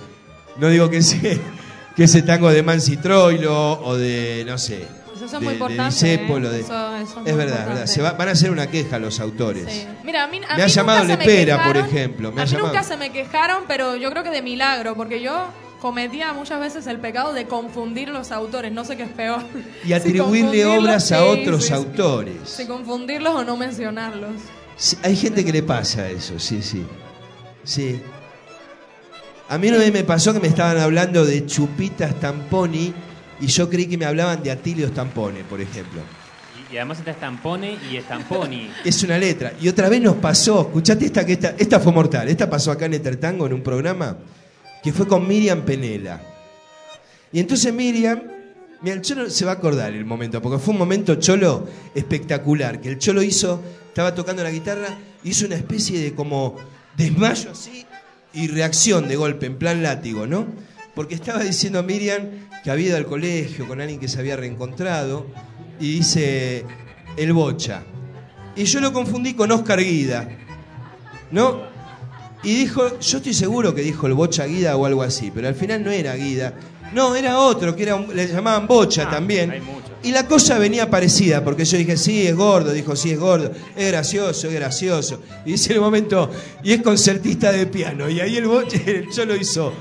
No 0.60 0.70
digo 0.70 0.90
que 0.90 0.98
ese, 0.98 1.40
que 1.96 2.04
ese 2.04 2.22
tango 2.22 2.50
de 2.50 2.64
Mansi 2.64 2.98
Troilo 2.98 3.80
o 3.84 3.96
de, 3.96 4.44
no 4.48 4.58
sé, 4.58 4.86
Eso 5.16 5.26
es 5.26 5.32
de, 5.32 5.38
muy 5.40 5.48
de 5.48 5.54
importante. 5.54 5.84
Discépolo, 5.94 6.48
¿eh? 6.50 6.52
de- 6.54 6.60
Eso- 6.62 6.96
eso 6.98 7.22
es 7.22 7.28
es 7.28 7.38
verdad, 7.38 7.60
es 7.62 7.68
verdad. 7.68 7.86
Se 7.86 8.02
va- 8.02 8.12
van 8.14 8.30
a 8.30 8.32
hacer 8.32 8.52
una 8.52 8.68
queja 8.68 9.00
los 9.00 9.20
autores. 9.20 9.66
Sí. 9.72 9.88
Mira, 10.04 10.24
a 10.24 10.28
mí, 10.28 10.38
a 10.48 10.56
Me 10.56 10.64
ha 10.64 10.66
mí 10.68 10.72
llamado 10.72 11.00
nunca 11.00 11.14
se 11.14 11.18
me 11.18 11.26
Lepera, 11.26 11.64
por 11.64 11.78
ejemplo, 11.78 12.32
me 12.32 12.42
a 12.42 12.44
ha 12.44 12.46
mí 12.46 12.52
llamado. 12.52 12.68
nunca 12.74 12.84
se 12.84 12.98
me 12.98 13.12
quejaron, 13.12 13.64
pero 13.68 13.96
yo 13.96 14.10
creo 14.12 14.24
que 14.24 14.30
de 14.32 14.42
milagro, 14.42 14.96
porque 14.96 15.22
yo 15.22 15.48
cometía 15.82 16.34
muchas 16.34 16.60
veces 16.60 16.88
el 16.88 16.98
pecado 17.00 17.34
de 17.34 17.46
confundir 17.46 18.10
los 18.10 18.32
autores. 18.32 18.72
No 18.72 18.84
sé 18.84 18.98
qué 18.98 19.04
es 19.04 19.10
peor. 19.12 19.44
Y 19.86 19.94
atribuirle 19.94 20.58
Si 20.58 20.64
obras 20.64 21.12
a 21.12 21.24
otros 21.26 21.62
sí, 21.64 21.68
sí. 21.70 21.74
autores. 21.74 22.36
Si 22.46 22.66
confundirlos 22.66 23.36
o 23.36 23.44
no 23.44 23.58
mencionarlos. 23.58 24.32
Hay 25.04 25.16
gente 25.16 25.44
que 25.46 25.52
le 25.52 25.62
pasa 25.64 26.10
eso, 26.10 26.38
sí, 26.40 26.62
sí. 26.64 26.86
Sí. 27.64 28.00
A 29.50 29.58
mí 29.58 29.70
una 29.70 29.78
vez 29.78 29.94
me 29.94 30.04
pasó 30.04 30.34
que 30.34 30.42
me 30.42 30.50
estaban 30.50 30.78
hablando 30.78 31.26
de 31.26 31.46
chupitas 31.46 32.20
tamponi 32.20 32.94
y 33.40 33.48
yo 33.48 33.70
creí 33.70 33.88
que 33.88 33.98
me 33.98 34.04
hablaban 34.04 34.44
de 34.44 34.52
Atilio 34.52 34.90
Stampone, 34.90 35.46
por 35.46 35.62
ejemplo. 35.62 36.02
Y, 36.70 36.74
y 36.74 36.78
además 36.78 37.00
está 37.00 37.12
estampone 37.12 37.78
y 37.90 37.96
estamponi. 37.96 38.70
Es 38.84 39.04
una 39.04 39.18
letra. 39.18 39.54
Y 39.62 39.70
otra 39.70 39.88
vez 39.88 40.02
nos 40.02 40.16
pasó, 40.16 40.62
escuchate 40.64 41.06
esta 41.06 41.26
que 41.26 41.34
esta, 41.34 41.56
esta 41.58 41.80
fue 41.80 41.94
mortal, 41.94 42.28
esta 42.28 42.50
pasó 42.50 42.72
acá 42.72 42.88
en 42.88 42.96
Etertango 42.96 43.46
en 43.46 43.54
un 43.54 43.62
programa 43.62 44.18
que 44.84 44.92
fue 44.92 45.08
con 45.08 45.26
Miriam 45.26 45.62
Penela. 45.62 46.22
Y 47.32 47.40
entonces 47.40 47.74
Miriam, 47.74 48.24
mira, 48.82 48.98
el 48.98 49.02
Cholo 49.02 49.30
se 49.30 49.46
va 49.46 49.52
a 49.52 49.56
acordar 49.56 49.94
el 49.94 50.04
momento, 50.04 50.42
porque 50.42 50.60
fue 50.60 50.74
un 50.74 50.80
momento 50.80 51.16
Cholo 51.16 51.70
espectacular, 51.96 52.82
que 52.82 52.90
el 52.90 52.98
Cholo 52.98 53.22
hizo, 53.24 53.62
estaba 53.88 54.14
tocando 54.14 54.44
la 54.44 54.52
guitarra, 54.52 54.90
hizo 55.24 55.46
una 55.46 55.56
especie 55.56 56.02
de 56.02 56.14
como 56.14 56.58
desmayo 56.98 57.52
así 57.52 57.87
y 58.38 58.48
reacción 58.50 59.08
de 59.08 59.16
golpe, 59.16 59.48
en 59.48 59.58
plan 59.58 59.82
látigo, 59.82 60.28
¿no? 60.28 60.46
Porque 60.94 61.16
estaba 61.16 61.40
diciendo 61.40 61.80
a 61.80 61.82
Miriam 61.82 62.22
que 62.64 62.70
había 62.70 62.90
ido 62.90 62.98
al 62.98 63.08
colegio 63.08 63.68
con 63.68 63.82
alguien 63.82 64.00
que 64.00 64.08
se 64.08 64.20
había 64.20 64.36
reencontrado 64.36 65.26
y 65.80 65.92
dice 65.94 66.64
el 67.18 67.34
bocha. 67.34 67.84
Y 68.56 68.66
yo 68.66 68.80
lo 68.80 68.94
confundí 68.94 69.34
con 69.34 69.52
Oscar 69.52 69.80
Guida, 69.80 70.30
¿no? 71.32 71.64
Y 72.44 72.54
dijo, 72.60 73.00
yo 73.00 73.18
estoy 73.18 73.34
seguro 73.34 73.74
que 73.74 73.82
dijo 73.82 74.06
el 74.06 74.14
bocha 74.14 74.46
Guida 74.46 74.78
o 74.78 74.86
algo 74.86 75.02
así, 75.02 75.32
pero 75.34 75.48
al 75.48 75.56
final 75.56 75.84
no 75.84 75.90
era 75.90 76.14
Guida. 76.14 76.54
No, 76.94 77.16
era 77.16 77.38
otro, 77.40 77.76
que 77.76 77.84
era 77.84 77.96
un- 77.96 78.16
le 78.16 78.28
llamaban 78.28 78.66
bocha 78.68 79.04
Ah, 79.08 79.12
también. 79.12 79.52
hay 79.52 79.62
muchos. 79.62 79.92
Y 80.04 80.12
la 80.12 80.28
cosa 80.28 80.58
venía 80.60 80.90
parecida, 80.90 81.44
porque 81.44 81.66
yo 81.66 81.78
dije, 81.78 81.98
sí, 81.98 82.26
es 82.28 82.36
gordo, 82.36 82.72
dijo, 82.72 82.96
sí, 82.96 83.12
es 83.12 83.20
gordo, 83.20 83.52
es 83.76 83.88
gracioso, 83.92 84.48
es 84.48 84.54
gracioso. 84.54 85.22
Y 85.46 85.52
dice 85.54 85.72
en 85.72 85.76
el 85.78 85.82
momento, 85.82 86.30
y 86.64 86.72
es 86.74 86.82
concertista 86.82 87.52
de 87.52 87.66
piano. 87.68 88.10
Y 88.10 88.20
ahí 88.22 88.38
el 88.38 88.46
bocha, 88.46 88.78
yo 89.16 89.26
lo 89.26 89.36
hizo. 89.36 89.74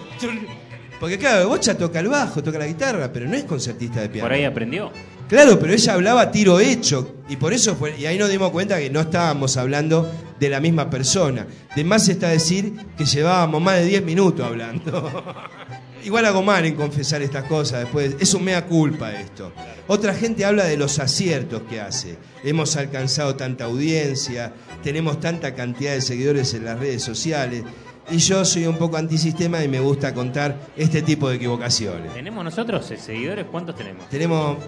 Porque 0.98 1.18
claro, 1.18 1.48
bocha 1.48 1.76
toca 1.76 2.00
el 2.00 2.08
bajo, 2.08 2.42
toca 2.42 2.58
la 2.58 2.66
guitarra, 2.66 3.12
pero 3.12 3.28
no 3.28 3.36
es 3.36 3.44
concertista 3.44 4.00
de 4.00 4.08
piano. 4.08 4.26
Por 4.26 4.32
ahí 4.32 4.44
aprendió. 4.44 4.90
Claro, 5.28 5.58
pero 5.58 5.72
ella 5.74 5.92
hablaba 5.92 6.22
a 6.22 6.30
tiro 6.30 6.58
hecho. 6.60 7.16
Y 7.28 7.36
por 7.36 7.52
eso 7.52 7.76
fue. 7.76 7.98
Y 7.98 8.06
ahí 8.06 8.16
nos 8.18 8.30
dimos 8.30 8.50
cuenta 8.50 8.78
que 8.78 8.88
no 8.88 9.00
estábamos 9.00 9.56
hablando 9.58 10.10
de 10.40 10.48
la 10.48 10.60
misma 10.60 10.88
persona. 10.88 11.46
De 11.74 11.84
más 11.84 12.08
está 12.08 12.28
decir 12.28 12.72
que 12.96 13.04
llevábamos 13.04 13.60
más 13.60 13.76
de 13.76 13.84
10 13.86 14.02
minutos 14.04 14.46
hablando. 14.46 15.34
Igual 16.06 16.24
hago 16.24 16.40
mal 16.40 16.64
en 16.64 16.76
confesar 16.76 17.20
estas 17.20 17.46
cosas 17.46 17.80
después. 17.80 18.14
Es 18.20 18.32
un 18.32 18.44
mea 18.44 18.64
culpa 18.64 19.12
esto. 19.12 19.50
Otra 19.88 20.14
gente 20.14 20.44
habla 20.44 20.62
de 20.62 20.76
los 20.76 21.00
aciertos 21.00 21.62
que 21.68 21.80
hace. 21.80 22.16
Hemos 22.44 22.76
alcanzado 22.76 23.34
tanta 23.34 23.64
audiencia, 23.64 24.52
tenemos 24.84 25.18
tanta 25.18 25.56
cantidad 25.56 25.94
de 25.94 26.00
seguidores 26.00 26.54
en 26.54 26.64
las 26.64 26.78
redes 26.78 27.02
sociales. 27.02 27.64
Y 28.08 28.18
yo 28.18 28.44
soy 28.44 28.66
un 28.66 28.76
poco 28.76 28.96
antisistema 28.98 29.64
y 29.64 29.68
me 29.68 29.80
gusta 29.80 30.14
contar 30.14 30.56
este 30.76 31.02
tipo 31.02 31.28
de 31.28 31.34
equivocaciones. 31.36 32.14
¿Tenemos 32.14 32.44
nosotros 32.44 32.88
eh, 32.92 32.98
seguidores? 32.98 33.46
¿Cuántos 33.50 33.74
tenemos? 33.74 34.08
Tenemos, 34.08 34.58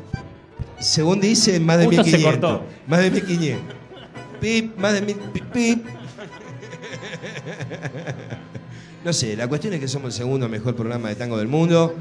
según 0.81 1.21
dice, 1.21 1.61
más 1.61 1.79
de 1.79 1.85
Justo 1.85 2.03
se 2.03 2.17
1500. 2.17 2.51
cortó. 2.51 2.67
Más 2.89 2.99
de 2.99 3.11
1500. 3.13 3.75
Pip, 4.41 4.77
más 4.77 4.93
de 4.93 5.03
mil. 5.03 5.17
Pip, 5.33 5.45
pip. 5.53 5.87
No 9.05 9.13
sé, 9.13 9.37
la 9.37 9.49
cuestión 9.49 9.75
es 9.75 9.81
que 9.81 9.89
somos 9.89 10.15
el 10.15 10.19
segundo 10.19 10.49
mejor 10.49 10.75
programa 10.75 11.09
de 11.09 11.17
tango 11.17 11.39
del 11.39 11.49
mundo. 11.49 11.95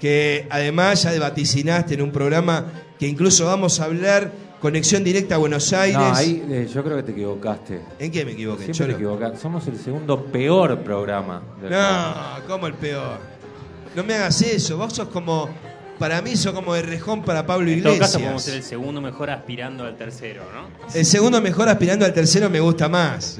Que 0.00 0.46
además 0.50 1.02
ya 1.02 1.18
vaticinaste 1.18 1.94
en 1.94 2.02
un 2.02 2.12
programa 2.12 2.66
que 2.98 3.06
incluso 3.06 3.46
vamos 3.46 3.80
a 3.80 3.84
hablar 3.84 4.30
conexión 4.60 5.04
directa 5.04 5.36
a 5.36 5.38
Buenos 5.38 5.72
Aires. 5.72 5.98
No, 5.98 6.14
ahí 6.14 6.44
eh, 6.50 6.68
yo 6.72 6.82
creo 6.84 6.96
que 6.96 7.02
te 7.02 7.12
equivocaste. 7.12 7.80
¿En 7.98 8.10
qué 8.10 8.24
me 8.24 8.32
equivoqué? 8.32 8.64
Siempre 8.64 8.78
Cholo? 8.78 8.94
te 8.94 9.02
equivocaste. 9.02 9.38
Somos 9.38 9.66
el 9.68 9.78
segundo 9.78 10.24
peor 10.26 10.78
programa. 10.80 11.42
del 11.60 11.70
No, 11.70 12.14
¿cómo 12.46 12.66
el 12.66 12.74
peor? 12.74 13.18
No 13.94 14.04
me 14.04 14.14
hagas 14.14 14.42
eso. 14.42 14.76
Vos 14.76 14.92
sos 14.92 15.08
como. 15.08 15.48
Para 15.98 16.20
mí, 16.20 16.36
sos 16.36 16.52
como 16.52 16.74
de 16.74 16.82
rejón 16.82 17.22
para 17.22 17.46
Pablo 17.46 17.70
En 17.70 17.82
todo 17.82 17.94
Iglesias. 17.94 18.12
caso, 18.12 18.18
podemos 18.22 18.42
ser 18.42 18.56
el 18.56 18.62
segundo 18.62 19.00
mejor 19.00 19.30
aspirando 19.30 19.84
al 19.84 19.96
tercero, 19.96 20.42
¿no? 20.52 20.68
El 20.94 21.06
segundo 21.06 21.40
mejor 21.40 21.70
aspirando 21.70 22.04
al 22.04 22.12
tercero 22.12 22.50
me 22.50 22.60
gusta 22.60 22.86
más. 22.90 23.38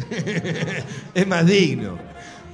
es 1.15 1.27
más 1.27 1.45
digno. 1.45 1.99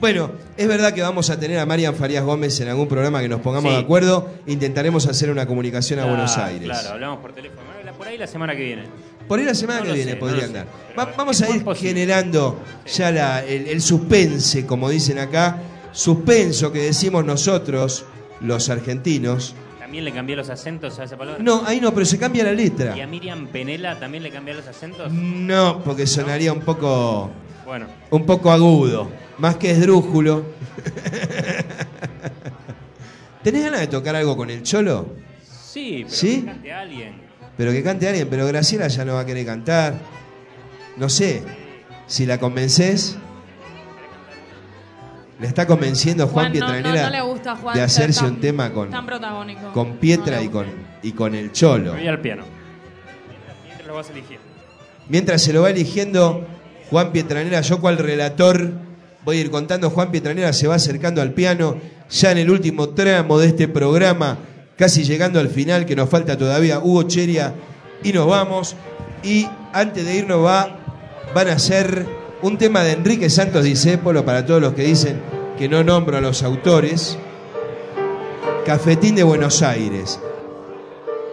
Bueno, 0.03 0.33
es 0.57 0.67
verdad 0.67 0.93
que 0.93 1.01
vamos 1.01 1.31
a 1.31 1.39
tener 1.39 1.61
a 1.61 1.65
Marian 1.65 1.95
Farías 1.95 2.25
Gómez 2.25 2.59
en 2.61 2.67
algún 2.69 2.89
programa 2.89 3.21
que 3.21 3.29
nos 3.29 3.41
pongamos 3.41 3.71
Sí. 3.71 3.77
de 3.77 3.83
acuerdo. 3.85 4.29
Intentaremos 4.49 5.07
hacer 5.07 5.31
una 5.31 5.47
comunicación 5.47 6.01
a 6.01 6.03
Claro, 6.03 6.17
Buenos 6.17 6.37
Aires. 6.39 6.65
Claro, 6.69 6.89
hablamos 6.91 7.19
por 7.21 7.33
teléfono. 7.33 7.63
Por 7.97 8.09
ahí 8.09 8.19
la 8.19 8.27
semana 8.27 8.57
que 8.57 8.65
viene. 8.65 8.83
Por 9.29 9.39
ahí 9.39 9.45
la 9.45 9.55
semana 9.55 9.79
No 9.79 9.87
que 9.87 9.93
viene 9.93 10.11
sé, 10.11 10.17
no 10.17 10.21
podrían 10.21 10.41
lo 10.41 10.47
sé. 10.49 10.53
dar. 10.55 10.67
Va- 10.99 11.13
vamos 11.17 11.41
a 11.41 11.49
ir 11.51 11.65
generando 11.77 12.59
ya 12.93 13.13
la- 13.13 13.45
el, 13.45 13.69
el 13.69 13.81
suspense, 13.81 14.67
como 14.67 14.91
dicen 14.91 15.21
acá. 15.21 15.59
Suspenso 15.93 16.73
que 16.73 16.81
decimos 16.81 17.25
nosotros, 17.25 18.05
los 18.41 18.69
argentinos. 18.71 19.55
¿También 19.79 20.05
le 20.05 20.11
cambié 20.11 20.35
los 20.35 20.51
acentos 20.51 20.99
a 20.99 21.05
esa 21.05 21.17
palabra? 21.17 21.41
No, 21.41 21.63
ahí 21.65 21.81
no, 21.81 21.95
pero 21.95 22.05
se 22.07 22.19
cambia 22.19 22.43
la 22.43 22.53
letra. 22.53 22.97
¿Y 22.99 23.03
a 23.03 23.07
Miriam 23.07 23.47
Penela 23.47 24.01
también 24.01 24.25
le 24.25 24.31
cambié 24.33 24.55
los 24.55 24.67
acentos? 24.67 25.13
No, 25.13 25.81
porque 25.85 26.09
sonaría 26.09 26.53
un 26.53 26.61
poco. 26.63 27.31
Bueno. 27.65 27.87
Un 28.11 28.27
poco 28.27 28.51
agudo. 28.51 29.09
Más 29.43 29.57
que 29.57 29.73
esdrújulo. 29.73 30.45
¿Tenés 33.43 33.65
ganas 33.65 33.81
de 33.81 33.89
tocar 33.89 34.15
algo 34.15 34.37
con 34.37 34.51
el 34.51 34.63
cholo? 34.63 35.17
Sí, 35.43 36.03
pero 36.05 36.15
¿Sí? 36.15 36.41
que 36.43 36.47
cante 36.47 36.73
alguien. 36.73 37.15
Pero 37.57 37.73
que 37.73 37.83
cante 37.83 38.07
alguien, 38.09 38.29
pero 38.31 38.47
Graciela 38.47 38.87
ya 38.87 39.05
no 39.05 39.15
va 39.15 39.21
a 39.23 39.27
querer 39.27 39.45
cantar. 39.45 39.95
No 40.97 41.09
sé. 41.09 41.43
Si 42.07 42.25
la 42.25 42.39
convences. 42.39 43.19
¿Le 45.41 45.49
está 45.49 45.67
convenciendo 45.67 46.23
a 46.23 46.27
Juan, 46.29 46.53
Juan, 46.53 46.61
no, 46.61 46.67
no, 46.69 46.73
Pietranera 46.75 47.05
no 47.07 47.11
le 47.11 47.21
gusta 47.23 47.51
a 47.51 47.57
Juan 47.57 47.75
de 47.75 47.83
hacerse 47.83 48.21
tan- 48.21 48.35
un 48.35 48.41
tema 48.41 48.73
con, 48.73 48.91
tan 48.91 49.05
protagónico. 49.07 49.73
con 49.73 49.97
Pietra 49.97 50.41
y, 50.41 50.49
con, 50.51 50.67
y 51.03 51.11
con 51.11 51.35
el 51.35 51.51
cholo? 51.51 51.95
Voy 51.95 52.07
al 52.07 52.21
piano. 52.21 52.45
Mientras 53.67 53.89
lo 53.89 53.95
vas 53.97 54.09
eligiendo. 54.11 54.45
Mientras 55.09 55.43
se 55.43 55.53
lo 55.53 55.63
va 55.63 55.71
eligiendo 55.71 56.47
Juan 56.91 57.11
Pietranera, 57.11 57.61
yo 57.61 57.81
cual 57.81 57.99
relator 57.99 58.92
voy 59.25 59.39
a 59.39 59.41
ir 59.41 59.51
contando, 59.51 59.91
Juan 59.91 60.11
Pietranera 60.11 60.53
se 60.53 60.67
va 60.67 60.77
acercando 60.77 61.23
al 61.23 61.33
piano, 61.33 61.77
ya 62.11 62.33
en 62.33 62.39
el 62.39 62.51
último 62.51 62.91
tramo 62.91 63.39
de 63.39 63.49
este 63.49 63.69
programa, 63.69 64.39
casi 64.77 65.05
llegando 65.05 65.41
al 65.41 65.49
final, 65.49 65.87
que 65.87 65.97
nos 65.97 66.09
falta 66.09 66.37
todavía 66.37 66.79
Hugo 66.81 67.05
Cheria, 67.05 67.55
y 68.03 68.13
nos 68.13 68.27
vamos. 68.27 68.77
Y 69.23 69.47
antes 69.73 70.05
de 70.05 70.17
irnos 70.17 70.45
va, 70.45 70.77
van 71.35 71.49
a 71.49 71.53
hacer 71.53 72.07
un 72.43 72.59
tema 72.59 72.83
de 72.83 72.93
Enrique 72.93 73.31
Santos 73.31 73.65
Discépolo 73.65 74.25
para 74.25 74.45
todos 74.45 74.61
los 74.61 74.75
que 74.75 74.83
dicen 74.83 75.21
que 75.57 75.69
no 75.69 75.85
nombro 75.85 76.17
a 76.17 76.21
los 76.21 76.43
autores. 76.43 77.17
Cafetín 78.67 79.15
de 79.15 79.23
Buenos 79.23 79.63
Aires. 79.63 80.21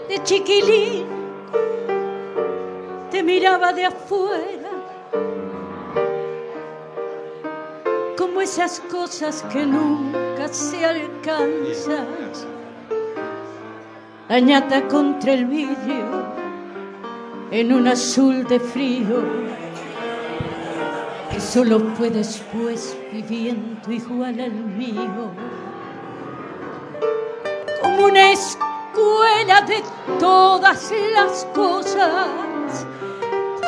de 0.08 0.24
chiquilín 0.24 1.06
te 3.12 3.24
miraba 3.24 3.74
de 3.74 3.86
afuera 3.86 4.70
esas 8.42 8.80
cosas 8.92 9.44
que 9.52 9.66
nunca 9.66 10.48
se 10.48 10.86
alcanzan 10.86 12.08
añata 14.30 14.88
contra 14.88 15.34
el 15.34 15.46
vidrio 15.46 16.24
en 17.52 17.74
un 17.74 17.88
azul 17.88 18.46
de 18.48 18.60
frío 18.60 19.24
que 21.32 21.42
solo 21.42 21.80
fue 21.96 22.10
después 22.10 22.96
viviendo 23.12 23.92
igual 23.92 24.40
al 24.40 24.52
mío 24.52 25.32
como 27.82 28.06
una 28.06 28.32
escuela 28.32 29.62
de 29.68 29.84
todas 30.20 30.94
las 31.14 31.46
cosas. 31.56 32.86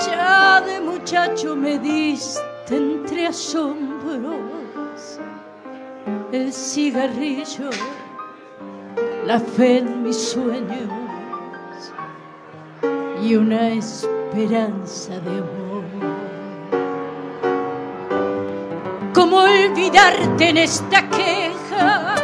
Ya 0.07 0.61
de 0.61 0.80
muchacho 0.80 1.55
me 1.55 1.78
diste 1.80 2.41
entre 2.69 3.28
asombros 3.28 4.50
el 6.31 6.53
cigarrillo, 6.53 7.69
la 9.25 9.39
fe 9.39 9.79
en 9.79 10.03
mis 10.03 10.17
sueños 10.17 10.89
y 13.21 13.35
una 13.35 13.69
esperanza 13.69 15.19
de 15.19 15.29
amor. 15.29 15.83
¿Cómo 19.13 19.37
olvidarte 19.37 20.49
en 20.49 20.57
esta 20.57 21.09
queja? 21.09 22.15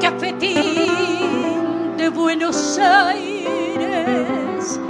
cafetín 0.00 1.96
de 1.96 2.08
Buenos 2.08 2.78
Aires, 2.78 4.80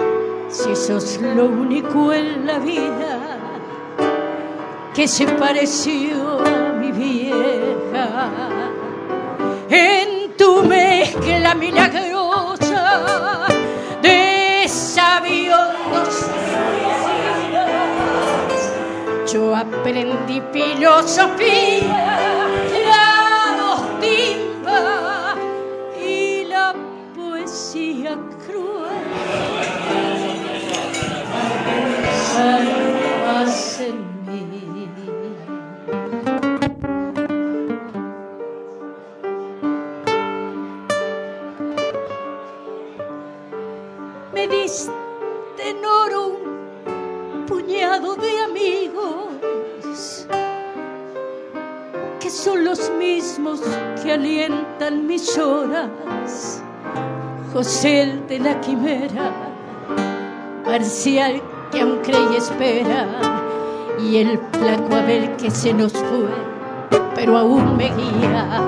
si 0.49 0.76
sos 0.76 1.18
lo 1.20 1.47
único 1.47 2.12
en 2.12 2.47
la 2.47 2.59
vida 2.59 3.18
que 4.95 5.09
se 5.09 5.26
pareció 5.26 6.50
en 9.71 10.37
tu 10.37 10.63
mezcla 10.65 11.55
milagrosa 11.55 13.47
de 14.03 14.69
sabiondos 14.69 16.31
yo 19.33 19.55
aprendí 19.55 20.43
filosofía, 20.53 22.39
José 57.61 58.01
el 58.01 58.27
de 58.27 58.39
la 58.39 58.59
quimera, 58.63 59.33
Marcial 60.65 61.43
que 61.71 61.83
aún 61.83 61.99
cree 62.03 62.33
y 62.33 62.37
espera, 62.37 63.07
y 64.01 64.17
el 64.17 64.39
flaco 64.51 64.95
Abel 64.95 65.37
que 65.37 65.51
se 65.51 65.75
nos 65.75 65.93
fue, 65.93 66.31
pero 67.15 67.37
aún 67.37 67.77
me 67.77 67.91
guía 67.95 68.63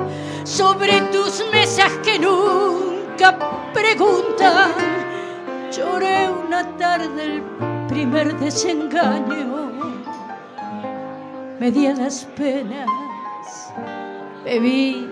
sobre 0.45 1.01
tus 1.11 1.43
mesas 1.51 1.91
que 2.05 2.19
nunca 2.19 3.39
preguntan. 3.73 4.73
Lloré 5.75 6.29
una 6.29 6.63
tarde 6.77 7.25
el 7.25 7.43
primer 7.89 8.39
desengaño, 8.41 9.73
me 11.59 11.71
di 11.71 11.87
a 11.87 11.95
las 11.95 12.27
penas, 12.37 12.91
bebí 14.45 15.09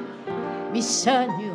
mis 0.70 1.06
años 1.06 1.49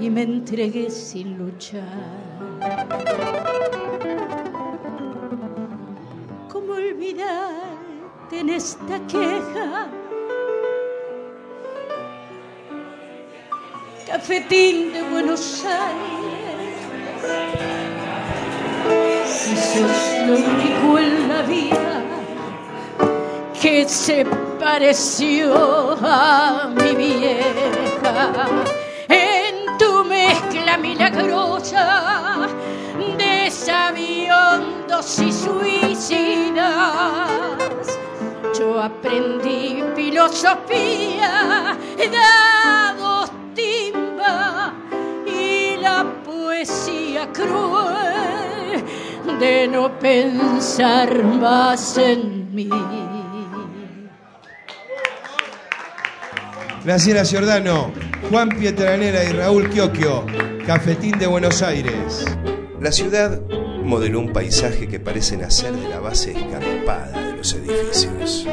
y 0.00 0.10
me 0.10 0.22
entregué 0.22 0.90
sin 0.90 1.38
luchar. 1.38 1.82
¿Cómo 6.52 6.72
olvidarte 6.72 8.40
en 8.40 8.50
esta 8.50 8.98
queja? 9.06 9.88
Cafetín 14.06 14.92
de 14.92 15.02
Buenos 15.02 15.64
Aires. 15.64 16.44
Si 19.26 19.56
sos 19.56 20.26
lo 20.26 20.34
único 20.34 20.98
en 20.98 21.28
la 21.28 21.42
vida 21.42 22.02
que 23.60 23.88
se 23.88 24.26
pareció 24.58 25.96
a 26.02 26.70
mi 26.76 26.94
vieja 26.94 28.64
de 33.18 33.50
sabiondos 33.50 35.18
y 35.18 35.32
suicidas. 35.32 36.58
Yo 38.58 38.80
aprendí 38.82 39.82
filosofía, 39.96 41.76
dados 42.12 43.30
timba 43.54 44.72
y 45.26 45.76
la 45.76 46.04
poesía 46.24 47.32
cruel 47.32 48.84
de 49.40 49.68
no 49.68 49.98
pensar 49.98 51.22
más 51.22 51.98
en 51.98 52.54
mí. 52.54 52.70
Graciela 56.84 57.24
Giordano, 57.24 57.92
Juan 58.30 58.50
Pietranera 58.50 59.24
y 59.24 59.32
Raúl 59.32 59.72
Chiochio, 59.72 60.26
Cafetín 60.66 61.18
de 61.18 61.26
Buenos 61.26 61.60
Aires. 61.60 62.24
La 62.80 62.90
ciudad 62.90 63.42
modeló 63.84 64.20
un 64.20 64.32
paisaje 64.32 64.88
que 64.88 64.98
parece 64.98 65.36
nacer 65.36 65.74
de 65.74 65.90
la 65.90 66.00
base 66.00 66.32
escarpada 66.32 67.26
de 67.26 67.36
los 67.36 67.52
edificios. 67.52 68.46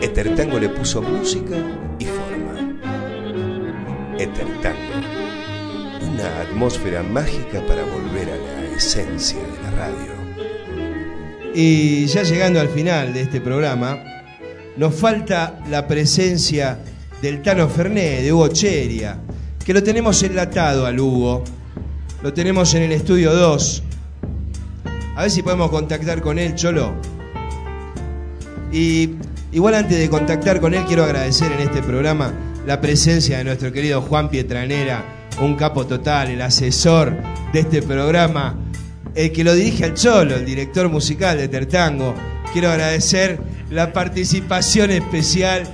Etertango 0.00 0.60
le 0.60 0.68
puso 0.68 1.02
música 1.02 1.56
y 1.98 2.04
forma. 2.04 2.78
Etertango, 4.16 4.78
una 6.08 6.42
atmósfera 6.42 7.02
mágica 7.02 7.66
para 7.66 7.82
volver 7.82 8.30
a 8.30 8.36
la 8.36 8.76
esencia 8.76 9.38
de 9.40 9.62
la 9.62 9.70
radio. 9.72 10.12
Y 11.52 12.06
ya 12.06 12.22
llegando 12.22 12.60
al 12.60 12.68
final 12.68 13.12
de 13.12 13.22
este 13.22 13.40
programa, 13.40 13.98
nos 14.76 14.94
falta 14.94 15.58
la 15.68 15.88
presencia 15.88 16.78
del 17.20 17.42
Tano 17.42 17.68
Ferné, 17.68 18.22
de 18.22 18.32
Hugo 18.32 18.46
Cheria, 18.48 19.18
que 19.66 19.74
lo 19.74 19.82
tenemos 19.82 20.22
enlatado 20.22 20.86
al 20.86 21.00
Hugo. 21.00 21.42
Lo 22.22 22.32
tenemos 22.32 22.72
en 22.74 22.84
el 22.84 22.92
estudio 22.92 23.34
2. 23.34 23.82
A 25.16 25.22
ver 25.22 25.30
si 25.32 25.42
podemos 25.42 25.70
contactar 25.70 26.20
con 26.20 26.38
él, 26.38 26.54
Cholo. 26.54 26.94
Y 28.70 29.16
igual 29.50 29.74
antes 29.74 29.98
de 29.98 30.08
contactar 30.08 30.60
con 30.60 30.72
él, 30.72 30.84
quiero 30.86 31.02
agradecer 31.02 31.50
en 31.50 31.58
este 31.58 31.82
programa 31.82 32.32
la 32.64 32.80
presencia 32.80 33.38
de 33.38 33.44
nuestro 33.44 33.72
querido 33.72 34.02
Juan 34.02 34.30
Pietranera, 34.30 35.04
un 35.40 35.56
capo 35.56 35.84
total, 35.84 36.30
el 36.30 36.42
asesor 36.42 37.16
de 37.52 37.58
este 37.58 37.82
programa, 37.82 38.56
el 39.16 39.32
que 39.32 39.42
lo 39.42 39.52
dirige 39.52 39.84
al 39.84 39.94
Cholo, 39.94 40.36
el 40.36 40.46
director 40.46 40.88
musical 40.88 41.38
de 41.38 41.48
Tertango. 41.48 42.14
Quiero 42.52 42.70
agradecer 42.70 43.40
la 43.70 43.92
participación 43.92 44.92
especial. 44.92 45.64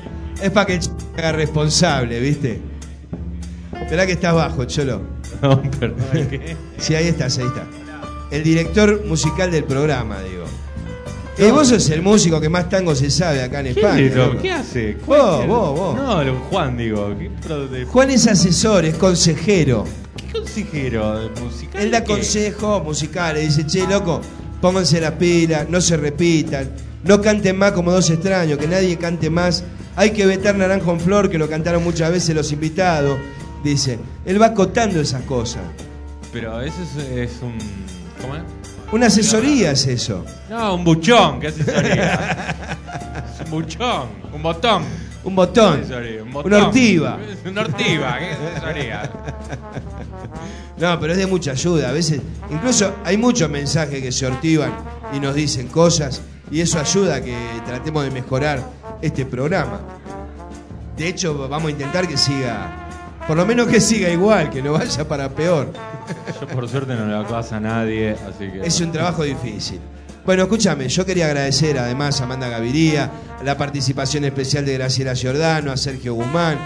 Es 0.42 0.50
para 0.50 0.64
que 0.64 0.74
el 0.76 0.80
Cholo 0.80 0.96
haga 1.18 1.32
responsable, 1.32 2.20
¿viste? 2.20 2.71
Esperá 3.82 4.06
que 4.06 4.12
estás 4.12 4.34
bajo, 4.34 4.64
Cholo. 4.64 5.00
No, 5.42 5.60
perdón, 5.62 5.98
¿qué? 6.30 6.56
Sí, 6.78 6.94
ahí 6.94 7.08
estás, 7.08 7.36
ahí 7.38 7.46
está. 7.46 7.64
El 8.30 8.44
director 8.44 9.04
musical 9.06 9.50
del 9.50 9.64
programa, 9.64 10.20
digo. 10.22 10.44
Eh, 11.38 11.50
vos 11.50 11.68
sos 11.68 11.88
el 11.90 12.00
músico 12.02 12.40
que 12.40 12.48
más 12.48 12.68
tango 12.68 12.94
se 12.94 13.10
sabe 13.10 13.42
acá 13.42 13.60
en 13.60 13.74
¿Qué, 13.74 13.80
España. 13.80 14.10
lo- 14.14 14.26
loco. 14.26 14.42
¿Qué 14.42 14.52
hace? 14.52 14.96
Vos, 15.06 15.46
vos, 15.46 15.78
vos. 15.78 15.96
No, 15.96 16.22
lo- 16.22 16.36
Juan, 16.50 16.76
digo. 16.76 17.12
¿qué 17.18 17.30
pro- 17.44 17.66
de- 17.66 17.84
Juan 17.86 18.10
es 18.10 18.26
asesor, 18.28 18.84
es 18.84 18.94
consejero. 18.96 19.84
¿Qué 20.16 20.38
consejero 20.38 21.18
de 21.20 21.40
musical? 21.40 21.82
Él 21.82 21.90
da 21.90 22.00
¿Qué? 22.04 22.12
consejos 22.12 22.84
musicales. 22.84 23.56
Dice, 23.56 23.66
che, 23.66 23.86
loco, 23.88 24.20
pónganse 24.60 25.00
las 25.00 25.12
pilas, 25.12 25.68
no 25.68 25.80
se 25.80 25.96
repitan, 25.96 26.70
no 27.04 27.20
canten 27.20 27.58
más 27.58 27.72
como 27.72 27.90
dos 27.90 28.08
extraños, 28.10 28.58
que 28.58 28.68
nadie 28.68 28.96
cante 28.98 29.28
más. 29.30 29.64
Hay 29.96 30.10
que 30.12 30.24
vetar 30.26 30.54
Naranjo 30.54 30.92
en 30.92 31.00
Flor, 31.00 31.28
que 31.30 31.38
lo 31.38 31.48
cantaron 31.48 31.82
muchas 31.82 32.12
veces 32.12 32.34
los 32.36 32.52
invitados. 32.52 33.18
Dice, 33.62 33.98
él 34.24 34.40
va 34.40 34.46
acotando 34.46 35.00
esas 35.00 35.22
cosas. 35.22 35.62
Pero 36.32 36.60
eso 36.60 36.82
es, 36.82 36.96
es 36.96 37.42
un. 37.42 37.58
¿Cómo 38.20 38.36
es? 38.36 38.42
Una 38.92 39.06
asesoría 39.06 39.72
es 39.72 39.86
eso. 39.86 40.24
No, 40.50 40.74
un 40.74 40.84
buchón, 40.84 41.40
¿qué 41.40 41.48
asesoría? 41.48 42.56
es 43.34 43.44
un 43.46 43.50
buchón, 43.50 44.08
un 44.32 44.42
botón. 44.42 44.82
Un 45.24 45.34
botón. 45.34 45.80
Asesoría, 45.80 46.22
un 46.22 46.32
botón. 46.32 46.52
Una 46.52 46.66
ortiva. 46.66 47.18
Una 47.46 47.60
ortiva, 47.62 48.18
¿qué 48.18 48.30
asesoría? 48.32 49.12
No, 50.78 50.98
pero 50.98 51.12
es 51.12 51.18
de 51.18 51.26
mucha 51.26 51.52
ayuda. 51.52 51.90
A 51.90 51.92
veces, 51.92 52.20
incluso 52.50 52.92
hay 53.04 53.16
muchos 53.16 53.48
mensajes 53.48 54.02
que 54.02 54.10
se 54.10 54.26
ortivan 54.26 54.72
y 55.12 55.20
nos 55.20 55.34
dicen 55.34 55.68
cosas 55.68 56.22
y 56.50 56.60
eso 56.60 56.78
ayuda 56.80 57.16
a 57.16 57.20
que 57.22 57.36
tratemos 57.64 58.04
de 58.04 58.10
mejorar 58.10 58.62
este 59.00 59.24
programa. 59.24 59.80
De 60.96 61.08
hecho, 61.08 61.48
vamos 61.48 61.68
a 61.68 61.70
intentar 61.70 62.08
que 62.08 62.16
siga, 62.16 62.81
por 63.26 63.36
lo 63.36 63.46
menos 63.46 63.68
que 63.68 63.80
siga 63.80 64.08
igual, 64.10 64.50
que 64.50 64.62
no 64.62 64.72
vaya 64.72 65.06
para 65.06 65.28
peor. 65.28 65.72
Yo 66.40 66.46
por 66.48 66.68
suerte 66.68 66.94
no 66.94 67.06
le 67.06 67.28
pasa 67.28 67.56
a 67.56 67.60
nadie, 67.60 68.12
así 68.12 68.50
que. 68.50 68.66
Es 68.66 68.80
un 68.80 68.92
trabajo 68.92 69.22
difícil. 69.22 69.80
Bueno, 70.24 70.44
escúchame, 70.44 70.88
yo 70.88 71.04
quería 71.04 71.26
agradecer 71.26 71.78
además 71.78 72.20
a 72.20 72.24
Amanda 72.24 72.48
Gaviria, 72.48 73.10
a 73.40 73.42
la 73.42 73.56
participación 73.56 74.24
especial 74.24 74.64
de 74.64 74.74
Graciela 74.74 75.14
Giordano, 75.14 75.72
a 75.72 75.76
Sergio 75.76 76.14
Guzmán, 76.14 76.58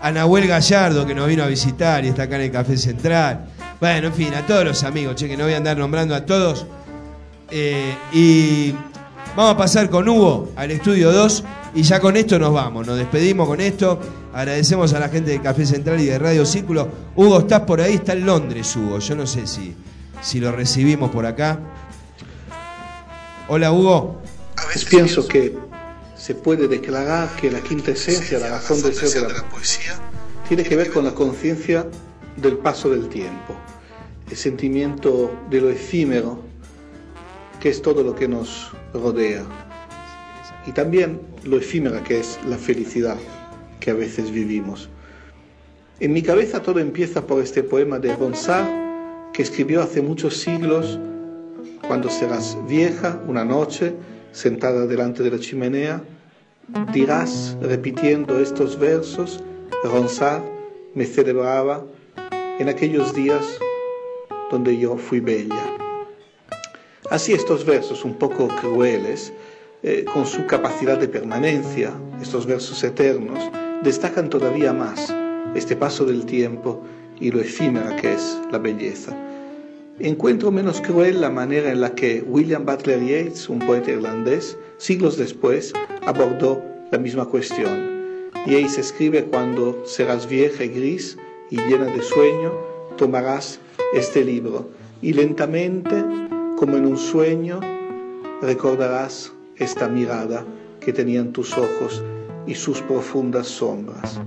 a 0.00 0.12
Nahuel 0.12 0.46
Gallardo 0.46 1.04
que 1.06 1.14
nos 1.14 1.26
vino 1.26 1.42
a 1.42 1.46
visitar 1.46 2.04
y 2.04 2.08
está 2.08 2.24
acá 2.24 2.36
en 2.36 2.42
el 2.42 2.52
Café 2.52 2.76
Central. 2.76 3.46
Bueno, 3.80 4.08
en 4.08 4.14
fin, 4.14 4.34
a 4.34 4.46
todos 4.46 4.64
los 4.64 4.84
amigos, 4.84 5.16
che, 5.16 5.28
que 5.28 5.36
no 5.36 5.44
voy 5.44 5.54
a 5.54 5.56
andar 5.56 5.76
nombrando 5.76 6.14
a 6.14 6.24
todos. 6.24 6.66
Eh, 7.50 7.94
y 8.12 8.72
vamos 9.34 9.54
a 9.54 9.56
pasar 9.56 9.90
con 9.90 10.08
Hugo 10.08 10.52
al 10.54 10.70
estudio 10.70 11.10
2 11.12 11.44
y 11.74 11.82
ya 11.82 12.00
con 12.00 12.16
esto 12.16 12.38
nos 12.38 12.52
vamos, 12.52 12.86
nos 12.86 12.96
despedimos 12.96 13.46
con 13.46 13.60
esto. 13.60 14.00
Agradecemos 14.32 14.92
a 14.92 14.98
la 14.98 15.08
gente 15.08 15.30
de 15.30 15.40
Café 15.40 15.66
Central 15.66 16.00
y 16.00 16.06
de 16.06 16.18
Radio 16.18 16.44
Círculo. 16.44 16.88
Hugo, 17.14 17.40
estás 17.40 17.60
por 17.60 17.80
ahí, 17.80 17.94
está 17.94 18.12
en 18.12 18.26
Londres, 18.26 18.74
Hugo. 18.74 18.98
Yo 18.98 19.14
no 19.14 19.26
sé 19.26 19.46
si, 19.46 19.74
si 20.20 20.40
lo 20.40 20.50
recibimos 20.52 21.10
por 21.10 21.26
acá. 21.26 21.60
Hola, 23.48 23.72
Hugo. 23.72 24.20
Pienso 24.88 25.26
que 25.26 25.56
se 26.16 26.34
puede 26.34 26.68
declarar 26.68 27.28
que 27.36 27.50
la 27.50 27.60
quinta 27.60 27.92
esencia, 27.92 28.38
la 28.38 28.50
razón 28.50 28.82
de 28.82 28.92
ser 28.92 29.26
de 29.26 29.32
la 29.32 29.48
poesía, 29.48 29.94
tiene 30.48 30.64
que 30.64 30.76
ver 30.76 30.90
con 30.90 31.04
la 31.04 31.14
conciencia 31.14 31.86
del 32.36 32.58
paso 32.58 32.90
del 32.90 33.08
tiempo, 33.08 33.54
el 34.28 34.36
sentimiento 34.36 35.32
de 35.48 35.60
lo 35.60 35.70
efímero, 35.70 36.40
que 37.60 37.70
es 37.70 37.80
todo 37.82 38.02
lo 38.02 38.14
que 38.14 38.28
nos 38.28 38.70
rodea, 38.92 39.44
y 40.66 40.72
también 40.72 41.20
lo 41.44 41.56
efímera 41.56 42.02
que 42.02 42.20
es 42.20 42.38
la 42.46 42.56
felicidad 42.56 43.16
que 43.80 43.90
a 43.90 43.94
veces 43.94 44.30
vivimos. 44.30 44.88
En 46.00 46.12
mi 46.12 46.22
cabeza 46.22 46.62
todo 46.62 46.78
empieza 46.78 47.26
por 47.26 47.42
este 47.42 47.62
poema 47.62 47.98
de 47.98 48.14
Ronsard, 48.16 48.66
que 49.32 49.42
escribió 49.42 49.82
hace 49.82 50.00
muchos 50.02 50.36
siglos, 50.36 50.98
cuando 51.86 52.08
serás 52.08 52.56
vieja, 52.68 53.20
una 53.26 53.44
noche, 53.44 53.94
sentada 54.32 54.86
delante 54.86 55.22
de 55.22 55.30
la 55.30 55.38
chimenea, 55.38 56.02
dirás, 56.92 57.56
repitiendo 57.60 58.38
estos 58.40 58.78
versos, 58.78 59.42
Ronsard 59.84 60.42
me 60.94 61.04
celebraba 61.04 61.84
en 62.58 62.68
aquellos 62.68 63.14
días 63.14 63.58
donde 64.50 64.78
yo 64.78 64.96
fui 64.96 65.20
bella. 65.20 65.76
Así 67.10 67.32
estos 67.32 67.64
versos 67.64 68.04
un 68.04 68.14
poco 68.14 68.48
crueles, 68.60 69.32
eh, 69.82 70.04
con 70.12 70.26
su 70.26 70.46
capacidad 70.46 70.98
de 70.98 71.08
permanencia, 71.08 71.92
estos 72.20 72.46
versos 72.46 72.82
eternos, 72.84 73.50
destacan 73.82 74.28
todavía 74.28 74.72
más 74.72 75.14
este 75.54 75.74
paso 75.74 76.04
del 76.04 76.26
tiempo 76.26 76.82
y 77.18 77.30
lo 77.30 77.40
efímera 77.40 77.96
que 77.96 78.12
es 78.12 78.38
la 78.52 78.58
belleza. 78.58 79.16
Encuentro 79.98 80.50
menos 80.50 80.80
cruel 80.80 81.20
la 81.20 81.30
manera 81.30 81.70
en 81.70 81.80
la 81.80 81.94
que 81.94 82.22
William 82.26 82.64
Butler 82.64 83.00
Yeats, 83.00 83.48
un 83.48 83.58
poeta 83.58 83.90
irlandés, 83.90 84.56
siglos 84.78 85.16
después, 85.16 85.72
abordó 86.06 86.62
la 86.90 86.98
misma 86.98 87.26
cuestión. 87.26 88.30
Yeats 88.46 88.78
escribe 88.78 89.24
cuando 89.24 89.82
serás 89.86 90.28
vieja 90.28 90.64
y 90.64 90.68
gris 90.68 91.18
y 91.50 91.56
llena 91.56 91.86
de 91.86 92.02
sueño, 92.02 92.52
tomarás 92.96 93.60
este 93.94 94.24
libro 94.24 94.68
y 95.02 95.12
lentamente, 95.12 96.04
como 96.56 96.76
en 96.76 96.86
un 96.86 96.96
sueño, 96.96 97.60
recordarás 98.40 99.32
esta 99.60 99.88
mirada 99.88 100.44
que 100.80 100.92
tenían 100.92 101.32
tus 101.32 101.56
ojos 101.56 102.02
y 102.46 102.54
sus 102.54 102.80
profundas 102.82 103.46
sombras. 103.46 104.20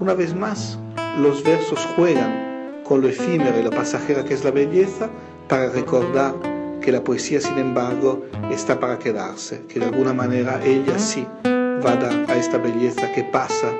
Una 0.00 0.14
vez 0.14 0.34
más, 0.34 0.78
los 1.20 1.44
versos 1.44 1.86
juegan 1.94 2.82
con 2.84 3.00
lo 3.00 3.08
efímero 3.08 3.60
y 3.60 3.62
lo 3.62 3.70
pasajera 3.70 4.24
que 4.24 4.34
es 4.34 4.42
la 4.42 4.50
belleza 4.50 5.08
para 5.48 5.68
recordar 5.68 6.34
que 6.80 6.90
la 6.90 7.04
poesía, 7.04 7.40
sin 7.40 7.58
embargo, 7.58 8.24
está 8.50 8.80
para 8.80 8.98
quedarse, 8.98 9.62
que 9.68 9.78
de 9.78 9.86
alguna 9.86 10.12
manera 10.12 10.60
ella 10.64 10.98
sí 10.98 11.26
va 11.44 11.92
a 11.92 11.96
dar 11.96 12.30
a 12.30 12.36
esta 12.36 12.58
belleza 12.58 13.12
que 13.12 13.22
pasa 13.22 13.72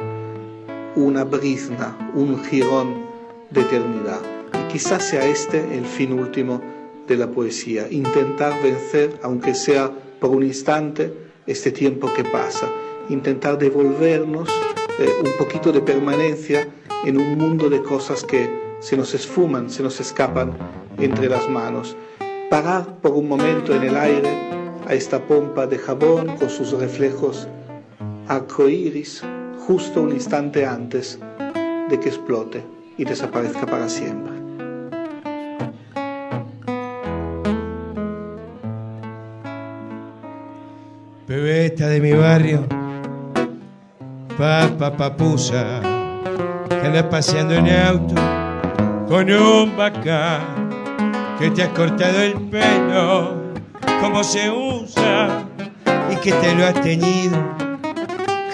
una 0.95 1.25
brizna, 1.25 2.11
un 2.15 2.43
jirón 2.45 3.03
de 3.51 3.63
eternidad. 3.63 4.21
Y 4.55 4.73
quizás 4.73 5.09
sea 5.09 5.27
este 5.27 5.77
el 5.77 5.87
fin 5.87 6.13
último 6.13 6.61
de 7.09 7.17
la 7.17 7.29
poesía, 7.29 7.91
intentar 7.91 8.63
vencer, 8.63 9.19
aunque 9.23 9.55
sea 9.55 9.91
por 10.23 10.31
un 10.31 10.45
instante, 10.45 11.13
este 11.49 11.73
tiempo 11.73 12.09
que 12.15 12.23
pasa, 12.23 12.71
intentar 13.09 13.59
devolvernos 13.59 14.49
eh, 15.01 15.09
un 15.19 15.33
poquito 15.37 15.73
de 15.73 15.81
permanencia 15.81 16.69
en 17.05 17.19
un 17.19 17.37
mundo 17.37 17.69
de 17.69 17.83
cosas 17.83 18.23
que 18.23 18.49
se 18.79 18.97
nos 18.97 19.15
esfuman, 19.15 19.69
se 19.69 19.83
nos 19.83 19.99
escapan 19.99 20.57
entre 20.99 21.29
las 21.29 21.49
manos. 21.49 21.97
Parar 22.49 23.01
por 23.01 23.15
un 23.15 23.29
momento 23.29 23.75
en 23.75 23.83
el 23.83 23.97
aire 23.97 24.31
a 24.87 24.95
esta 24.95 25.21
pompa 25.27 25.67
de 25.67 25.79
jabón 25.79 26.37
con 26.37 26.49
sus 26.49 26.71
reflejos 26.71 27.49
arcoíris 28.29 29.25
justo 29.67 30.03
un 30.03 30.13
instante 30.13 30.65
antes 30.65 31.19
de 31.91 31.99
que 31.99 32.11
explote 32.11 32.63
y 32.97 33.05
desaparezca 33.05 33.67
para 33.67 33.89
siempre. 33.89 34.32
De 41.77 42.01
mi 42.01 42.13
barrio, 42.13 42.67
papa 44.37 44.95
papusa, 44.97 45.81
que 46.69 46.87
andas 46.87 47.05
paseando 47.05 47.55
en 47.55 47.69
auto 47.71 48.15
con 49.09 49.31
un 49.31 49.77
bacán, 49.77 50.69
que 51.39 51.51
te 51.51 51.63
has 51.63 51.71
cortado 51.71 52.23
el 52.23 52.35
pelo 52.35 53.35
como 54.01 54.23
se 54.23 54.51
usa 54.51 55.45
y 56.11 56.17
que 56.17 56.33
te 56.33 56.55
lo 56.55 56.67
has 56.67 56.81
teñido 56.83 57.39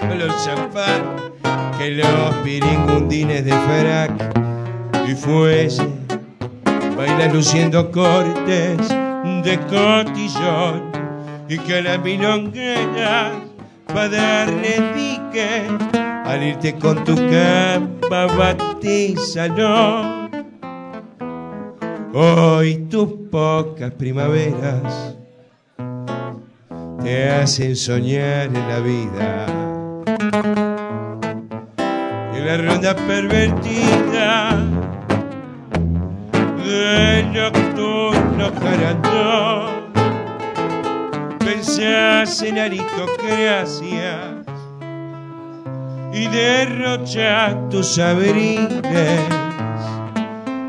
con 0.00 0.18
los 0.18 0.44
champán 0.44 1.32
que 1.76 1.90
los 1.90 2.34
piringundines 2.44 3.44
de 3.44 3.52
frac 3.52 5.08
y 5.08 5.14
fuese 5.14 5.86
bailan 6.96 7.32
luciendo 7.34 7.90
cortes 7.90 8.88
de 8.88 9.58
cotillón 9.68 10.87
y 11.48 11.58
que 11.58 11.80
las 11.80 11.98
milongueras 12.00 13.32
va 13.96 14.08
darle 14.08 14.92
dique 14.94 15.62
al 16.24 16.42
irte 16.42 16.74
con 16.74 17.02
tu 17.04 17.14
capa 17.14 18.26
batizano. 18.26 20.28
Hoy 22.12 22.86
tus 22.90 23.08
pocas 23.30 23.92
primaveras 23.92 25.16
te 27.02 27.30
hacen 27.30 27.76
soñar 27.76 28.46
en 28.46 28.68
la 28.68 28.80
vida. 28.80 29.46
Y 32.36 32.40
la 32.40 32.56
ronda 32.58 32.94
pervertida 32.94 34.50
del 36.64 37.32
nocturno 37.32 38.52
jarandón 38.60 39.77
pensás 41.48 42.42
en 42.42 42.58
aristocracias 42.58 44.44
y 46.12 46.26
derrochas 46.28 47.56
tus 47.70 47.94
saberines. 47.94 49.20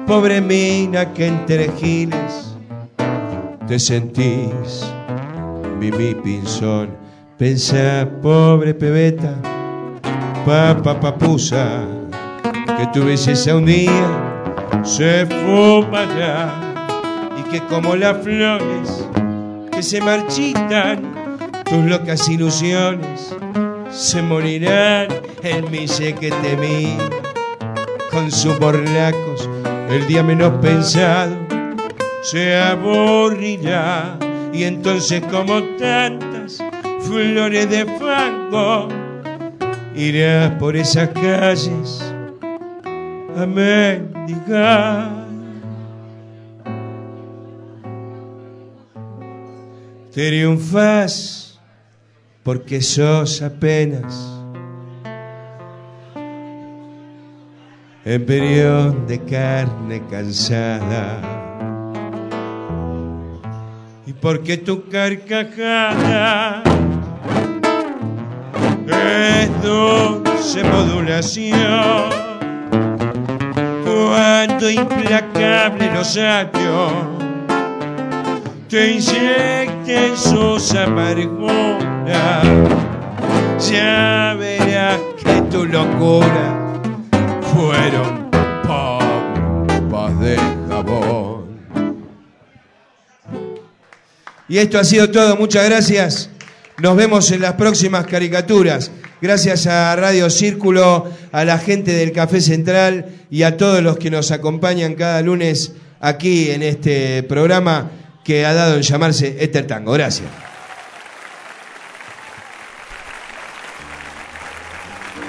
Pobre 0.07 0.39
mina 0.39 1.13
que 1.13 1.27
entre 1.27 1.69
giles 1.73 2.55
te 3.67 3.77
sentís 3.77 4.85
Mimi 5.79 6.15
Pinzón. 6.15 6.97
Pensá, 7.37 8.07
pobre 8.21 8.73
pebeta, 8.73 9.35
papa 10.45 10.99
papusa, 10.99 11.85
que 12.77 12.87
tu 12.87 13.05
belleza 13.05 13.55
un 13.55 13.65
día 13.65 14.07
se 14.83 15.25
fumará 15.25 16.53
y 17.37 17.49
que 17.49 17.59
como 17.67 17.95
las 17.95 18.17
flores 18.23 19.09
se 19.83 20.01
marchitan, 20.01 21.13
tus 21.65 21.85
locas 21.85 22.27
ilusiones 22.29 23.35
se 23.91 24.21
morirán. 24.21 25.07
El 25.43 25.69
mise 25.69 26.13
que 26.13 26.31
te 26.31 26.57
con 28.11 28.29
sus 28.31 28.59
borracos, 28.59 29.49
el 29.89 30.05
día 30.07 30.21
menos 30.21 30.53
pensado 30.61 31.35
se 32.21 32.57
aburrirá. 32.57 34.17
Y 34.51 34.63
entonces, 34.63 35.23
como 35.31 35.61
tantas 35.77 36.61
flores 37.01 37.69
de 37.69 37.85
fango, 37.85 38.89
irás 39.95 40.51
por 40.59 40.75
esas 40.75 41.09
calles 41.09 42.03
a 43.37 43.45
mendigar. 43.45 45.18
Triunfas 50.11 51.59
porque 52.41 52.81
sos 52.81 53.43
apenas 53.43 54.39
embrión 58.03 59.05
de 59.05 59.19
carne 59.19 60.01
cansada. 60.09 61.21
Y 64.07 64.13
porque 64.13 64.57
tu 64.57 64.89
carcajada 64.89 66.63
es 68.87 69.61
dulce 69.61 70.63
modulación 70.63 72.09
cuando 73.85 74.71
implacable 74.71 75.93
los 75.93 76.17
años 76.17 77.18
te 78.69 78.91
inyecten 78.91 80.15
sus 80.15 80.75
amarguras 80.75 82.45
ya 83.67 84.35
verás 84.39 84.99
que 85.23 85.41
tu 85.49 85.65
locura 85.65 86.79
fueron 87.51 88.29
pompas 88.63 90.19
de 90.19 90.37
jabón. 90.69 91.59
Y 94.47 94.59
esto 94.59 94.79
ha 94.79 94.83
sido 94.83 95.09
todo, 95.09 95.35
muchas 95.35 95.65
gracias. 95.65 96.29
Nos 96.81 96.95
vemos 96.95 97.31
en 97.31 97.41
las 97.41 97.53
próximas 97.53 98.05
caricaturas. 98.05 98.91
Gracias 99.21 99.67
a 99.67 99.95
Radio 99.95 100.29
Círculo, 100.29 101.11
a 101.31 101.43
la 101.43 101.57
gente 101.57 101.91
del 101.93 102.11
Café 102.11 102.39
Central 102.39 103.07
y 103.29 103.43
a 103.43 103.57
todos 103.57 103.81
los 103.81 103.97
que 103.97 104.11
nos 104.11 104.31
acompañan 104.31 104.93
cada 104.93 105.21
lunes 105.21 105.73
aquí 105.99 106.51
en 106.51 106.63
este 106.63 107.23
programa 107.23 107.91
que 108.23 108.45
ha 108.45 108.53
dado 108.53 108.75
en 108.75 108.81
llamarse 108.81 109.37
Éter 109.39 109.67
Tango. 109.67 109.93
Gracias. 109.93 110.27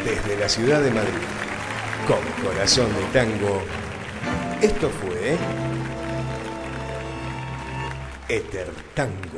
Desde 0.05 0.37
la 0.39 0.49
ciudad 0.49 0.81
de 0.81 0.91
Madrid, 0.91 1.13
con 2.07 2.45
corazón 2.45 2.89
de 2.95 3.05
tango, 3.13 3.63
esto 4.61 4.91
fue 4.91 5.37
Éter 8.29 8.71
Tango. 8.95 9.30